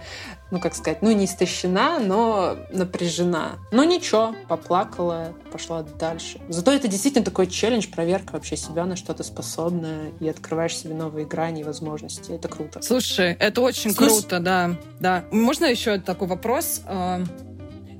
ну, 0.51 0.61
как 0.61 0.74
сказать, 0.76 1.03
ну, 1.03 1.11
не 1.11 1.24
истощена, 1.24 1.99
но 1.99 2.57
напряжена. 2.72 3.59
Но 3.72 3.82
ничего, 3.84 4.34
поплакала, 4.49 5.32
пошла 5.51 5.82
дальше. 5.82 6.40
Зато 6.49 6.72
это 6.72 6.86
действительно 6.88 7.24
такой 7.24 7.49
челлендж, 7.49 7.88
проверка 7.88 8.32
вообще 8.34 8.57
себя 8.57 8.84
на 8.86 8.94
что-то 8.97 9.24
способна, 9.24 10.09
и 10.20 10.28
открываешь 10.28 10.76
себе 10.76 10.94
новые 10.94 11.26
грани 11.26 11.62
и 11.62 11.64
возможности. 11.64 12.30
Это 12.32 12.49
круто. 12.49 12.80
Слушай, 12.82 13.32
это 13.38 13.61
очень 13.61 13.92
Слушай- 13.92 14.20
круто, 14.20 14.40
да. 14.40 14.76
да. 15.01 15.24
Можно 15.32 15.64
еще 15.66 15.99
такой 15.99 16.28
вопрос? 16.28 16.82
А, 16.86 17.22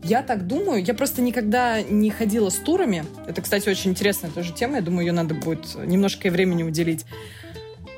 Я 0.05 0.23
так 0.23 0.47
думаю, 0.47 0.85
я 0.85 0.95
просто 0.95 1.21
никогда 1.21 1.83
не 1.83 2.11
ходила 2.11 2.49
с 2.51 2.57
турами. 2.57 3.05
Это, 3.27 3.43
кстати, 3.43 3.69
очень 3.69 3.91
интересная 3.91 4.31
тоже 4.31 4.53
тема. 4.53 4.77
Я 4.77 4.83
думаю, 4.83 5.05
ее 5.07 5.13
надо 5.13 5.35
будет 5.35 5.75
немножко 5.75 6.31
времени 6.31 6.63
уделить. 6.63 7.05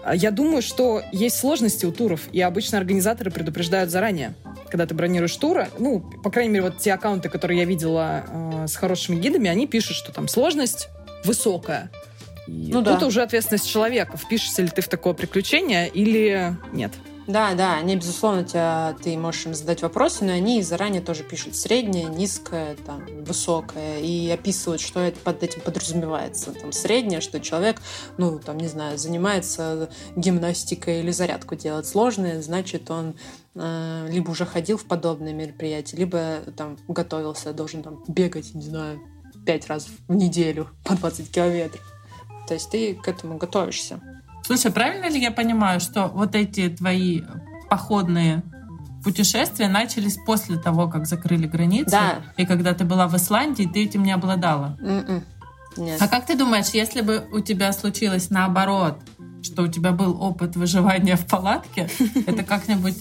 А 0.09 0.16
Я 0.16 0.30
думаю, 0.30 0.62
что 0.62 1.02
есть 1.12 1.36
сложности 1.36 1.84
у 1.84 1.92
туров, 1.92 2.22
и 2.32 2.40
обычно 2.40 2.78
организаторы 2.78 3.30
предупреждают 3.30 3.90
заранее. 3.90 4.34
Когда 4.70 4.86
ты 4.86 4.94
бронируешь 4.94 5.36
туры, 5.36 5.68
ну, 5.78 6.00
по 6.00 6.30
крайней 6.30 6.50
мере, 6.50 6.64
вот 6.64 6.78
те 6.78 6.94
аккаунты, 6.94 7.28
которые 7.28 7.59
я 7.59 7.64
видела 7.66 8.24
э, 8.26 8.66
с 8.68 8.76
хорошими 8.76 9.20
гидами, 9.20 9.50
они 9.50 9.66
пишут, 9.66 9.96
что 9.96 10.11
там 10.11 10.26
сложность 10.26 10.88
высокая. 11.24 11.90
И 12.46 12.70
Ну 12.72 12.82
тут 12.82 13.00
да. 13.00 13.06
уже 13.06 13.20
ответственность 13.20 13.68
человека, 13.68 14.16
впишешься 14.16 14.62
ли 14.62 14.68
ты 14.68 14.80
в 14.80 14.88
такое 14.88 15.12
приключение 15.12 15.88
или 15.88 16.56
нет. 16.72 16.92
Да, 17.29 17.53
да, 17.53 17.74
они, 17.76 17.95
безусловно, 17.95 18.43
тебя, 18.43 18.97
ты 19.03 19.14
можешь 19.18 19.45
им 19.45 19.55
задать 19.55 19.83
вопросы, 19.83 20.24
но 20.24 20.33
они 20.33 20.62
заранее 20.62 21.03
тоже 21.03 21.24
пишут 21.24 21.57
среднее, 21.57 22.07
низкое, 22.07 22.74
там, 22.87 23.05
высокое, 23.22 24.01
и 24.01 24.31
описывают, 24.31 24.81
что 24.81 25.01
это 25.01 25.20
под 25.20 25.43
этим 25.43 25.61
подразумевается. 25.61 26.53
Там, 26.53 26.72
среднее, 26.72 27.20
что 27.20 27.39
человек, 27.39 27.83
ну, 28.16 28.39
там, 28.39 28.57
не 28.57 28.66
знаю, 28.66 28.97
занимается 28.97 29.91
гимнастикой 30.16 31.01
или 31.01 31.11
зарядку 31.11 31.55
делает. 31.55 31.85
Сложное, 31.85 32.41
значит, 32.41 32.91
он 32.91 33.14
э, 33.55 34.07
либо 34.09 34.31
уже 34.31 34.47
ходил 34.47 34.79
в 34.79 34.87
подобные 34.87 35.35
мероприятия, 35.35 35.99
либо 35.99 36.39
там 36.57 36.79
готовился, 36.89 37.53
должен 37.53 37.83
там 37.83 38.03
бегать, 38.09 38.55
не 38.55 38.62
знаю, 38.62 39.01
пять 39.45 39.66
раз 39.66 39.87
в 40.09 40.14
неделю 40.14 40.70
по 40.83 40.97
20 40.97 41.31
километров. 41.31 41.83
То 42.47 42.55
есть 42.55 42.70
ты 42.70 42.95
к 42.95 43.07
этому 43.07 43.37
готовишься. 43.37 44.01
Слушай, 44.49 44.72
правильно 44.72 45.11
ли 45.11 45.20
я 45.20 45.30
понимаю, 45.30 45.78
что 45.78 46.07
вот 46.07 46.34
эти 46.34 46.70
твои 46.70 47.20
походные 47.68 48.42
путешествия 49.05 49.68
начались 49.68 50.16
после 50.24 50.57
того, 50.57 50.88
как 50.88 51.05
закрыли 51.05 51.46
границы? 51.46 51.90
Да. 51.90 52.14
И 52.38 52.46
когда 52.46 52.72
ты 52.72 52.86
была 52.86 53.09
в 53.09 53.14
Исландии, 53.14 53.68
ты 53.70 53.84
этим 53.84 54.05
не 54.05 54.11
обладала? 54.11 54.78
М-м. 54.80 55.22
Нет. 55.76 56.01
А 56.01 56.09
как 56.09 56.24
ты 56.24 56.34
думаешь, 56.34 56.68
если 56.68 57.03
бы 57.03 57.28
у 57.30 57.40
тебя 57.40 57.74
случилось 57.74 58.30
наоборот, 58.30 58.99
что 59.42 59.64
у 59.64 59.68
тебя 59.68 59.92
был 59.92 60.18
опыт 60.18 60.57
выживания 60.57 61.16
в 61.16 61.26
палатке, 61.26 61.90
это 62.26 62.42
как-нибудь 62.42 62.96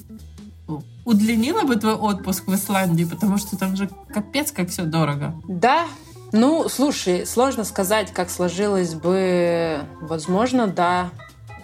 удлинило 1.06 1.62
бы 1.62 1.78
твой 1.78 1.96
отпуск 1.96 2.48
в 2.48 2.56
Исландии? 2.56 3.06
Потому 3.06 3.38
что 3.38 3.56
там 3.56 3.78
же 3.78 3.90
капец 4.14 4.52
как 4.52 4.68
все 4.68 4.84
дорого. 4.84 5.34
Да, 5.48 5.86
ну, 6.34 6.68
слушай, 6.68 7.26
сложно 7.26 7.64
сказать, 7.64 8.12
как 8.12 8.30
сложилось 8.30 8.96
бы. 8.96 9.80
Возможно, 10.02 10.68
да, 10.68 11.10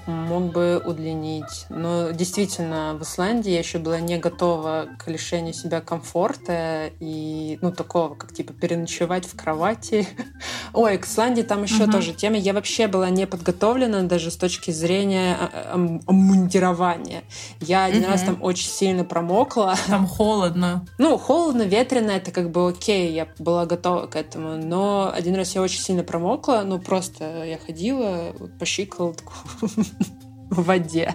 мог 0.06 0.52
бы 0.52 0.82
удлинить. 0.84 1.66
Но 1.70 2.12
действительно, 2.12 2.96
в 3.00 3.04
Исландии 3.04 3.52
я 3.52 3.60
еще 3.60 3.78
была 3.80 4.00
не 4.00 4.18
готова 4.18 4.88
к 5.00 5.08
лишению 5.10 5.54
себя 5.54 5.82
комфорта 5.82 6.92
и, 7.00 7.58
ну, 7.62 7.72
такого, 7.72 8.16
как, 8.16 8.34
типа, 8.34 8.54
переночевать 8.54 9.26
в 9.26 9.36
кровати. 9.36 10.08
Ой, 10.74 10.98
к 10.98 11.06
Исландии 11.06 11.42
там 11.44 11.64
еще 11.64 11.84
Мгм. 11.84 11.92
тоже 11.92 12.14
тема. 12.14 12.38
Я 12.38 12.54
вообще 12.54 12.88
была 12.88 13.10
не 13.10 13.26
подготовлена 13.28 14.02
даже 14.04 14.32
с 14.32 14.38
точки 14.38 14.72
зрения 14.72 15.38
а, 15.40 15.72
ам- 15.74 16.02
обмундирования. 16.08 17.24
Я 17.60 17.86
один 17.86 18.02
Мгм. 18.04 18.12
раз 18.12 18.22
там 18.24 18.38
очень 18.42 18.70
сильно 18.70 19.04
промокла. 19.06 19.76
Там 19.88 20.08
холодно. 20.08 20.86
Ну, 20.98 21.18
холодно, 21.18 21.64
ветрено, 21.64 22.12
это 22.12 22.32
как 22.32 22.52
бы 22.52 22.68
окей, 22.70 23.14
я 23.14 23.28
была 23.40 23.66
готова 23.66 24.08
к 24.08 24.16
этому. 24.16 24.58
Но 24.58 25.12
один 25.14 25.36
раз 25.36 25.56
я 25.56 25.62
очень 25.62 25.80
сильно 25.82 26.04
промокла, 26.04 26.64
ну 26.66 26.80
просто 26.80 27.44
я 27.46 27.58
ходила 27.58 28.34
по 28.60 28.66
щиколотку 28.66 29.34
в 30.54 30.64
воде. 30.66 31.14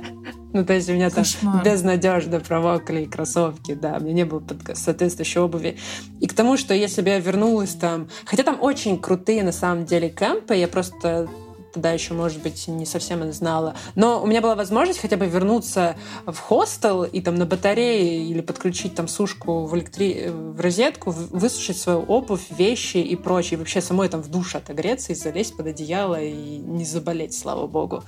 Ну, 0.52 0.64
то 0.64 0.72
есть 0.72 0.88
у 0.88 0.92
меня 0.94 1.10
там 1.10 1.24
Кошмар. 1.24 1.62
безнадежно 1.62 2.40
промокли 2.40 3.04
кроссовки, 3.04 3.74
да, 3.74 3.98
у 4.00 4.02
меня 4.02 4.14
не 4.14 4.24
было 4.24 4.40
под- 4.40 4.76
соответствующей 4.76 5.40
обуви. 5.40 5.76
И 6.20 6.26
к 6.26 6.32
тому, 6.32 6.56
что 6.56 6.72
если 6.72 7.02
бы 7.02 7.10
я 7.10 7.18
вернулась 7.18 7.74
там... 7.74 8.08
Хотя 8.24 8.44
там 8.44 8.56
очень 8.60 8.98
крутые, 8.98 9.42
на 9.42 9.52
самом 9.52 9.84
деле, 9.84 10.08
кемпы, 10.08 10.54
я 10.54 10.66
просто 10.66 11.28
тогда 11.72 11.92
еще, 11.92 12.14
может 12.14 12.42
быть, 12.42 12.68
не 12.68 12.86
совсем 12.86 13.30
знала. 13.32 13.74
Но 13.94 14.22
у 14.22 14.26
меня 14.26 14.40
была 14.40 14.54
возможность 14.54 15.00
хотя 15.00 15.16
бы 15.16 15.26
вернуться 15.26 15.96
в 16.26 16.36
хостел 16.38 17.04
и 17.04 17.20
там 17.20 17.36
на 17.36 17.46
батарее 17.46 18.24
или 18.24 18.40
подключить 18.40 18.94
там 18.94 19.08
сушку 19.08 19.66
в, 19.66 19.76
электри... 19.76 20.28
в 20.28 20.60
розетку, 20.60 21.10
высушить 21.10 21.78
свою 21.78 22.00
обувь, 22.00 22.50
вещи 22.50 22.98
и 22.98 23.16
прочее. 23.16 23.54
И 23.54 23.56
вообще 23.56 23.80
самой 23.80 24.08
там 24.08 24.22
в 24.22 24.28
душ 24.28 24.54
отогреться 24.54 25.12
и 25.12 25.14
залезть 25.14 25.56
под 25.56 25.66
одеяло 25.66 26.20
и 26.20 26.32
не 26.32 26.84
заболеть, 26.84 27.36
слава 27.36 27.66
богу. 27.66 28.04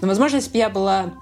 Но, 0.00 0.08
возможно, 0.08 0.36
если 0.36 0.50
бы 0.50 0.58
я 0.58 0.68
была 0.68 1.14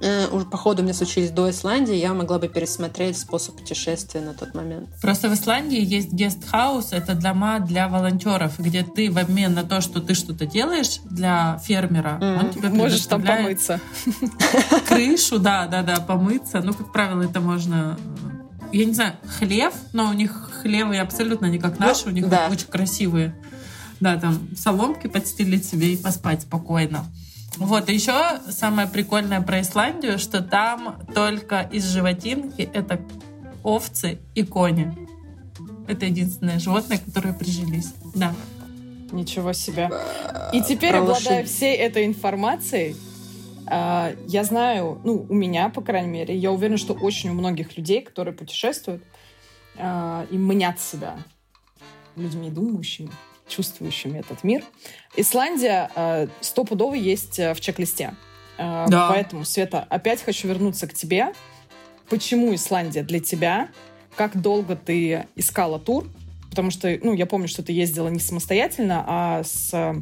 э, 0.00 0.26
уже 0.28 0.46
походу 0.46 0.80
у 0.82 0.84
меня 0.84 0.94
случились 0.94 1.30
до 1.30 1.50
Исландии, 1.50 1.94
я 1.94 2.14
могла 2.14 2.38
бы 2.38 2.48
пересмотреть 2.48 3.18
способ 3.18 3.56
путешествия 3.56 4.20
на 4.20 4.34
тот 4.34 4.54
момент. 4.54 4.88
Просто 5.00 5.28
в 5.28 5.34
Исландии 5.34 5.80
есть 5.82 6.12
гестхаус, 6.12 6.92
это 6.92 7.14
дома 7.14 7.58
для 7.60 7.88
волонтеров, 7.88 8.58
где 8.58 8.82
ты 8.84 9.10
в 9.10 9.18
обмен 9.18 9.54
на 9.54 9.64
то, 9.64 9.80
что 9.80 10.00
ты 10.00 10.14
что-то 10.14 10.46
делаешь 10.46 11.00
для 11.04 11.58
фермера, 11.64 12.14
Мгм. 12.20 12.38
он 12.46 12.50
тебе 12.52 12.68
Можешь 12.68 13.06
там 13.06 13.22
помыться. 13.22 13.80
крышу, 14.88 15.38
да, 15.38 15.66
да, 15.66 15.82
да, 15.82 15.96
помыться. 15.96 16.60
Ну, 16.60 16.72
как 16.74 16.92
правило, 16.92 17.22
это 17.22 17.40
можно... 17.40 17.98
э, 18.72 18.76
Я 18.76 18.84
не 18.84 18.94
знаю, 18.94 19.14
хлев, 19.38 19.72
но 19.92 20.10
у 20.10 20.12
них 20.12 20.50
хлевы 20.62 20.98
абсолютно 20.98 21.46
не 21.46 21.58
как 21.58 21.78
Ну, 21.78 21.86
наши, 21.86 22.08
у 22.08 22.10
них 22.10 22.28
да. 22.28 22.48
очень 22.50 22.66
красивые. 22.66 23.34
Да, 24.00 24.16
там 24.16 24.38
соломки 24.56 25.06
подстелить 25.08 25.64
себе 25.64 25.92
и 25.92 25.96
поспать 25.96 26.42
спокойно. 26.42 27.04
Вот, 27.58 27.88
и 27.88 27.94
еще 27.94 28.40
самое 28.48 28.88
прикольное 28.88 29.40
про 29.40 29.60
Исландию, 29.60 30.18
что 30.18 30.42
там 30.42 30.96
только 31.14 31.68
из 31.72 31.84
животинки 31.90 32.62
это 32.72 33.00
овцы 33.62 34.18
и 34.34 34.44
кони. 34.44 34.94
Это 35.88 36.06
единственное 36.06 36.58
животное, 36.58 36.98
которое 36.98 37.32
прижились. 37.34 37.94
Да. 38.14 38.34
Ничего 39.10 39.52
себе. 39.52 39.90
И 40.52 40.62
теперь, 40.62 40.92
Про 40.92 41.00
обладая 41.00 41.40
лошадь. 41.40 41.50
всей 41.50 41.74
этой 41.76 42.04
информацией, 42.04 42.94
а, 43.66 44.12
я 44.26 44.44
знаю, 44.44 45.00
ну, 45.04 45.26
у 45.28 45.34
меня, 45.34 45.70
по 45.70 45.80
крайней 45.80 46.08
мере, 46.08 46.36
я 46.36 46.52
уверена, 46.52 46.76
что 46.76 46.92
очень 46.92 47.30
у 47.30 47.34
многих 47.34 47.76
людей, 47.76 48.02
которые 48.02 48.34
путешествуют, 48.34 49.02
а, 49.76 50.26
и 50.30 50.36
мнят 50.36 50.78
себя 50.80 51.16
людьми 52.16 52.50
думающими, 52.50 53.10
чувствующими 53.48 54.18
этот 54.18 54.44
мир. 54.44 54.62
Исландия 55.16 55.90
а, 55.94 56.28
стопудово 56.40 56.94
есть 56.94 57.40
а, 57.40 57.54
в 57.54 57.60
чек-листе. 57.60 58.14
А, 58.58 58.86
Да. 58.88 59.08
Поэтому, 59.08 59.44
Света, 59.44 59.86
опять 59.88 60.22
хочу 60.22 60.48
вернуться 60.48 60.86
к 60.86 60.94
тебе. 60.94 61.32
Почему 62.08 62.54
Исландия 62.54 63.02
для 63.02 63.20
тебя? 63.20 63.68
Как 64.16 64.40
долго 64.40 64.76
ты 64.76 65.26
искала 65.36 65.78
тур? 65.78 66.06
Потому 66.50 66.70
что, 66.70 66.98
ну, 67.02 67.12
я 67.12 67.26
помню, 67.26 67.48
что 67.48 67.62
ты 67.62 67.72
ездила 67.72 68.08
не 68.08 68.18
самостоятельно, 68.18 69.04
а 69.06 69.44
с, 69.44 69.70
э, 69.72 69.94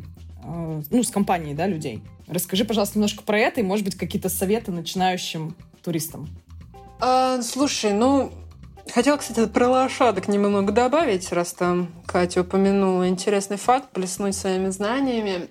ну, 0.91 1.03
с 1.03 1.11
компанией, 1.11 1.55
да, 1.55 1.67
людей. 1.67 2.03
Расскажи, 2.29 2.65
пожалуйста, 2.65 2.99
немножко 2.99 3.23
про 3.25 3.39
это 3.39 3.61
и, 3.61 3.65
может 3.65 3.85
быть, 3.85 3.97
какие-то 3.97 4.29
советы 4.29 4.73
начинающим 4.73 5.57
туристам. 5.83 6.29
А, 7.01 7.43
слушай, 7.43 7.93
ну, 7.93 8.33
хотела, 8.93 9.17
кстати, 9.17 9.47
про 9.47 9.69
лошадок 9.69 10.29
немного 10.29 10.73
добавить, 10.73 11.33
раз 11.33 11.53
там 11.53 11.89
Катя 12.07 12.43
упомянула 12.43 13.09
интересный 13.09 13.57
факт, 13.57 13.91
плеснуть 13.91 14.37
своими 14.37 14.69
знаниями. 14.71 15.49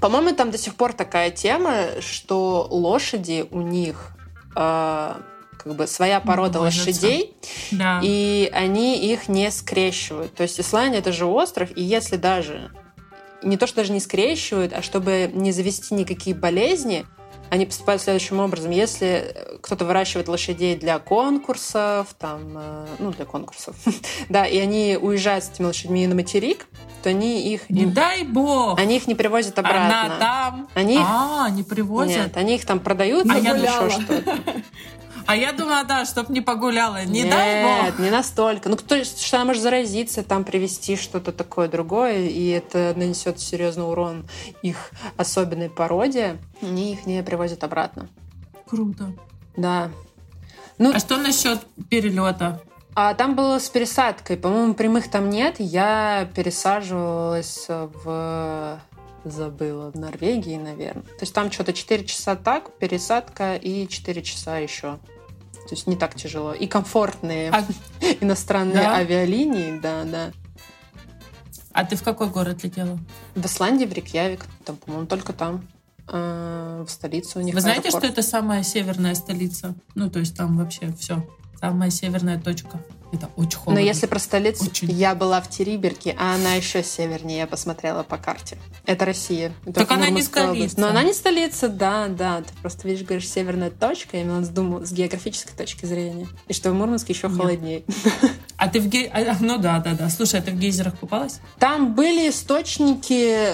По-моему, 0.00 0.34
там 0.34 0.50
до 0.50 0.58
сих 0.58 0.74
пор 0.74 0.92
такая 0.92 1.30
тема, 1.30 1.74
что 2.00 2.66
лошади 2.70 3.46
у 3.50 3.62
них 3.62 4.12
а, 4.54 5.18
как 5.58 5.74
бы 5.74 5.86
своя 5.86 6.20
порода 6.20 6.60
Возятся. 6.60 6.90
лошадей, 6.90 7.34
Да. 7.72 8.00
и 8.02 8.50
они 8.52 8.98
их 9.10 9.28
не 9.28 9.50
скрещивают. 9.50 10.34
То 10.34 10.42
есть 10.42 10.60
Исландия 10.60 10.98
это 10.98 11.12
же 11.12 11.24
остров, 11.24 11.70
и 11.74 11.82
если 11.82 12.16
даже 12.16 12.70
не 13.42 13.56
то, 13.56 13.66
что 13.66 13.76
даже 13.76 13.92
не 13.92 14.00
скрещивают, 14.00 14.72
а 14.74 14.82
чтобы 14.82 15.30
не 15.32 15.52
завести 15.52 15.94
никакие 15.94 16.36
болезни, 16.36 17.06
они 17.50 17.66
поступают 17.66 18.02
следующим 18.02 18.40
образом. 18.40 18.70
Если 18.70 19.34
кто-то 19.62 19.84
выращивает 19.84 20.28
лошадей 20.28 20.76
для 20.76 20.98
конкурсов, 20.98 22.08
там, 22.18 22.40
э, 22.56 22.86
ну, 22.98 23.12
для 23.12 23.24
конкурсов, 23.24 23.76
да, 24.28 24.46
и 24.46 24.58
они 24.58 24.98
уезжают 25.00 25.44
с 25.44 25.50
этими 25.50 25.66
лошадьми 25.66 26.06
на 26.06 26.14
материк, 26.14 26.66
то 27.02 27.10
они 27.10 27.52
их 27.52 27.70
Не 27.70 27.86
дай 27.86 28.24
бог! 28.24 28.78
они 28.78 28.96
их 28.96 29.06
не 29.06 29.14
привозят 29.14 29.58
обратно. 29.58 30.06
Она 30.06 30.16
там. 30.18 30.68
Они- 30.74 30.98
А, 31.00 31.48
не 31.50 31.62
привозят. 31.62 32.16
Нет, 32.16 32.36
они 32.36 32.56
их 32.56 32.64
там 32.64 32.80
продают, 32.80 33.26
А 33.30 33.38
я 33.38 33.54
еще 33.54 33.90
что-то. 33.90 34.24
А 35.26 35.34
я 35.36 35.52
думала, 35.52 35.84
да, 35.84 36.04
чтоб 36.04 36.28
не 36.28 36.40
погуляла. 36.40 37.04
Не 37.04 37.22
Нет, 37.22 37.30
дай 37.30 37.90
бог. 37.90 37.98
не 37.98 38.10
настолько. 38.10 38.68
Ну, 38.68 38.76
кто, 38.76 39.02
что 39.04 39.36
она 39.36 39.46
может 39.46 39.62
заразиться, 39.62 40.22
там 40.22 40.44
привести 40.44 40.96
что-то 40.96 41.32
такое 41.32 41.68
другое, 41.68 42.26
и 42.28 42.48
это 42.48 42.92
нанесет 42.96 43.40
серьезный 43.40 43.84
урон 43.88 44.28
их 44.62 44.90
особенной 45.16 45.68
породе. 45.68 46.38
Они 46.62 46.92
их 46.92 47.06
не 47.06 47.22
привозят 47.22 47.64
обратно. 47.64 48.08
Круто. 48.66 49.12
Да. 49.56 49.90
Ну, 50.78 50.92
А 50.94 50.98
что 50.98 51.16
насчет 51.16 51.60
перелета? 51.90 52.60
а 52.98 53.12
там 53.12 53.34
было 53.34 53.58
с 53.58 53.68
пересадкой. 53.68 54.38
По-моему, 54.38 54.72
прямых 54.72 55.10
там 55.10 55.28
нет. 55.28 55.56
Я 55.58 56.26
пересаживалась 56.34 57.66
в 57.68 58.80
забыла, 59.24 59.90
в 59.90 59.96
Норвегии, 59.96 60.56
наверное. 60.56 61.02
То 61.02 61.22
есть 61.22 61.34
там 61.34 61.50
что-то 61.52 61.72
4 61.72 62.04
часа 62.06 62.36
так, 62.36 62.72
пересадка 62.78 63.56
и 63.56 63.86
4 63.86 64.22
часа 64.22 64.58
еще. 64.58 64.98
То 65.68 65.74
есть 65.74 65.86
не 65.86 65.96
так 65.96 66.14
тяжело. 66.14 66.52
И 66.54 66.66
комфортные 66.66 67.50
А, 67.50 67.64
иностранные 68.20 68.74
Да? 68.84 68.94
авиалинии, 68.96 69.78
да, 69.80 70.04
да. 70.04 70.32
а 71.72 71.84
ты 71.84 71.96
в 71.96 72.02
какой 72.02 72.28
город 72.28 72.62
летела? 72.64 72.98
В 73.34 73.44
Исландии, 73.46 73.84
в 73.84 73.92
Рикьявик, 73.92 74.44
там, 74.64 74.76
по-моему, 74.76 75.06
только 75.06 75.32
там. 75.32 75.66
э, 76.08 76.84
в 76.86 76.90
столице 76.90 77.38
у 77.38 77.42
них 77.42 77.54
Вы 77.54 77.60
знаете, 77.60 77.88
аэропорт. 77.88 78.04
что 78.04 78.12
это 78.12 78.22
самая 78.22 78.62
северная 78.62 79.14
столица? 79.14 79.74
Ну, 79.96 80.08
то 80.08 80.20
есть 80.20 80.36
там 80.36 80.56
вообще 80.56 80.92
все. 80.98 81.26
Самая 81.60 81.90
северная 81.90 82.38
точка. 82.38 82.80
Это 83.12 83.30
очень 83.36 83.58
Но 83.58 83.64
холодно. 83.64 83.78
если 83.84 84.06
про 84.06 84.18
столицу, 84.18 84.64
Очень. 84.66 84.90
я 84.90 85.14
была 85.14 85.40
в 85.40 85.48
Териберке, 85.48 86.14
а 86.18 86.34
она 86.34 86.54
еще 86.54 86.82
севернее, 86.82 87.38
я 87.38 87.46
посмотрела 87.46 88.02
по 88.02 88.18
карте. 88.18 88.58
Это 88.84 89.04
Россия. 89.04 89.52
Это 89.64 89.80
Так 89.80 89.90
она 89.92 90.06
не 90.06 90.12
Мурманская 90.12 90.44
область. 90.50 90.72
столица. 90.72 90.80
Но 90.80 90.88
она 90.88 91.02
не 91.04 91.12
столица, 91.14 91.68
да, 91.68 92.08
да. 92.08 92.42
Ты 92.42 92.52
просто 92.60 92.88
видишь, 92.88 93.04
говоришь, 93.06 93.28
северная 93.30 93.70
точка, 93.70 94.16
я 94.16 94.24
в 94.24 94.50
виду 94.50 94.84
с 94.84 94.92
географической 94.92 95.54
точки 95.56 95.86
зрения. 95.86 96.26
И 96.48 96.52
что 96.52 96.70
в 96.72 96.74
Мурманске 96.74 97.12
еще 97.12 97.28
Нет. 97.28 97.36
холоднее. 97.36 97.84
А 98.56 98.68
ты 98.68 98.80
в 98.80 98.88
ге... 98.88 99.08
а, 99.14 99.36
Ну 99.40 99.58
да, 99.58 99.78
да, 99.78 99.92
да. 99.94 100.10
Слушай, 100.10 100.40
а 100.40 100.42
ты 100.42 100.50
в 100.50 100.56
гейзерах 100.58 100.98
купалась? 100.98 101.40
Там 101.58 101.94
были 101.94 102.28
источники... 102.28 103.52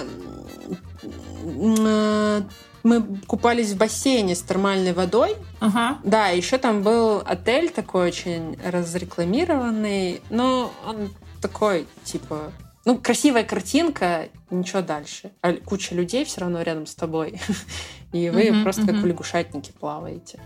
э, 1.44 2.42
Мы 2.82 3.02
купались 3.26 3.72
в 3.72 3.76
бассейне 3.76 4.34
с 4.34 4.40
термальной 4.42 4.92
водой. 4.92 5.36
Ага. 5.62 5.98
Да, 6.02 6.28
еще 6.28 6.58
там 6.58 6.82
был 6.82 7.22
отель 7.24 7.70
такой 7.70 8.08
очень 8.08 8.58
разрекламированный, 8.64 10.20
но 10.28 10.72
он 10.84 11.14
такой, 11.40 11.86
типа... 12.02 12.52
Ну, 12.84 12.98
красивая 12.98 13.44
картинка, 13.44 14.28
ничего 14.50 14.82
дальше. 14.82 15.30
А 15.40 15.52
куча 15.52 15.94
людей 15.94 16.24
все 16.24 16.40
равно 16.40 16.62
рядом 16.62 16.86
с 16.86 16.96
тобой. 16.96 17.40
И 18.12 18.28
вы 18.28 18.50
Мгм, 18.50 18.62
просто 18.64 18.82
как 18.82 18.94
мгм. 18.94 19.02
в 19.02 19.06
лягушатнике 19.06 19.72
плаваете. 19.72 20.40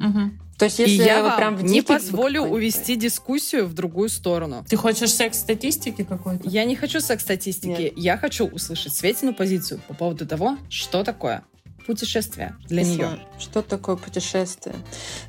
Мгм. 0.00 0.40
То 0.58 0.64
есть, 0.64 0.80
И 0.80 0.82
если 0.82 1.04
я 1.04 1.22
вы 1.22 1.28
вам 1.28 1.36
прям 1.36 1.56
в 1.56 1.62
не 1.62 1.82
позволю 1.82 2.42
увести 2.42 2.96
дискуссию 2.96 3.66
в 3.66 3.74
другую 3.74 4.08
сторону. 4.08 4.64
Ты 4.68 4.76
хочешь 4.76 5.14
секс-статистики 5.14 6.02
какой-то? 6.02 6.48
Я 6.48 6.64
не 6.64 6.74
хочу 6.74 6.98
секс-статистики, 7.00 7.82
Нет. 7.82 7.92
я 7.96 8.16
хочу 8.18 8.48
услышать 8.48 8.92
Светину 8.92 9.32
позицию 9.32 9.80
по 9.86 9.94
поводу 9.94 10.26
того, 10.26 10.58
что 10.68 11.04
такое 11.04 11.44
путешествие 11.86 12.56
для 12.68 12.82
Исланд. 12.82 12.98
нее. 12.98 13.18
Что 13.38 13.62
такое 13.62 13.96
путешествие? 13.96 14.74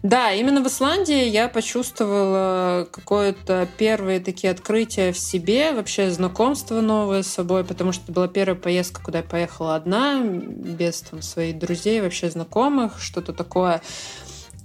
Да, 0.04 0.34
именно 0.34 0.62
в 0.62 0.68
Исландии 0.68 1.28
я 1.28 1.48
почувствовала 1.48 2.88
какое-то 2.92 3.68
первые 3.78 4.20
такие 4.20 4.52
открытия 4.52 5.12
в 5.12 5.20
себе, 5.20 5.74
вообще 5.74 6.12
знакомство 6.12 6.82
новое 6.82 7.24
с 7.24 7.28
собой, 7.28 7.64
потому 7.64 7.92
что 7.92 8.04
это 8.04 8.12
была 8.12 8.28
первая 8.28 8.56
поездка, 8.60 9.02
куда 9.04 9.20
я 9.20 9.24
поехала 9.24 9.76
одна, 9.76 10.22
без 10.22 11.02
там, 11.02 11.22
своих 11.22 11.60
друзей, 11.60 12.02
вообще 12.02 12.30
знакомых, 12.30 13.00
что-то 13.00 13.34
такое. 13.34 13.82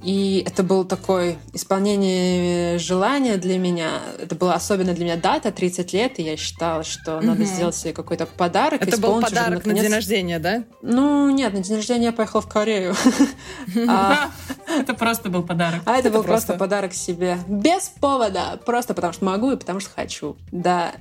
И 0.03 0.43
это 0.47 0.63
был 0.63 0.85
такое 0.85 1.37
исполнение 1.53 2.79
желания 2.79 3.37
для 3.37 3.59
меня. 3.59 4.01
Это 4.21 4.35
была 4.35 4.55
особенно 4.55 4.95
для 4.95 5.05
меня 5.05 5.17
дата, 5.17 5.53
30 5.53 5.93
лет, 5.93 6.19
и 6.19 6.23
я 6.23 6.37
считала, 6.37 6.83
что 6.83 7.21
надо 7.21 7.43
Мгм. 7.43 7.45
сделать 7.45 7.77
себе 7.77 7.93
какой-то 7.93 8.27
подарок. 8.27 8.83
Это 8.83 8.97
был 8.99 9.11
исполнить 9.11 9.27
уже, 9.29 9.35
подарок 9.37 9.51
на 9.65 9.69
наконец- 9.73 9.83
день 9.85 9.93
рождения, 9.95 10.39
да? 10.39 10.65
Ну, 10.83 11.31
нет, 11.31 11.53
на 11.55 11.61
день 11.61 11.77
рождения 11.77 12.07
я 12.07 12.13
поехала 12.13 12.43
в 12.43 12.49
Корею. 12.49 12.95
А, 13.89 14.31
Это 14.69 14.95
просто 14.95 15.29
был 15.31 15.43
подарок. 15.43 15.83
а 15.85 15.97
это 15.97 16.11
был 16.11 16.23
просто. 16.25 16.55
подарок 16.55 16.93
себе. 16.95 17.39
Без 17.49 17.89
повода. 18.01 18.59
Просто 18.65 18.95
потому 18.95 19.13
что 19.13 19.25
могу 19.25 19.53
и 19.53 19.57
потому 19.57 19.81
что 19.81 19.91
хочу. 19.95 20.37
Да. 20.51 20.93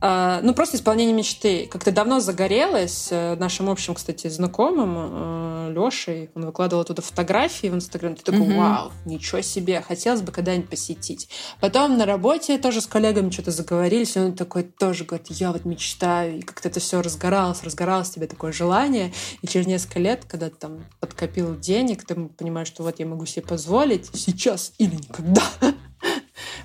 А, 0.00 0.40
Ну, 0.42 0.54
просто 0.54 0.76
исполнение 0.76 1.14
мечты. 1.14 1.66
Как-то 1.66 1.92
давно 1.92 2.20
загорелось 2.20 3.08
э, 3.10 3.36
нашим 3.36 3.68
общим, 3.68 3.94
кстати, 3.94 4.28
знакомым 4.28 5.74
Лешей. 5.74 6.30
Он 6.34 6.46
выкладывал 6.46 6.82
оттуда 6.82 7.02
фотографии 7.02 7.68
в 7.68 7.74
Инстаграм. 7.74 8.14
Ты 8.14 8.22
такой, 8.22 8.56
вау, 8.56 8.92
ничего 9.04 9.40
себе, 9.42 9.80
хотелось 9.80 10.22
бы 10.22 10.32
когда-нибудь 10.32 10.70
посетить. 10.70 11.28
Потом 11.60 11.98
на 11.98 12.06
работе 12.06 12.58
тоже 12.58 12.80
с 12.80 12.86
коллегами 12.86 13.30
что-то 13.30 13.50
заговорились, 13.50 14.16
и 14.16 14.20
он 14.20 14.34
такой 14.34 14.62
тоже 14.62 15.04
говорит, 15.04 15.28
я 15.30 15.52
вот 15.52 15.64
мечтаю. 15.64 16.38
И 16.38 16.42
как-то 16.42 16.68
это 16.68 16.80
все 16.80 17.02
разгоралось, 17.02 17.62
разгоралось 17.62 18.10
тебе 18.10 18.26
такое 18.26 18.52
желание. 18.52 19.12
И 19.42 19.46
через 19.46 19.66
несколько 19.66 19.98
лет, 19.98 20.24
когда 20.26 20.48
ты 20.48 20.56
там 20.56 20.84
подкопил 21.00 21.58
денег, 21.58 22.04
ты 22.04 22.14
понимаешь, 22.14 22.68
что 22.68 22.82
вот 22.82 22.98
я 22.98 23.06
могу 23.06 23.26
себе 23.26 23.46
позволить 23.46 24.10
сейчас 24.14 24.72
или 24.78 24.94
никогда. 24.94 25.42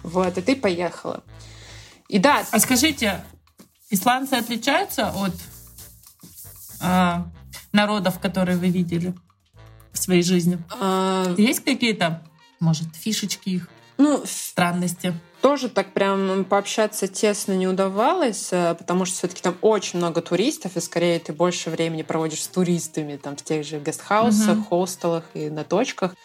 Вот, 0.03 0.37
и 0.37 0.41
ты 0.41 0.55
поехала. 0.55 1.23
И 2.07 2.19
да, 2.19 2.43
А 2.51 2.59
скажите, 2.59 3.23
исландцы 3.89 4.33
отличаются 4.35 5.09
от 5.09 5.33
а, 6.81 7.25
народов, 7.71 8.19
которые 8.19 8.57
вы 8.57 8.69
видели 8.69 9.13
в 9.91 9.97
своей 9.97 10.21
жизни? 10.23 10.59
а, 10.79 11.33
Есть 11.37 11.63
какие-то, 11.63 12.21
может, 12.59 12.95
фишечки 12.95 13.49
их, 13.49 13.69
ну, 13.97 14.23
странности? 14.25 15.13
тоже 15.41 15.69
так 15.69 15.93
прям 15.93 16.43
пообщаться 16.43 17.07
тесно 17.07 17.53
не 17.53 17.67
удавалось, 17.67 18.49
э, 18.51 18.73
потому 18.75 19.05
что 19.05 19.15
все-таки 19.15 19.43
там 19.43 19.55
очень 19.61 19.99
много 19.99 20.21
туристов, 20.23 20.75
и 20.75 20.81
скорее 20.81 21.19
ты 21.19 21.33
больше 21.33 21.69
времени 21.69 22.01
проводишь 22.01 22.41
с 22.43 22.47
туристами, 22.47 23.15
там 23.17 23.35
в 23.37 23.43
тех 23.43 23.63
же 23.63 23.79
гестхаусах, 23.79 24.55
Мгм. 24.57 24.63
хостелах 24.65 25.23
и 25.35 25.49
на 25.51 25.63
точках. 25.63 26.15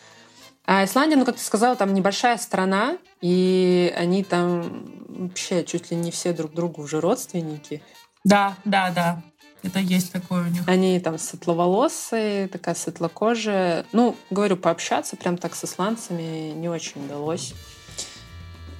А 0.73 0.85
Исландия, 0.85 1.17
ну, 1.17 1.25
как 1.25 1.35
ты 1.35 1.43
сказала, 1.43 1.75
там 1.75 1.93
небольшая 1.93 2.39
страна, 2.39 2.97
и 3.21 3.93
они 3.97 4.23
там 4.23 4.85
вообще 5.09 5.65
чуть 5.65 5.91
ли 5.91 5.97
не 5.97 6.13
все 6.13 6.33
друг 6.33 6.55
другу 6.55 6.83
уже 6.83 7.01
родственники. 7.01 7.83
Да, 8.23 8.57
да, 8.65 8.93
да. 8.93 9.21
Это 9.65 9.81
есть 9.81 10.13
такое 10.13 10.45
у 10.45 10.47
них. 10.47 10.63
Они 10.69 11.01
там 11.01 11.19
светловолосые, 11.19 12.47
такая 12.47 12.77
светлокожая. 12.77 13.85
Ну, 13.91 14.15
говорю, 14.31 14.57
пообщаться 14.57 15.17
прям 15.17 15.39
так 15.39 15.57
с 15.57 15.65
исландцами 15.65 16.53
не 16.53 16.69
очень 16.69 17.05
удалось. 17.05 17.53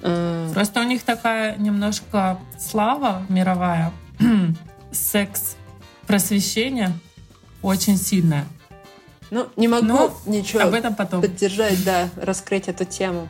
Э, 0.01 0.49
Просто 0.53 0.79
у 0.79 0.83
них 0.83 1.03
такая 1.03 1.57
немножко 1.57 2.39
слава 2.57 3.25
мировая, 3.27 3.91
секс-просвещение 4.93 6.93
очень 7.61 7.97
сильное. 7.97 8.45
Ну, 9.31 9.47
не 9.55 9.67
могу 9.67 9.85
Ну, 9.87 10.11
ничего 10.25 10.61
Об 10.63 10.73
этом 10.73 10.93
потом. 10.93 11.21
поддержать, 11.21 11.83
да, 11.83 12.09
раскрыть 12.17 12.67
эту 12.67 12.85
тему. 12.85 13.29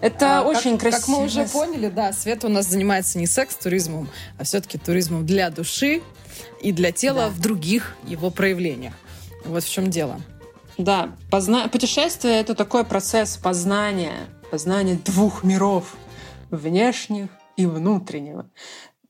Это 0.00 0.38
А, 0.38 0.42
очень 0.42 0.78
как, 0.78 0.92
красиво. 0.92 1.00
Как 1.00 1.08
мы 1.08 1.24
уже 1.24 1.44
поняли, 1.46 1.88
да, 1.88 2.12
Света 2.12 2.46
у 2.46 2.50
нас 2.50 2.66
занимается 2.66 3.18
не 3.18 3.26
секс-туризмом, 3.26 4.08
а 4.38 4.44
все-таки 4.44 4.78
туризмом 4.78 5.26
для 5.26 5.50
души 5.50 6.02
и 6.62 6.70
для 6.70 6.92
тела 6.92 7.24
Да. 7.24 7.28
в 7.30 7.40
других 7.40 7.96
его 8.04 8.30
проявлениях. 8.30 8.94
Вот 9.44 9.64
в 9.64 9.68
чем 9.70 9.90
дело. 9.90 10.20
Да, 10.76 11.10
позна... 11.30 11.66
путешествие— 11.66 12.34
это 12.40 12.54
такой 12.54 12.84
процесс 12.84 13.36
познания, 13.36 14.14
познания 14.52 14.94
двух 15.04 15.42
миров, 15.42 15.96
внешних 16.50 17.28
и 17.56 17.66
внутреннего. 17.66 18.48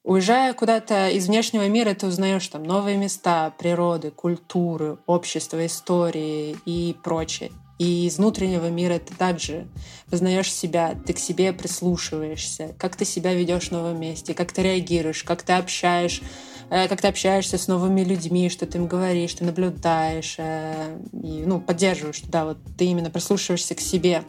Уезжая 0.09 0.55
куда-то 0.55 1.11
из 1.11 1.27
внешнего 1.27 1.69
мира, 1.69 1.93
ты 1.93 2.07
узнаешь 2.07 2.49
там 2.49 2.63
новые 2.63 2.97
места, 2.97 3.53
природы, 3.59 4.11
культуры, 4.11 4.97
общество, 5.05 5.67
истории 5.67 6.57
и 6.65 6.97
прочее. 7.05 7.51
И 7.79 8.07
из 8.07 8.17
внутреннего 8.17 8.71
мира 8.71 8.99
ты 9.01 9.15
также 9.15 9.69
познаешь 10.09 10.51
себя, 10.51 10.95
ты 11.07 11.13
к 11.13 11.19
себе 11.19 11.53
прислушиваешься, 11.53 12.75
как 12.79 12.97
ты 12.97 13.05
себя 13.05 13.35
ведешь 13.35 13.69
в 13.69 13.73
новом 13.73 14.01
месте, 14.01 14.33
как 14.33 14.51
ты 14.51 14.63
реагируешь, 14.63 15.25
как 15.25 15.43
ты 15.43 15.53
общаешь, 15.53 16.23
э, 16.71 16.89
как 16.89 17.03
ты 17.03 17.09
общаешься 17.09 17.59
с 17.59 17.69
новыми 17.69 18.01
людьми, 18.01 18.49
что 18.49 18.65
ты 18.65 18.79
им 18.79 18.87
говоришь, 18.87 19.35
ты 19.35 19.45
наблюдаешь 19.45 20.37
э, 20.39 21.01
и 21.23 21.43
ну, 21.45 21.61
поддерживаешь, 21.61 22.23
да, 22.23 22.47
вот 22.47 22.57
ты 22.79 22.87
именно 22.87 23.11
прислушиваешься 23.11 23.75
к 23.75 23.81
себе. 23.81 24.25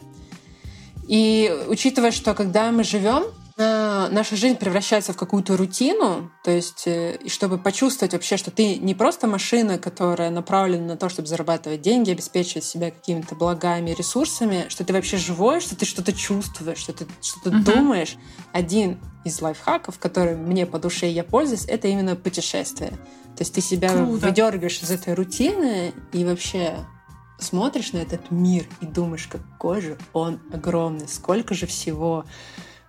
И 1.08 1.50
учитывая, 1.68 2.10
что 2.10 2.34
когда 2.34 2.70
мы 2.70 2.84
живем, 2.84 3.24
наша 3.64 4.36
жизнь 4.36 4.56
превращается 4.56 5.12
в 5.12 5.16
какую-то 5.16 5.56
рутину, 5.56 6.30
то 6.44 6.50
есть, 6.50 6.86
э, 6.86 7.16
и 7.16 7.28
чтобы 7.28 7.58
почувствовать 7.58 8.12
вообще, 8.12 8.36
что 8.36 8.50
ты 8.50 8.76
не 8.76 8.94
просто 8.94 9.26
машина, 9.26 9.78
которая 9.78 10.30
направлена 10.30 10.86
на 10.86 10.96
то, 10.96 11.08
чтобы 11.08 11.28
зарабатывать 11.28 11.82
деньги, 11.82 12.10
обеспечивать 12.10 12.64
себя 12.64 12.90
какими-то 12.90 13.34
благами, 13.34 13.90
ресурсами, 13.90 14.66
что 14.68 14.84
ты 14.84 14.92
вообще 14.92 15.16
живой, 15.16 15.60
что 15.60 15.76
ты 15.76 15.84
что-то 15.84 16.12
чувствуешь, 16.12 16.78
что 16.78 16.92
ты 16.92 17.06
что-то 17.20 17.50
Мгм. 17.50 17.64
думаешь. 17.64 18.16
Один 18.52 18.98
из 19.24 19.40
лайфхаков, 19.42 19.98
который 19.98 20.36
мне 20.36 20.64
по 20.64 20.78
душе 20.78 21.10
я 21.10 21.24
пользуюсь, 21.24 21.66
это 21.66 21.88
именно 21.88 22.16
путешествие. 22.16 22.90
То 23.36 23.42
есть 23.42 23.54
ты 23.54 23.60
себя 23.60 23.92
Круто. 23.92 24.26
выдергиваешь 24.26 24.82
из 24.82 24.90
этой 24.90 25.14
рутины 25.14 25.92
и 26.12 26.24
вообще 26.24 26.76
смотришь 27.38 27.92
на 27.92 27.98
этот 27.98 28.30
мир 28.30 28.66
и 28.80 28.86
думаешь, 28.86 29.26
какой 29.26 29.80
же 29.80 29.98
он 30.12 30.40
огромный, 30.52 31.08
сколько 31.08 31.54
же 31.54 31.66
всего 31.66 32.24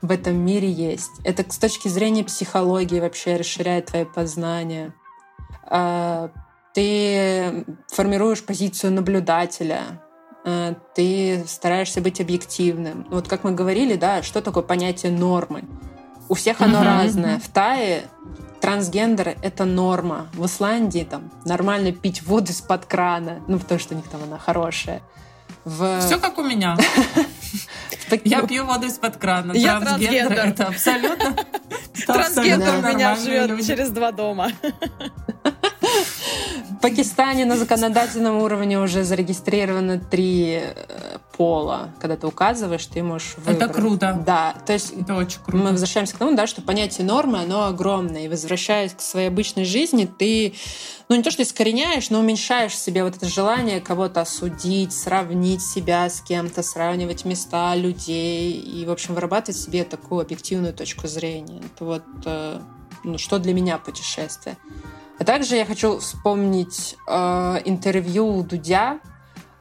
в 0.01 0.11
этом 0.11 0.35
мире 0.35 0.69
есть. 0.69 1.11
Это 1.23 1.43
с 1.51 1.57
точки 1.57 1.87
зрения 1.87 2.23
психологии 2.23 2.99
вообще 2.99 3.35
расширяет 3.37 3.87
твои 3.87 4.05
познания. 4.05 4.93
А, 5.63 6.29
Ты 6.73 7.65
формируешь 7.89 8.43
позицию 8.45 8.93
наблюдателя, 8.93 10.01
а, 10.45 10.73
ты 10.95 11.43
стараешься 11.45 11.99
быть 11.99 12.21
объективным. 12.21 13.05
Вот 13.09 13.27
как 13.27 13.43
мы 13.43 13.51
говорили, 13.51 13.95
да, 13.95 14.23
что 14.23 14.41
такое 14.41 14.63
понятие 14.63 15.11
нормы? 15.11 15.63
У 16.29 16.33
всех 16.33 16.61
оно 16.61 16.79
Мгм. 16.79 16.87
разное. 16.87 17.39
В 17.39 17.49
Тае 17.49 18.03
трансгендер— 18.61 19.35
это 19.41 19.65
норма. 19.65 20.27
В 20.33 20.45
Исландии 20.45 21.05
там 21.09 21.29
нормально 21.43 21.91
пить 21.91 22.23
воду 22.23 22.51
из-под 22.51 22.85
крана, 22.85 23.41
ну, 23.49 23.59
потому 23.59 23.77
что 23.79 23.93
у 23.93 23.97
них 23.97 24.07
там 24.07 24.23
она 24.23 24.37
хорошая. 24.37 25.01
В... 25.65 25.99
Все 25.99 26.17
как 26.19 26.37
у 26.37 26.43
меня. 26.43 26.77
в 27.51 28.25
Я 28.25 28.41
пью 28.43 28.65
воду 28.65 28.87
из-под 28.87 29.17
крана. 29.17 29.53
Я 29.53 29.79
Трансгендер 29.79 30.47
это 30.47 30.67
абсолютно... 30.67 31.35
Трансгендер 32.07 32.75
у 32.75 32.81
меня 32.81 33.15
живет 33.15 33.65
через 33.65 33.89
два 33.89 34.11
дома. 34.11 34.51
Пакистане 36.81 37.45
на 37.45 37.57
законодательном 37.57 38.37
уровне 38.37 38.79
уже 38.79 39.03
зарегистрировано 39.03 39.99
три 39.99 40.61
э, 40.63 41.17
пола. 41.41 41.89
Когда 41.99 42.17
ты 42.17 42.27
указываешь, 42.27 42.85
ты 42.85 43.01
можешь 43.01 43.35
выбрать. 43.37 43.55
Это 43.55 43.67
круто. 43.73 44.21
Да, 44.23 44.55
то 44.63 44.73
есть 44.73 44.93
Это 44.93 45.15
очень 45.15 45.39
круто. 45.43 45.57
мы 45.57 45.71
возвращаемся 45.71 46.13
к 46.13 46.19
тому, 46.19 46.35
да, 46.35 46.45
что 46.45 46.61
понятие 46.61 47.07
нормы, 47.07 47.39
оно 47.39 47.65
огромное. 47.65 48.25
И 48.25 48.27
возвращаясь 48.27 48.93
к 48.93 49.01
своей 49.01 49.29
обычной 49.29 49.65
жизни, 49.65 50.05
ты, 50.05 50.53
ну 51.09 51.15
не 51.15 51.23
то, 51.23 51.31
что 51.31 51.41
искореняешь, 51.41 52.11
но 52.11 52.19
уменьшаешь 52.19 52.73
в 52.73 52.77
себе 52.77 53.03
вот 53.03 53.15
это 53.17 53.27
желание 53.27 53.81
кого-то 53.81 54.21
осудить, 54.21 54.93
сравнить 54.93 55.63
себя 55.63 56.07
с 56.07 56.21
кем-то, 56.21 56.61
сравнивать 56.61 57.25
места, 57.25 57.73
людей 57.73 58.51
и, 58.51 58.85
в 58.85 58.91
общем, 58.91 59.15
вырабатывать 59.15 59.59
себе 59.59 59.83
такую 59.83 60.21
объективную 60.21 60.75
точку 60.75 61.07
зрения. 61.07 61.63
Это 61.73 61.85
вот 61.85 62.03
э, 62.23 62.59
ну, 63.03 63.17
что 63.17 63.39
для 63.39 63.55
меня 63.55 63.79
путешествие. 63.79 64.57
А 65.17 65.23
также 65.23 65.55
я 65.55 65.65
хочу 65.65 65.97
вспомнить 65.97 66.97
э, 67.07 67.61
интервью 67.65 68.43
Дудя, 68.43 68.99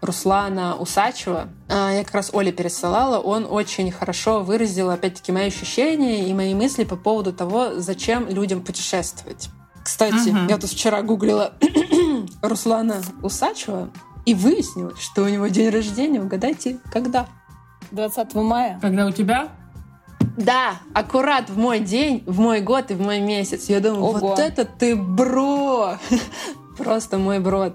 Руслана 0.01 0.76
Усачева. 0.76 1.48
Э, 1.68 1.90
я 1.96 2.05
как 2.05 2.14
раз 2.14 2.30
Оле 2.32 2.53
пересылала. 2.53 3.18
Он 3.18 3.46
очень 3.48 3.90
хорошо 3.92 4.40
выразил, 4.40 4.90
опять-таки, 4.90 5.32
мои 5.32 5.46
ощущения 5.46 6.28
и 6.28 6.34
мои 6.34 6.55
мысли 6.55 6.84
по 6.84 6.96
поводу 6.96 7.32
того, 7.32 7.74
зачем 7.76 8.28
людям 8.28 8.62
путешествовать. 8.62 9.51
Кстати, 9.84 10.30
Мгм. 10.30 10.46
я 10.48 10.59
тут 10.59 10.70
вчера 10.70 11.03
гуглила 11.03 11.53
Руслана 12.42 13.03
Усачева 13.22 13.90
и 14.26 14.34
выяснила, 14.34 14.94
что 14.96 15.22
у 15.22 15.28
него 15.28 15.46
день 15.48 15.70
рождения, 15.70 16.20
угадайте, 16.20 16.78
когда? 16.92 17.26
20 17.90 18.34
мая. 18.34 18.78
Когда 18.80 19.07
у 19.07 19.11
тебя? 19.11 19.48
Да, 20.36 20.74
аккурат 20.94 21.51
в 21.51 21.59
мой 21.59 21.80
день, 21.80 22.22
в 22.26 22.38
мой 22.38 22.61
год 22.61 22.90
и 22.90 22.94
в 22.94 23.01
мой 23.01 23.20
месяц. 23.20 23.68
Я 23.68 23.80
думаю, 23.80 24.05
Ого. 24.05 24.18
вот 24.18 24.38
это 24.38 24.64
ты 24.64 24.94
бро! 24.96 25.96
Просто 26.78 27.18
мой 27.18 27.40
бро. 27.40 27.72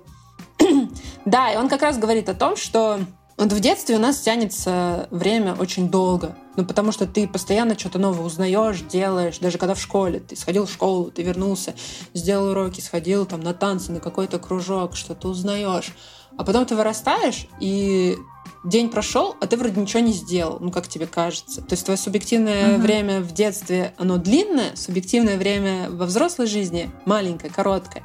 Да, 1.25 1.51
и 1.51 1.57
он 1.57 1.69
как 1.69 1.81
раз 1.81 1.97
говорит 1.97 2.29
о 2.29 2.35
том, 2.35 2.55
что 2.55 2.99
вот 3.37 3.51
в 3.51 3.59
детстве 3.59 3.95
у 3.95 3.99
нас 3.99 4.19
тянется 4.19 5.07
время 5.11 5.55
очень 5.55 5.89
долго. 5.89 6.37
Ну, 6.55 6.63
потому 6.65 6.91
что 6.91 7.05
ты 7.05 7.27
постоянно 7.27 7.77
что-то 7.77 7.99
новое 7.99 8.25
узнаешь, 8.25 8.81
делаешь. 8.81 9.39
Даже 9.39 9.57
когда 9.57 9.73
в 9.73 9.81
школе. 9.81 10.19
Ты 10.19 10.35
сходил 10.35 10.65
в 10.65 10.71
школу, 10.71 11.11
ты 11.11 11.21
вернулся, 11.23 11.73
сделал 12.13 12.51
уроки, 12.51 12.79
сходил 12.79 13.25
там 13.25 13.41
на 13.41 13.53
танцы, 13.53 13.91
на 13.91 13.99
какой-то 13.99 14.39
кружок, 14.39 14.95
что-то 14.95 15.27
узнаешь. 15.27 15.93
А 16.37 16.43
потом 16.43 16.65
ты 16.65 16.75
вырастаешь, 16.75 17.47
и 17.59 18.17
день 18.63 18.89
прошел, 18.89 19.35
а 19.39 19.47
ты 19.47 19.57
вроде 19.57 19.79
ничего 19.79 20.01
не 20.01 20.11
сделал, 20.11 20.57
ну, 20.59 20.71
как 20.71 20.87
тебе 20.87 21.07
кажется. 21.07 21.61
То 21.61 21.73
есть 21.73 21.85
твое 21.85 21.97
субъективное 21.97 22.73
Мгм. 22.73 22.81
время 22.81 23.21
в 23.21 23.31
детстве, 23.33 23.93
оно 23.97 24.17
длинное, 24.17 24.75
субъективное 24.75 25.37
время 25.37 25.89
во 25.89 26.05
взрослой 26.05 26.47
жизни 26.47 26.89
маленькое, 27.05 27.51
короткое. 27.53 28.03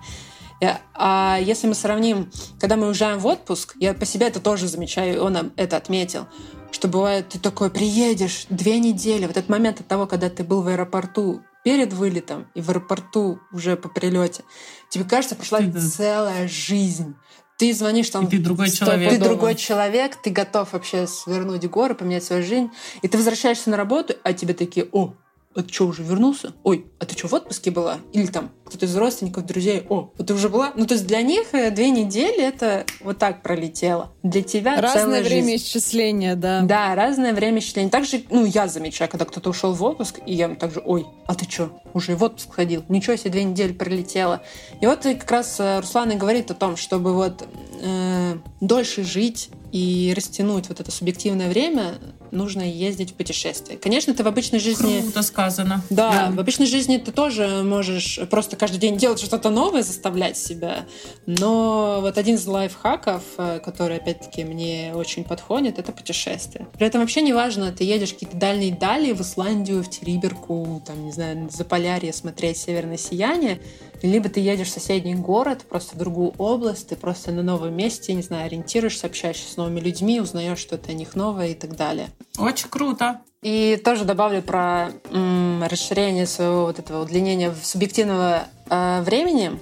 Э, 0.61 0.77
А 0.95 1.39
если 1.41 1.67
мы 1.67 1.75
сравним, 1.75 2.31
когда 2.59 2.77
мы 2.77 2.87
уезжаем 2.89 3.19
в 3.19 3.27
отпуск, 3.27 3.75
я 3.81 3.95
по 3.95 4.05
себе 4.05 4.27
это 4.27 4.41
тоже 4.41 4.69
замечаю, 4.69 5.15
и 5.15 5.19
он 5.19 5.53
это 5.57 5.77
отметил, 5.77 6.27
что 6.71 6.89
бывает, 6.89 7.29
ты 7.31 7.39
такой 7.39 7.71
приедешь 7.71 8.47
две 8.51 8.79
недели, 8.79 9.27
вот 9.27 9.37
этот 9.37 9.49
момент 9.49 9.81
от 9.81 9.89
того, 9.89 10.07
когда 10.07 10.29
ты 10.31 10.45
был 10.45 10.63
в 10.63 10.69
аэропорту 10.69 11.43
перед 11.65 11.93
вылетом 11.93 12.47
и 12.55 12.61
в 12.61 12.71
аэропорту 12.71 13.41
уже 13.53 13.77
по 13.77 13.89
прилете, 13.89 14.45
тебе 14.91 15.05
кажется, 15.05 15.35
прошла 15.35 15.59
Ты 15.59 15.67
да. 15.67 15.81
целая 15.81 16.49
жизнь. 16.49 17.15
Ты 17.59 17.75
звонишь 17.75 18.09
там... 18.09 18.27
И 18.27 18.31
ты 18.31 18.39
другой 18.39 18.69
сто- 18.69 18.87
человек. 18.87 19.11
Ты 19.11 19.19
Дома. 19.19 19.29
другой 19.29 19.55
человек, 19.55 20.17
ты 20.23 20.31
готов 20.31 20.73
вообще 20.73 21.07
свернуть 21.07 21.69
горы, 21.69 21.95
поменять 21.95 22.25
свою 22.25 22.43
жизнь. 22.43 22.71
И 23.03 23.09
ты 23.09 23.19
возвращаешься 23.19 23.69
на 23.69 23.77
работу, 23.77 24.15
а 24.23 24.33
тебе 24.33 24.55
такие, 24.55 24.89
о, 24.93 25.13
а 25.55 25.63
ты 25.63 25.73
что, 25.73 25.87
уже 25.89 26.05
вернулся? 26.05 26.53
Ой, 26.63 26.87
а 27.01 27.07
ты 27.07 27.19
что, 27.19 27.27
в 27.27 27.35
отпуске 27.35 27.73
была? 27.73 27.99
Или 28.13 28.27
там 28.27 28.53
кто-то 28.65 28.87
из 28.87 28.97
родственников, 28.97 29.47
друзей, 29.47 29.85
о, 29.89 30.13
а 30.17 30.23
ты 30.23 30.33
уже 30.33 30.49
была? 30.49 30.73
Ну, 30.77 30.87
то 30.87 30.95
есть 30.95 31.09
для 31.09 31.23
них 31.23 31.49
э, 31.53 31.73
две 31.73 31.91
недели 31.91 32.41
это 32.41 32.85
вот 33.01 33.19
так 33.19 33.43
пролетело. 33.43 34.13
Для 34.23 34.43
тебя 34.43 34.81
Разное 34.81 35.05
целая 35.05 35.23
время 35.23 35.53
жизнь. 35.53 35.57
исчисления, 35.57 36.37
да. 36.37 36.61
Да, 36.63 36.95
разное 36.95 37.33
время 37.33 37.59
исчисления. 37.59 37.91
Также, 37.91 38.23
ну, 38.31 38.45
я 38.45 38.69
замечаю, 38.69 39.11
когда 39.11 39.25
кто-то 39.25 39.51
ушел 39.51 39.73
в 39.73 39.83
отпуск, 39.83 40.21
и 40.25 40.35
я 40.35 40.49
также, 40.55 40.81
ой, 40.85 41.07
а 41.27 41.35
ты 41.35 41.51
что, 41.51 41.81
уже 41.95 42.15
в 42.15 42.23
отпуск 42.23 42.53
ходил? 42.55 42.85
Ничего 42.89 43.17
себе, 43.17 43.31
две 43.31 43.43
недели 43.43 43.73
пролетело. 43.73 44.43
И 44.81 44.87
вот 44.87 45.03
как 45.03 45.31
раз 45.31 45.59
э, 45.59 45.81
Руслан 45.81 46.13
и 46.13 46.17
говорит 46.17 46.53
о 46.53 46.55
том, 46.55 46.77
чтобы 46.77 47.13
вот 47.13 47.49
э, 47.83 48.37
дольше 48.61 49.03
жить 49.03 49.51
и 49.73 50.13
растянуть 50.17 50.69
вот 50.69 50.79
это 50.79 50.93
субъективное 50.93 51.49
время, 51.49 51.95
нужно 52.31 52.63
ездить 52.63 53.13
в 53.13 53.15
путешествие. 53.15 53.79
Конечно, 53.79 54.15
ты 54.15 54.23
в 54.23 54.29
обычной 54.29 54.59
жизни... 54.59 55.01
Круто 55.01 55.23
сказано. 55.23 55.83
Да, 55.91 56.31
в 56.33 56.39
обычной 56.39 56.67
жизни 56.67 56.99
ты 56.99 57.13
тоже 57.13 57.63
можешь 57.63 58.21
просто 58.31 58.57
каждый 58.57 58.79
день 58.79 58.97
делать 58.97 59.21
что-то 59.21 59.51
новое, 59.51 59.83
заставлять 59.83 60.37
себя. 60.37 60.87
Но 61.27 61.99
вот 62.01 62.19
один 62.19 62.37
из 62.37 62.47
лайфхаков, 62.47 63.23
э, 63.39 63.61
который, 63.65 63.97
опять-таки, 63.97 64.45
мне 64.45 64.93
очень 64.95 65.25
подходит, 65.25 65.79
это 65.79 65.93
путешествие. 65.93 66.67
При 66.75 66.87
этом 66.87 67.01
вообще 67.01 67.23
не 67.23 67.33
важно, 67.33 67.73
ты 67.73 67.85
едешь 67.85 68.13
какие-то 68.13 68.37
дальние 68.37 68.75
дали, 68.75 69.13
в 69.13 69.21
Исландию, 69.21 69.83
в 69.83 69.91
Териберку, 69.91 70.83
там, 70.87 71.05
не 71.05 71.13
знаю, 71.13 71.49
за 71.51 71.65
Полярье 71.65 72.13
смотреть 72.13 72.59
северное 72.59 72.97
сияние, 72.97 73.61
либо 74.03 74.29
ты 74.29 74.41
едешь 74.41 74.69
в 74.69 74.73
соседний 74.73 75.15
город, 75.15 75.65
просто 75.69 75.95
в 75.95 75.99
другую 75.99 76.33
область, 76.39 76.89
ты 76.89 76.97
просто 76.97 77.33
на 77.33 77.43
новом 77.43 77.75
месте, 77.75 78.13
не 78.13 78.23
знаю, 78.23 78.47
ориентируешься, 78.47 79.07
общаешься 79.07 79.53
с 79.53 79.57
новыми 79.57 79.81
людьми, 79.81 80.21
узнаешь 80.21 80.59
что-то 80.59 80.91
о 80.91 80.95
них 80.95 81.15
новое 81.15 81.49
и 81.49 81.55
так 81.55 81.77
далее. 81.77 82.09
Очень 82.39 82.69
круто. 82.69 83.21
И 83.43 83.81
тоже 83.83 84.05
добавлю 84.05 84.43
про 84.43 84.91
м, 85.11 85.65
расширение 85.65 86.27
своего 86.27 86.67
вот 86.67 86.79
этого 86.79 87.03
удлинения 87.03 87.55
субъективного 87.63 88.45
э, 88.69 89.01
времени. 89.01 89.53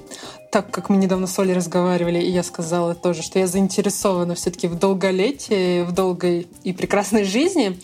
Так 0.51 0.70
как 0.70 0.89
мы 0.89 0.97
недавно 0.97 1.26
с 1.28 1.39
Олей 1.39 1.55
разговаривали, 1.55 2.18
и 2.18 2.30
я 2.30 2.43
сказала 2.43 2.95
тоже, 2.97 3.22
что 3.22 3.39
я 3.39 3.47
заинтересована 3.47 4.34
все-таки 4.34 4.66
в 4.66 4.76
долголетии, 4.76 5.82
в 5.82 5.93
долгой 5.93 6.49
и 6.64 6.72
прекрасной 6.72 7.22
жизни. 7.22 7.78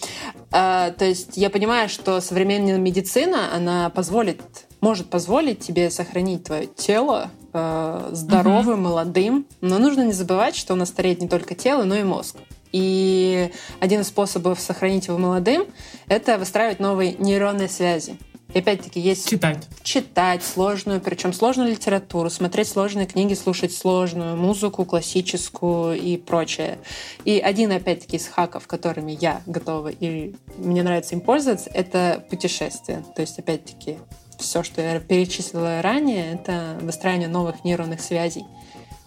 Э, 0.50 0.92
то 0.98 1.04
есть 1.04 1.36
я 1.36 1.48
понимаю, 1.48 1.88
что 1.88 2.20
современная 2.20 2.78
медицина, 2.78 3.54
она 3.54 3.88
позволит, 3.90 4.40
может 4.84 5.08
позволить 5.08 5.60
тебе 5.60 5.90
сохранить 5.90 6.44
твое 6.44 6.66
тело 6.66 7.30
э, 7.54 8.10
здоровым, 8.12 8.82
молодым. 8.82 9.46
Но 9.62 9.78
нужно 9.78 10.02
не 10.02 10.12
забывать, 10.12 10.54
что 10.54 10.74
у 10.74 10.76
нас 10.76 10.90
стареет 10.90 11.22
не 11.22 11.28
только 11.28 11.54
тело, 11.54 11.84
но 11.84 11.94
и 11.94 12.02
мозг. 12.02 12.36
И 12.70 13.50
один 13.80 14.02
из 14.02 14.08
способов 14.08 14.60
сохранить 14.60 15.06
его 15.06 15.16
молодым— 15.16 15.64
это 16.06 16.36
выстраивать 16.36 16.80
новые 16.80 17.14
нейронные 17.14 17.70
связи. 17.70 18.18
И 18.52 18.58
опять-таки 18.58 19.00
есть 19.00 19.28
Читать. 19.28 19.66
читать 19.82 20.44
сложную, 20.44 21.00
причем 21.00 21.32
сложную 21.32 21.70
литературу, 21.70 22.28
смотреть 22.28 22.68
сложные 22.68 23.06
книги, 23.06 23.32
слушать 23.32 23.72
сложную 23.72 24.36
музыку, 24.36 24.84
классическую 24.84 25.98
и 25.98 26.18
прочее. 26.18 26.78
И 27.24 27.38
один, 27.38 27.72
опять-таки, 27.72 28.18
из 28.18 28.28
хаков, 28.28 28.66
которыми 28.66 29.16
я 29.18 29.40
готова 29.46 29.88
и 29.88 30.34
мне 30.58 30.82
нравится 30.82 31.14
им 31.14 31.22
пользоваться, 31.22 31.70
это 31.72 32.22
путешествие. 32.28 33.02
То 33.16 33.22
есть, 33.22 33.38
опять-таки, 33.38 33.96
все, 34.44 34.62
что 34.62 34.80
я 34.80 35.00
перечислила 35.00 35.82
ранее, 35.82 36.34
это 36.34 36.78
выстраивание 36.80 37.28
новых 37.28 37.64
нейронных 37.64 38.00
связей. 38.00 38.44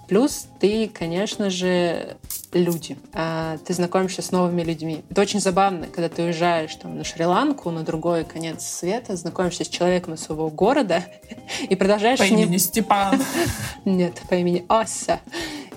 Плюс 0.08 0.48
ты, 0.60 0.88
конечно 0.88 1.50
же, 1.50 2.18
люди. 2.54 2.98
А, 3.14 3.58
Ты 3.66 3.74
знакомишься 3.74 4.22
с 4.22 4.32
новыми 4.32 4.62
людьми. 4.64 5.04
Это 5.10 5.22
очень 5.22 5.40
забавно, 5.40 5.88
когда 5.88 6.10
ты 6.10 6.24
уезжаешь 6.24 6.76
там, 6.76 6.98
на 6.98 7.04
Шри-Ланку, 7.04 7.70
на 7.72 7.84
другой 7.84 8.24
конец 8.24 8.64
света, 8.64 9.16
знакомишься 9.16 9.66
с 9.66 9.68
человеком 9.68 10.14
из 10.14 10.22
своего 10.22 10.50
города 10.50 11.04
и 11.70 11.76
продолжаешь 11.76 12.20
По 12.20 12.26
с 12.26 12.32
ним... 12.32 12.48
имени 12.48 12.58
Степан. 12.58 13.22
Нет, 13.86 14.22
по 14.30 14.36
имени 14.36 14.66
Ося. 14.70 15.20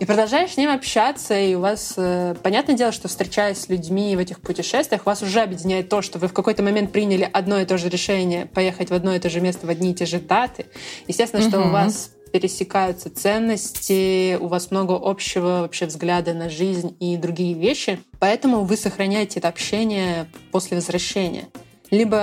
И 0.00 0.06
продолжаешь 0.06 0.52
с 0.52 0.56
ним 0.56 0.70
общаться, 0.70 1.38
и 1.38 1.54
у 1.54 1.60
вас, 1.60 1.92
э, 1.98 2.34
понятное 2.42 2.74
дело, 2.74 2.90
что 2.90 3.06
встречаясь 3.06 3.58
с 3.58 3.68
людьми 3.68 4.16
в 4.16 4.18
этих 4.18 4.40
путешествиях, 4.40 5.04
вас 5.04 5.20
уже 5.22 5.40
объединяет 5.40 5.90
то, 5.90 6.00
что 6.00 6.18
вы 6.18 6.28
в 6.28 6.32
какой-то 6.32 6.62
момент 6.62 6.90
приняли 6.90 7.28
одно 7.30 7.60
и 7.60 7.66
то 7.66 7.76
же 7.76 7.90
решение 7.90 8.46
поехать 8.46 8.88
в 8.88 8.94
одно 8.94 9.14
и 9.14 9.18
то 9.18 9.28
же 9.28 9.42
место 9.42 9.66
в 9.66 9.70
одни 9.70 9.90
и 9.90 9.94
те 9.94 10.06
же 10.06 10.18
даты. 10.18 10.64
Естественно, 11.06 11.42
что 11.46 11.60
у 11.60 11.68
вас 11.68 12.12
пересекаются 12.32 13.10
ценности, 13.10 14.36
у 14.40 14.46
вас 14.46 14.70
много 14.70 14.98
общего 14.98 15.60
вообще 15.60 15.84
взгляда 15.84 16.32
на 16.32 16.48
жизнь 16.48 16.96
и 16.98 17.18
другие 17.18 17.52
вещи. 17.52 18.00
Поэтому 18.20 18.64
вы 18.64 18.78
сохраняете 18.78 19.40
это 19.40 19.48
общение 19.48 20.26
после 20.50 20.78
возвращения. 20.78 21.48
Либо 21.90 22.16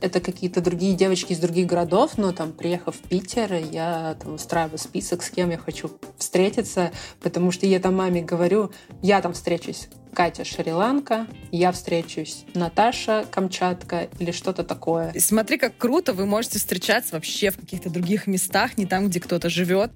это 0.00 0.20
какие-то 0.20 0.60
другие 0.60 0.94
девочки 0.94 1.32
из 1.32 1.38
других 1.38 1.66
городов, 1.66 2.12
но 2.16 2.32
там, 2.32 2.52
приехав 2.52 2.96
в 2.96 3.08
Питер, 3.08 3.52
я 3.54 4.16
там 4.22 4.34
устраиваю 4.34 4.78
список, 4.78 5.22
с 5.22 5.30
кем 5.30 5.50
я 5.50 5.58
хочу 5.58 5.90
встретиться, 6.16 6.92
потому 7.20 7.50
что 7.50 7.66
я 7.66 7.80
там 7.80 7.96
маме 7.96 8.22
говорю, 8.22 8.70
я 9.02 9.20
там 9.20 9.32
встречусь 9.32 9.88
Катя 10.12 10.44
Шри-Ланка, 10.44 11.26
я 11.50 11.72
встречусь 11.72 12.44
Наташа 12.54 13.24
Камчатка 13.30 14.08
или 14.18 14.30
что-то 14.30 14.64
такое. 14.64 15.12
Смотри, 15.18 15.58
как 15.58 15.76
круто 15.76 16.12
вы 16.12 16.26
можете 16.26 16.58
встречаться 16.58 17.14
вообще 17.14 17.50
в 17.50 17.56
каких-то 17.56 17.90
других 17.90 18.26
местах, 18.26 18.78
не 18.78 18.86
там, 18.86 19.08
где 19.08 19.20
кто-то 19.20 19.50
живет. 19.50 19.90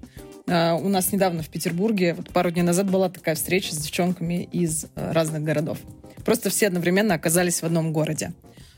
А, 0.47 0.75
У 0.75 0.89
нас 0.89 1.11
недавно 1.11 1.43
в 1.43 1.49
Петербурге, 1.49 2.13
вот 2.13 2.29
пару 2.29 2.51
дней 2.51 2.63
назад 2.63 2.89
была 2.89 3.09
такая 3.09 3.35
встреча 3.35 3.73
с 3.73 3.77
девчонками 3.77 4.43
из 4.51 4.85
э, 4.95 5.11
разных 5.11 5.43
городов. 5.43 5.77
Просто 6.25 6.49
все 6.49 6.67
одновременно 6.67 7.15
оказались 7.15 7.61
в 7.61 7.65
одном 7.65 7.93
городе. 7.93 8.33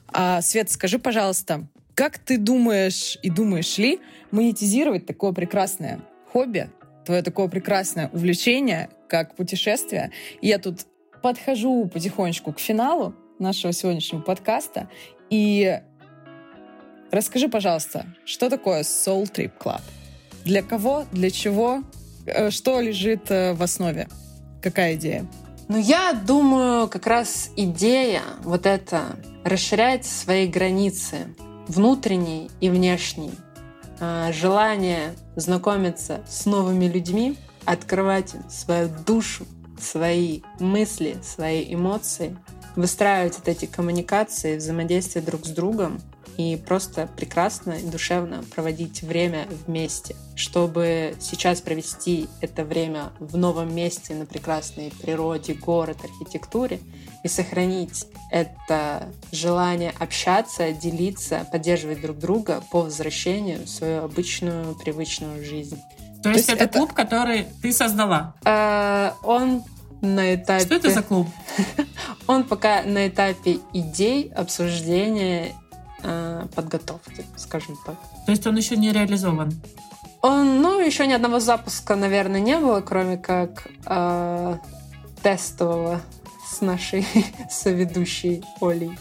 А, 0.08 0.41
Свет, 0.41 0.72
скажи, 0.72 0.99
пожалуйста, 0.99 1.68
как 1.93 2.18
ты 2.18 2.38
думаешь 2.38 3.18
и 3.22 3.30
думаешь 3.30 3.78
ли 3.78 3.99
монетизировать 4.32 5.06
такое 5.06 5.32
прекрасное 5.32 6.01
хобби 6.32 6.70
твое 7.06 7.22
такое 7.22 7.47
прекрасное 7.47 8.10
увлечение, 8.12 8.89
как 9.08 9.36
путешествие. 9.36 10.12
Я 10.41 10.60
тут 10.60 10.82
подхожу 11.22 11.88
потихонечку 11.88 12.51
к 12.51 12.60
финалу 12.60 13.16
нашего 13.39 13.72
сегодняшнего 13.72 14.22
подкаста. 14.22 14.89
И 15.30 15.80
расскажи, 17.12 17.47
пожалуйста, 17.47 18.06
что 18.26 18.49
такое 18.49 18.82
Soul 18.82 19.32
Trip 19.32 19.53
Club? 19.60 19.82
Для 20.43 20.62
кого, 20.62 21.06
для 21.12 21.32
чего, 21.32 21.84
э, 22.26 22.49
что 22.49 22.80
лежит 22.82 23.32
э, 23.32 23.53
в 23.53 23.64
основе? 23.64 24.08
Какая 24.62 24.95
идея? 24.95 25.26
Ну, 25.68 25.78
я 25.78 26.13
думаю, 26.13 26.88
как 26.88 27.07
раз 27.07 27.49
идея 27.55 28.22
вот 28.43 28.68
эта 28.68 29.18
расширять 29.43 30.05
свои 30.05 30.47
границы 30.47 31.34
внутренние 31.68 32.49
и 32.61 32.70
внешние. 32.70 33.32
А, 33.99 34.32
желание 34.32 35.16
знакомиться 35.36 36.22
с 36.28 36.45
новыми 36.45 36.86
людьми, 36.86 37.36
открывать 37.66 38.36
свою 38.47 38.89
душу, 39.07 39.47
свои 39.80 40.41
мысли, 40.59 41.18
свои 41.24 41.74
эмоции, 41.74 42.38
выстраивать 42.76 43.38
вот 43.38 43.47
эти 43.47 43.66
коммуникации, 43.66 44.57
взаимодействие 44.57 45.24
друг 45.24 45.45
с 45.45 45.49
другом 45.49 45.99
и 46.38 46.58
просто 46.58 47.08
прекрасно 47.16 47.74
и 47.74 47.84
душевно 47.84 48.44
проводить 48.54 49.02
время 49.02 49.48
вместе, 49.66 50.16
чтобы 50.36 51.16
сейчас 51.20 51.62
провести 51.62 52.28
это 52.42 52.64
время 52.64 53.12
в 53.20 53.38
новом 53.38 53.74
месте, 53.74 54.14
на 54.14 54.26
прекрасной 54.26 54.92
природе, 55.02 55.54
город, 55.54 55.98
архитектуре 56.04 56.80
и 57.24 57.28
сохранить 57.28 58.06
это 58.32 59.10
желание 59.32 59.94
общаться, 60.00 60.72
делиться, 60.72 61.48
поддерживать 61.52 62.02
друг 62.02 62.18
друга 62.20 62.64
по 62.72 62.82
возвращению 62.82 63.64
в 63.64 63.70
свою 63.70 64.04
обычную, 64.04 64.76
привычную 64.76 65.44
жизнь. 65.44 65.80
То, 66.18 66.24
То 66.24 66.30
есть, 66.30 66.48
есть 66.48 66.50
это, 66.50 66.66
это 66.66 66.80
клуб, 66.80 66.94
который 66.94 67.48
ты 67.62 67.72
создала? 67.72 68.34
Э, 68.46 69.12
он 69.24 69.64
на 70.02 70.36
этапе... 70.36 70.66
Что 70.66 70.76
это 70.76 70.92
за 70.92 71.02
клуб? 71.02 71.28
Он 72.28 72.44
пока 72.44 72.84
на 72.84 73.08
этапе 73.08 73.60
идей, 73.74 74.32
обсуждения, 74.36 75.54
э, 76.06 76.47
подготовки, 76.53 77.26
скажем 77.36 77.78
так. 77.86 77.95
То 78.26 78.32
есть 78.32 78.45
он 78.47 78.56
еще 78.56 78.78
не 78.78 78.91
реализован? 78.91 79.51
Он, 80.22 80.62
ну, 80.62 80.80
еще 80.80 81.06
ни 81.08 81.14
одного 81.14 81.39
запуска, 81.39 81.95
наверное, 81.95 82.39
не 82.39 82.58
было, 82.58 82.82
кроме 82.82 83.18
как 83.18 83.68
э, 83.86 84.58
тестового 85.22 86.01
с 86.47 86.62
нашей 86.62 87.06
соведущей 87.49 88.43
Олей. 88.62 88.97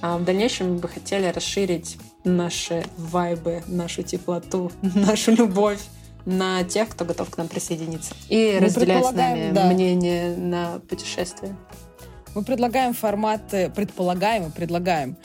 А 0.00 0.16
в 0.16 0.24
дальнейшем 0.24 0.74
мы 0.74 0.78
бы 0.78 0.88
хотели 0.88 1.26
расширить 1.26 1.98
наши 2.24 2.84
вайбы, 2.96 3.62
нашу 3.66 4.02
теплоту, 4.02 4.70
нашу 4.82 5.34
любовь 5.34 5.80
на 6.24 6.62
тех, 6.64 6.88
кто 6.90 7.04
готов 7.04 7.30
к 7.30 7.38
нам 7.38 7.48
присоединиться. 7.48 8.14
И 8.28 8.58
мы 8.60 8.66
разделять 8.66 9.06
с 9.06 9.12
нами 9.12 9.52
да. 9.52 9.70
мнение 9.70 10.36
на 10.36 10.80
путешествие. 10.88 11.56
Мы 12.34 12.44
предлагаем 12.44 12.94
форматы, 12.94 13.72
предполагаем 13.74 14.48
и 14.48 14.50
предлагаем 14.50 15.16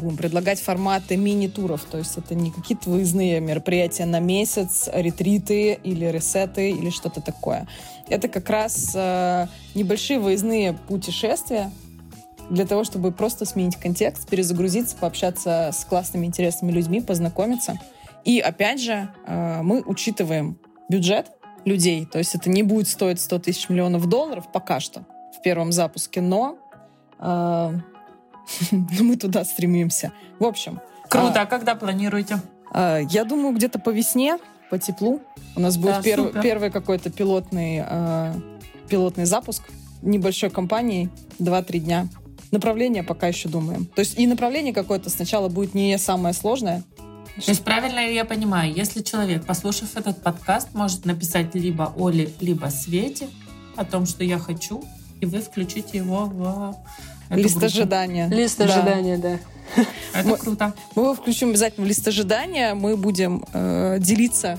будем 0.00 0.16
предлагать 0.16 0.60
форматы 0.60 1.16
мини-туров, 1.16 1.84
то 1.84 1.98
есть 1.98 2.16
это 2.16 2.34
не 2.34 2.50
какие-то 2.50 2.90
выездные 2.90 3.40
мероприятия 3.40 4.04
на 4.06 4.20
месяц, 4.20 4.88
ретриты 4.92 5.78
или 5.82 6.06
ресеты 6.06 6.70
или 6.70 6.90
что-то 6.90 7.20
такое. 7.20 7.66
Это 8.08 8.28
как 8.28 8.48
раз 8.50 8.92
э, 8.94 9.46
небольшие 9.74 10.18
выездные 10.18 10.74
путешествия 10.74 11.70
для 12.50 12.66
того, 12.66 12.84
чтобы 12.84 13.12
просто 13.12 13.44
сменить 13.44 13.76
контекст, 13.76 14.28
перезагрузиться, 14.28 14.96
пообщаться 14.96 15.70
с 15.72 15.84
классными, 15.84 16.26
интересными 16.26 16.72
людьми, 16.72 17.00
познакомиться. 17.00 17.78
И 18.24 18.40
опять 18.40 18.80
же, 18.80 19.08
э, 19.26 19.62
мы 19.62 19.82
учитываем 19.82 20.58
бюджет 20.88 21.32
людей, 21.64 22.06
то 22.06 22.18
есть 22.18 22.34
это 22.34 22.48
не 22.48 22.62
будет 22.62 22.88
стоить 22.88 23.20
100 23.20 23.40
тысяч 23.40 23.68
миллионов 23.68 24.08
долларов 24.08 24.46
пока 24.52 24.78
что 24.78 25.04
в 25.36 25.42
первом 25.42 25.72
запуске, 25.72 26.20
но 26.20 26.56
э, 27.18 27.72
мы 28.70 29.16
туда 29.16 29.44
стремимся. 29.44 30.12
В 30.38 30.44
общем. 30.44 30.80
Круто. 31.08 31.40
А, 31.40 31.42
а 31.42 31.46
когда 31.46 31.74
планируете? 31.74 32.40
Э, 32.72 33.00
я 33.10 33.24
думаю, 33.24 33.54
где-то 33.54 33.78
по 33.78 33.90
весне 33.90 34.38
по 34.70 34.78
теплу. 34.78 35.20
У 35.54 35.60
нас 35.60 35.76
будет 35.76 35.96
да, 35.96 36.02
перв, 36.02 36.42
первый 36.42 36.70
какой-то 36.70 37.10
пилотный, 37.10 37.84
э, 37.86 38.34
пилотный 38.88 39.24
запуск 39.24 39.62
небольшой 40.02 40.50
компании 40.50 41.10
2-3 41.38 41.78
дня. 41.78 42.08
Направление 42.50 43.02
пока 43.02 43.28
еще 43.28 43.48
думаем. 43.48 43.86
То 43.86 44.00
есть 44.00 44.18
и 44.18 44.26
направление 44.26 44.72
какое-то 44.72 45.10
сначала 45.10 45.48
будет 45.48 45.74
не 45.74 45.96
самое 45.98 46.34
сложное. 46.34 46.82
То 47.36 47.50
есть 47.50 47.64
правильно 47.64 48.06
ли 48.06 48.14
я 48.14 48.24
понимаю, 48.24 48.72
если 48.72 49.02
человек, 49.02 49.44
послушав 49.44 49.96
этот 49.96 50.22
подкаст, 50.22 50.68
может 50.72 51.04
написать 51.04 51.54
либо 51.54 51.92
Оле, 51.96 52.30
либо 52.40 52.66
Свете 52.66 53.28
о 53.76 53.84
том, 53.84 54.06
что 54.06 54.24
я 54.24 54.38
хочу, 54.38 54.82
и 55.20 55.26
вы 55.26 55.40
включите 55.40 55.98
его 55.98 56.24
в 56.24 56.76
Лист 57.30 57.56
группу. 57.56 57.66
ожидания. 57.66 58.28
Лист 58.28 58.60
ожидания, 58.60 59.18
да. 59.18 59.38
Это 60.14 60.28
мы, 60.28 60.36
круто. 60.36 60.74
Мы 60.94 61.02
его 61.02 61.14
включим 61.14 61.50
обязательно 61.50 61.84
в 61.84 61.88
лист 61.88 62.06
ожидания. 62.06 62.74
Мы 62.74 62.96
будем 62.96 63.44
э, 63.52 63.98
делиться 64.00 64.58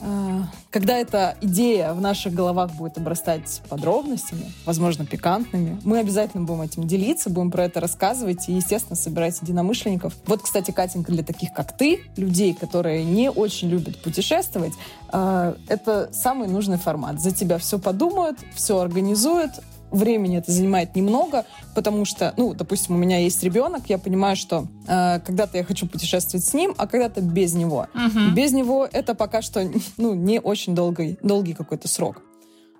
э, 0.00 0.42
когда 0.72 0.96
эта 0.96 1.36
идея 1.42 1.92
в 1.92 2.00
наших 2.00 2.32
головах 2.32 2.72
будет 2.72 2.96
обрастать 2.96 3.60
подробностями, 3.68 4.50
возможно, 4.64 5.04
пикантными, 5.04 5.78
мы 5.84 5.98
обязательно 5.98 6.44
будем 6.44 6.62
этим 6.62 6.86
делиться, 6.86 7.28
будем 7.28 7.50
про 7.50 7.64
это 7.64 7.78
рассказывать 7.78 8.48
и, 8.48 8.54
естественно, 8.54 8.96
собирать 8.96 9.38
единомышленников. 9.42 10.14
Вот, 10.26 10.40
кстати, 10.40 10.70
Катенька, 10.70 11.12
для 11.12 11.22
таких, 11.22 11.52
как 11.52 11.76
ты, 11.76 12.00
людей, 12.16 12.54
которые 12.54 13.04
не 13.04 13.30
очень 13.30 13.68
любят 13.68 14.02
путешествовать, 14.02 14.72
э, 15.12 15.54
это 15.68 16.08
самый 16.12 16.48
нужный 16.48 16.78
формат. 16.78 17.20
За 17.20 17.30
тебя 17.30 17.58
все 17.58 17.78
подумают, 17.78 18.38
все 18.54 18.78
организуют, 18.78 19.52
времени 19.92 20.38
это 20.38 20.50
занимает 20.50 20.96
немного, 20.96 21.44
потому 21.74 22.04
что, 22.04 22.34
ну, 22.36 22.54
допустим, 22.54 22.94
у 22.94 22.98
меня 22.98 23.18
есть 23.18 23.42
ребенок, 23.42 23.84
я 23.88 23.98
понимаю, 23.98 24.36
что 24.36 24.66
э, 24.86 25.20
когда-то 25.20 25.58
я 25.58 25.64
хочу 25.64 25.86
путешествовать 25.86 26.44
с 26.44 26.54
ним, 26.54 26.74
а 26.78 26.86
когда-то 26.86 27.20
без 27.20 27.54
него. 27.54 27.88
Угу. 27.94 28.34
Без 28.34 28.52
него 28.52 28.88
это 28.90 29.14
пока 29.14 29.42
что, 29.42 29.68
ну, 29.96 30.14
не 30.14 30.40
очень 30.40 30.74
долгий, 30.74 31.18
долгий 31.22 31.54
какой-то 31.54 31.88
срок. 31.88 32.22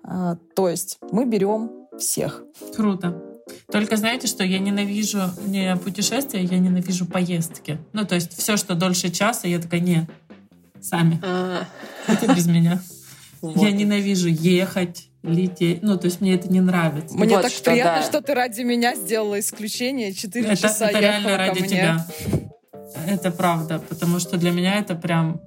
А, 0.03 0.37
то 0.55 0.67
есть 0.67 0.97
мы 1.11 1.25
берем 1.25 1.71
всех. 1.97 2.43
Круто. 2.75 3.21
Только 3.71 3.97
знаете, 3.97 4.27
что 4.27 4.43
я 4.43 4.59
ненавижу 4.59 5.21
не 5.45 5.75
путешествия, 5.77 6.43
я 6.43 6.59
ненавижу 6.59 7.05
поездки. 7.05 7.77
Ну, 7.93 8.05
то 8.05 8.15
есть 8.15 8.37
все, 8.37 8.57
что 8.57 8.75
дольше 8.75 9.09
часа, 9.09 9.47
я 9.47 9.59
такая, 9.59 9.81
не, 9.81 10.07
сами. 10.81 11.19
А. 11.23 11.65
Это 12.07 12.33
без 12.33 12.47
меня. 12.47 12.81
Я 13.55 13.71
ненавижу 13.71 14.29
ехать, 14.29 15.09
лететь. 15.21 15.81
Ну, 15.81 15.97
то 15.97 16.05
есть 16.05 16.21
мне 16.21 16.35
это 16.35 16.49
не 16.49 16.61
нравится. 16.61 17.15
Мне 17.15 17.35
вот 17.35 17.43
так 17.43 17.51
что, 17.51 17.71
приятно, 17.71 18.01
да. 18.01 18.07
что 18.07 18.21
ты 18.21 18.33
ради 18.33 18.61
меня 18.61 18.95
сделала 18.95 19.39
исключение. 19.39 20.13
Четыре 20.13 20.47
это, 20.47 20.61
часа 20.61 20.89
это 20.89 20.99
реально 20.99 21.37
ради 21.37 21.59
мне. 21.59 21.69
тебя. 21.69 22.07
Это 23.07 23.31
правда, 23.31 23.81
потому 23.89 24.19
что 24.19 24.37
для 24.37 24.51
меня 24.51 24.79
это 24.79 24.95
прям 24.95 25.41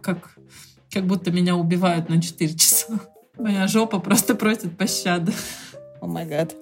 как, 0.00 0.36
как 0.92 1.06
будто 1.06 1.30
меня 1.30 1.56
убивают 1.56 2.08
на 2.08 2.20
4 2.20 2.54
часа. 2.54 3.00
Моя 3.38 3.66
жопа 3.66 3.98
просто 4.00 4.34
просит 4.34 4.76
пощады. 4.76 5.32
О 6.00 6.06
май 6.06 6.26
гад. 6.26 6.54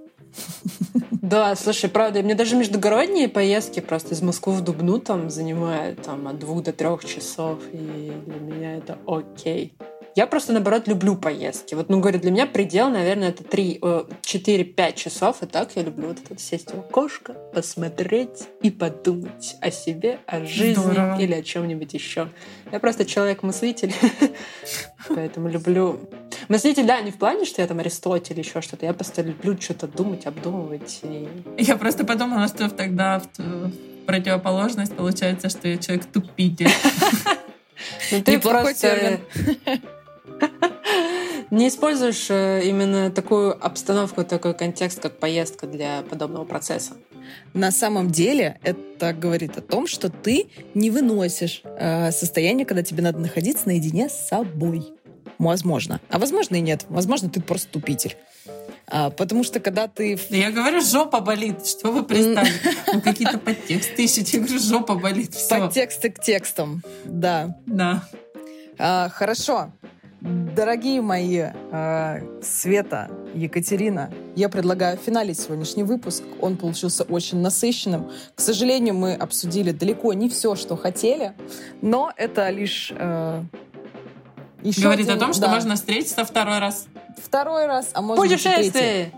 Да, 1.11 1.57
слушай, 1.57 1.89
правда, 1.91 2.23
мне 2.23 2.35
даже 2.35 2.57
междугородние 2.57 3.29
поездки 3.29 3.81
просто 3.81 4.15
из 4.15 4.23
Москвы 4.23 4.53
в 4.53 4.61
Дубну 4.61 5.01
там 5.01 5.31
занимают 5.31 6.03
там, 6.03 6.29
от 6.29 6.39
двух 6.39 6.63
до 6.63 6.73
трех 6.73 7.05
часов, 7.05 7.59
и 7.73 8.13
для 8.27 8.39
меня 8.39 8.77
это 8.77 8.99
окей. 9.07 9.75
Я 10.17 10.27
просто, 10.27 10.55
наоборот, 10.55 10.89
люблю 10.89 11.15
поездки. 11.15 11.75
Вот, 11.75 11.91
ну, 11.91 12.01
говорю, 12.01 12.19
для 12.19 12.31
меня 12.31 12.47
предел, 12.47 12.89
наверное, 12.89 13.29
это 13.29 13.43
3-4-5 13.43 14.95
часов. 14.95 15.43
И 15.43 15.47
так 15.47 15.77
я 15.77 15.83
люблю 15.83 16.09
вот 16.09 16.17
это 16.25 16.41
сесть 16.41 16.71
в 16.73 16.79
окошко, 16.79 17.35
посмотреть 17.53 18.49
и 18.63 18.71
подумать 18.71 19.57
о 19.61 19.71
себе, 19.71 20.19
о 20.27 20.43
жизни 20.47 20.81
Здорово. 20.81 21.21
или 21.21 21.35
о 21.35 21.43
чем-нибудь 21.43 21.93
еще. 21.93 22.31
Я 22.73 22.81
просто 22.81 23.05
человек-мыслитель, 23.05 23.93
поэтому 25.09 25.51
люблю... 25.51 26.09
Мыслитель, 26.49 26.87
да, 26.87 27.03
не 27.03 27.11
в 27.11 27.19
плане, 27.19 27.45
что 27.45 27.61
я 27.61 27.69
там 27.69 27.81
Аристотель 27.81 28.33
или 28.33 28.41
еще 28.41 28.63
что-то. 28.63 28.87
Я 28.87 28.95
просто 28.95 29.21
люблю 29.21 29.61
что-то 29.61 29.87
думать, 29.87 30.25
обдумывать. 30.25 31.01
И... 31.03 31.29
Я 31.59 31.77
просто 31.77 32.07
подумала, 32.07 32.49
что 32.49 32.71
тогда 32.71 33.21
в 33.21 33.71
противоположность 34.07 34.97
получается, 34.97 35.51
что 35.51 35.69
я 35.69 35.77
человек 35.77 36.07
тупитель. 36.07 36.71
Ну, 38.11 38.23
ты 38.23 38.37
Неплохой 38.37 38.73
термин. 38.73 39.21
Не 41.51 41.69
используешь 41.69 42.27
э, 42.29 42.63
именно 42.65 43.11
такую 43.11 43.65
обстановку, 43.65 44.25
такой 44.25 44.55
контекст, 44.55 45.01
как 45.01 45.19
поездка 45.19 45.67
для 45.67 46.03
подобного 46.03 46.45
процесса? 46.45 46.95
На 47.55 47.71
самом 47.71 48.11
деле 48.11 48.59
это 48.63 49.13
говорит 49.13 49.57
о 49.57 49.61
том, 49.61 49.87
что 49.87 50.11
ты 50.11 50.49
не 50.75 50.91
выносишь 50.91 51.63
э, 51.65 52.11
состояние, 52.11 52.67
когда 52.67 52.83
тебе 52.83 53.03
надо 53.03 53.19
находиться 53.19 53.67
наедине 53.67 54.09
с 54.09 54.29
собой. 54.29 54.93
Возможно. 55.39 56.01
А 56.09 56.19
возможно 56.19 56.57
и 56.57 56.61
нет. 56.61 56.85
Возможно, 56.89 57.29
ты 57.29 57.41
просто 57.41 57.69
тупитель. 57.69 58.17
А, 58.89 59.11
потому 59.11 59.43
что 59.43 59.61
когда 59.61 59.89
ты... 59.89 60.19
Я 60.31 60.51
говорю, 60.51 60.81
жопа 60.81 61.21
болит. 61.21 61.67
Что 61.67 61.91
вы 61.91 62.05
пристали? 62.05 62.51
Ну, 62.93 63.01
какие-то 63.01 63.39
подтексты 63.39 64.05
ищете. 64.05 64.39
Я 64.39 64.45
говорю, 64.45 64.61
жопа 64.61 64.95
болит. 64.95 65.35
Все. 65.35 65.61
Подтексты 65.61 66.11
к 66.11 66.21
текстам. 66.21 66.83
Да. 67.05 67.57
Да. 67.67 68.05
А, 68.79 69.09
хорошо. 69.09 69.73
Дорогие 70.21 71.03
мои 71.03 71.45
э, 71.45 72.41
Света, 72.43 73.11
Екатерина, 73.35 74.11
я 74.35 74.49
предлагаю 74.49 74.97
финалить 74.97 75.39
сегодняшний 75.39 75.83
выпуск. 75.83 76.23
Он 76.41 76.57
получился 76.57 77.05
очень 77.05 77.39
насыщенным. 77.41 78.11
К 78.35 78.41
сожалению, 78.41 78.95
мы 78.95 79.15
обсудили 79.15 79.73
далеко 79.73 80.15
не 80.15 80.31
все, 80.31 80.55
что 80.55 80.77
хотели, 80.77 81.35
но 81.83 82.13
это 82.17 82.49
лишь 82.49 82.93
э, 82.97 83.43
еще 84.63 84.83
Говорит 84.83 85.07
один, 85.07 85.19
о 85.19 85.21
том, 85.21 85.33
что 85.35 85.43
да. 85.43 85.49
можно 85.55 85.75
встретиться 85.75 86.25
второй 86.25 86.61
раз. 86.61 86.87
Второй 87.23 87.67
раз, 87.67 87.91
а 87.93 88.01
может 88.01 88.27
быть 88.27 88.43
третий. 88.43 89.13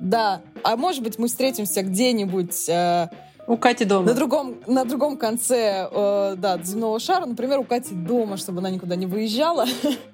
Да, 0.00 0.40
а 0.64 0.76
может 0.76 1.02
быть 1.02 1.18
мы 1.18 1.28
встретимся 1.28 1.82
где-нибудь... 1.82 2.68
Э, 2.68 3.08
у 3.46 3.56
Кати 3.56 3.84
дома. 3.84 4.06
На 4.06 4.14
другом, 4.14 4.54
на 4.66 4.84
другом 4.84 5.16
конце 5.16 5.88
э, 5.90 6.34
да, 6.38 6.58
земного 6.62 7.00
шара, 7.00 7.26
например, 7.26 7.58
у 7.58 7.64
Кати 7.64 7.92
дома, 7.92 8.36
чтобы 8.36 8.60
она 8.60 8.70
никуда 8.70 8.96
не 8.96 9.06
выезжала. 9.06 9.66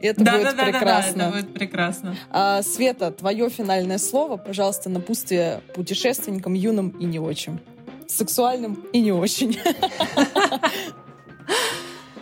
Это 0.00 0.24
да, 0.24 0.32
будет 0.32 0.56
да, 0.56 0.64
прекрасно. 0.64 1.12
Да, 1.12 1.18
да, 1.18 1.28
это 1.28 1.36
будет 1.36 1.54
прекрасно. 1.54 2.16
А, 2.30 2.62
Света, 2.62 3.10
твое 3.10 3.48
финальное 3.48 3.98
слово, 3.98 4.36
пожалуйста, 4.36 4.88
напутствие 4.88 5.60
путешественникам 5.74 6.54
юным 6.54 6.90
и 6.90 7.04
не 7.04 7.18
очень. 7.18 7.60
Сексуальным 8.06 8.74
и 8.92 9.00
не 9.00 9.12
очень. 9.12 9.58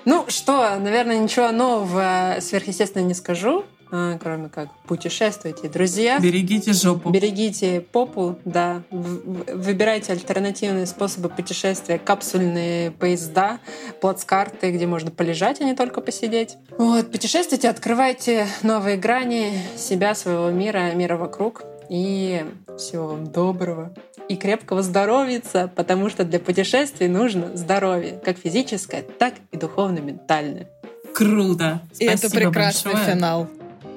Ну 0.07 0.27
что, 0.29 0.77
наверное, 0.79 1.18
ничего 1.18 1.51
нового 1.51 2.37
сверхъестественного 2.41 3.09
не 3.09 3.14
скажу. 3.14 3.64
А, 3.91 4.18
кроме 4.18 4.49
как 4.49 4.68
путешествуйте, 4.87 5.68
друзья. 5.68 6.18
Берегите 6.18 6.72
жопу. 6.72 7.11
Берегите 7.11 7.80
попу, 7.80 8.39
да. 8.45 8.82
Выбирайте 8.91 10.12
альтернативные 10.12 10.87
способы 10.87 11.28
путешествия, 11.28 11.99
капсульные 11.99 12.91
поезда, 12.91 13.59
плацкарты, 14.01 14.70
где 14.70 14.87
можно 14.87 15.11
полежать, 15.11 15.61
а 15.61 15.64
не 15.64 15.74
только 15.74 16.01
посидеть. 16.01 16.57
Вот, 16.78 17.11
путешествуйте, 17.11 17.68
открывайте 17.68 18.47
новые 18.62 18.97
грани 18.97 19.53
себя, 19.76 20.14
своего 20.14 20.51
мира, 20.51 20.93
мира 20.95 21.16
вокруг. 21.16 21.62
И 21.91 22.45
всего 22.78 23.09
вам 23.09 23.26
доброго 23.26 23.95
и 24.28 24.37
крепкого 24.37 24.82
здоровья, 24.82 25.43
потому 25.74 26.09
что 26.09 26.24
для 26.24 26.41
путешествий 26.41 27.09
нужно 27.09 27.57
здоровье, 27.57 28.18
как 28.24 28.39
физическое, 28.39 29.03
так 29.03 29.35
и 29.53 29.57
духовно-ментальное. 29.57 30.68
Круто! 31.14 31.82
И 31.99 32.07
это 32.07 32.30
прекрасный 32.30 32.93
большое. 32.93 33.14
финал. 33.14 33.49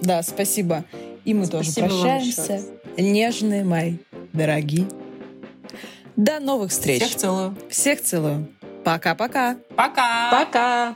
Да, 0.01 0.21
спасибо. 0.23 0.85
И 1.25 1.33
мы 1.33 1.45
спасибо 1.45 1.87
тоже 1.87 2.01
прощаемся. 2.01 2.61
Нежные 2.97 3.63
мои, 3.63 3.97
дорогие. 4.33 4.87
До 6.15 6.39
новых 6.39 6.71
встреч. 6.71 7.03
Всех 7.03 7.15
целую. 7.17 7.55
Всех 7.69 8.01
целую. 8.01 8.47
Пока-пока. 8.83 9.57
Пока. 9.75 10.31
Пока. 10.31 10.95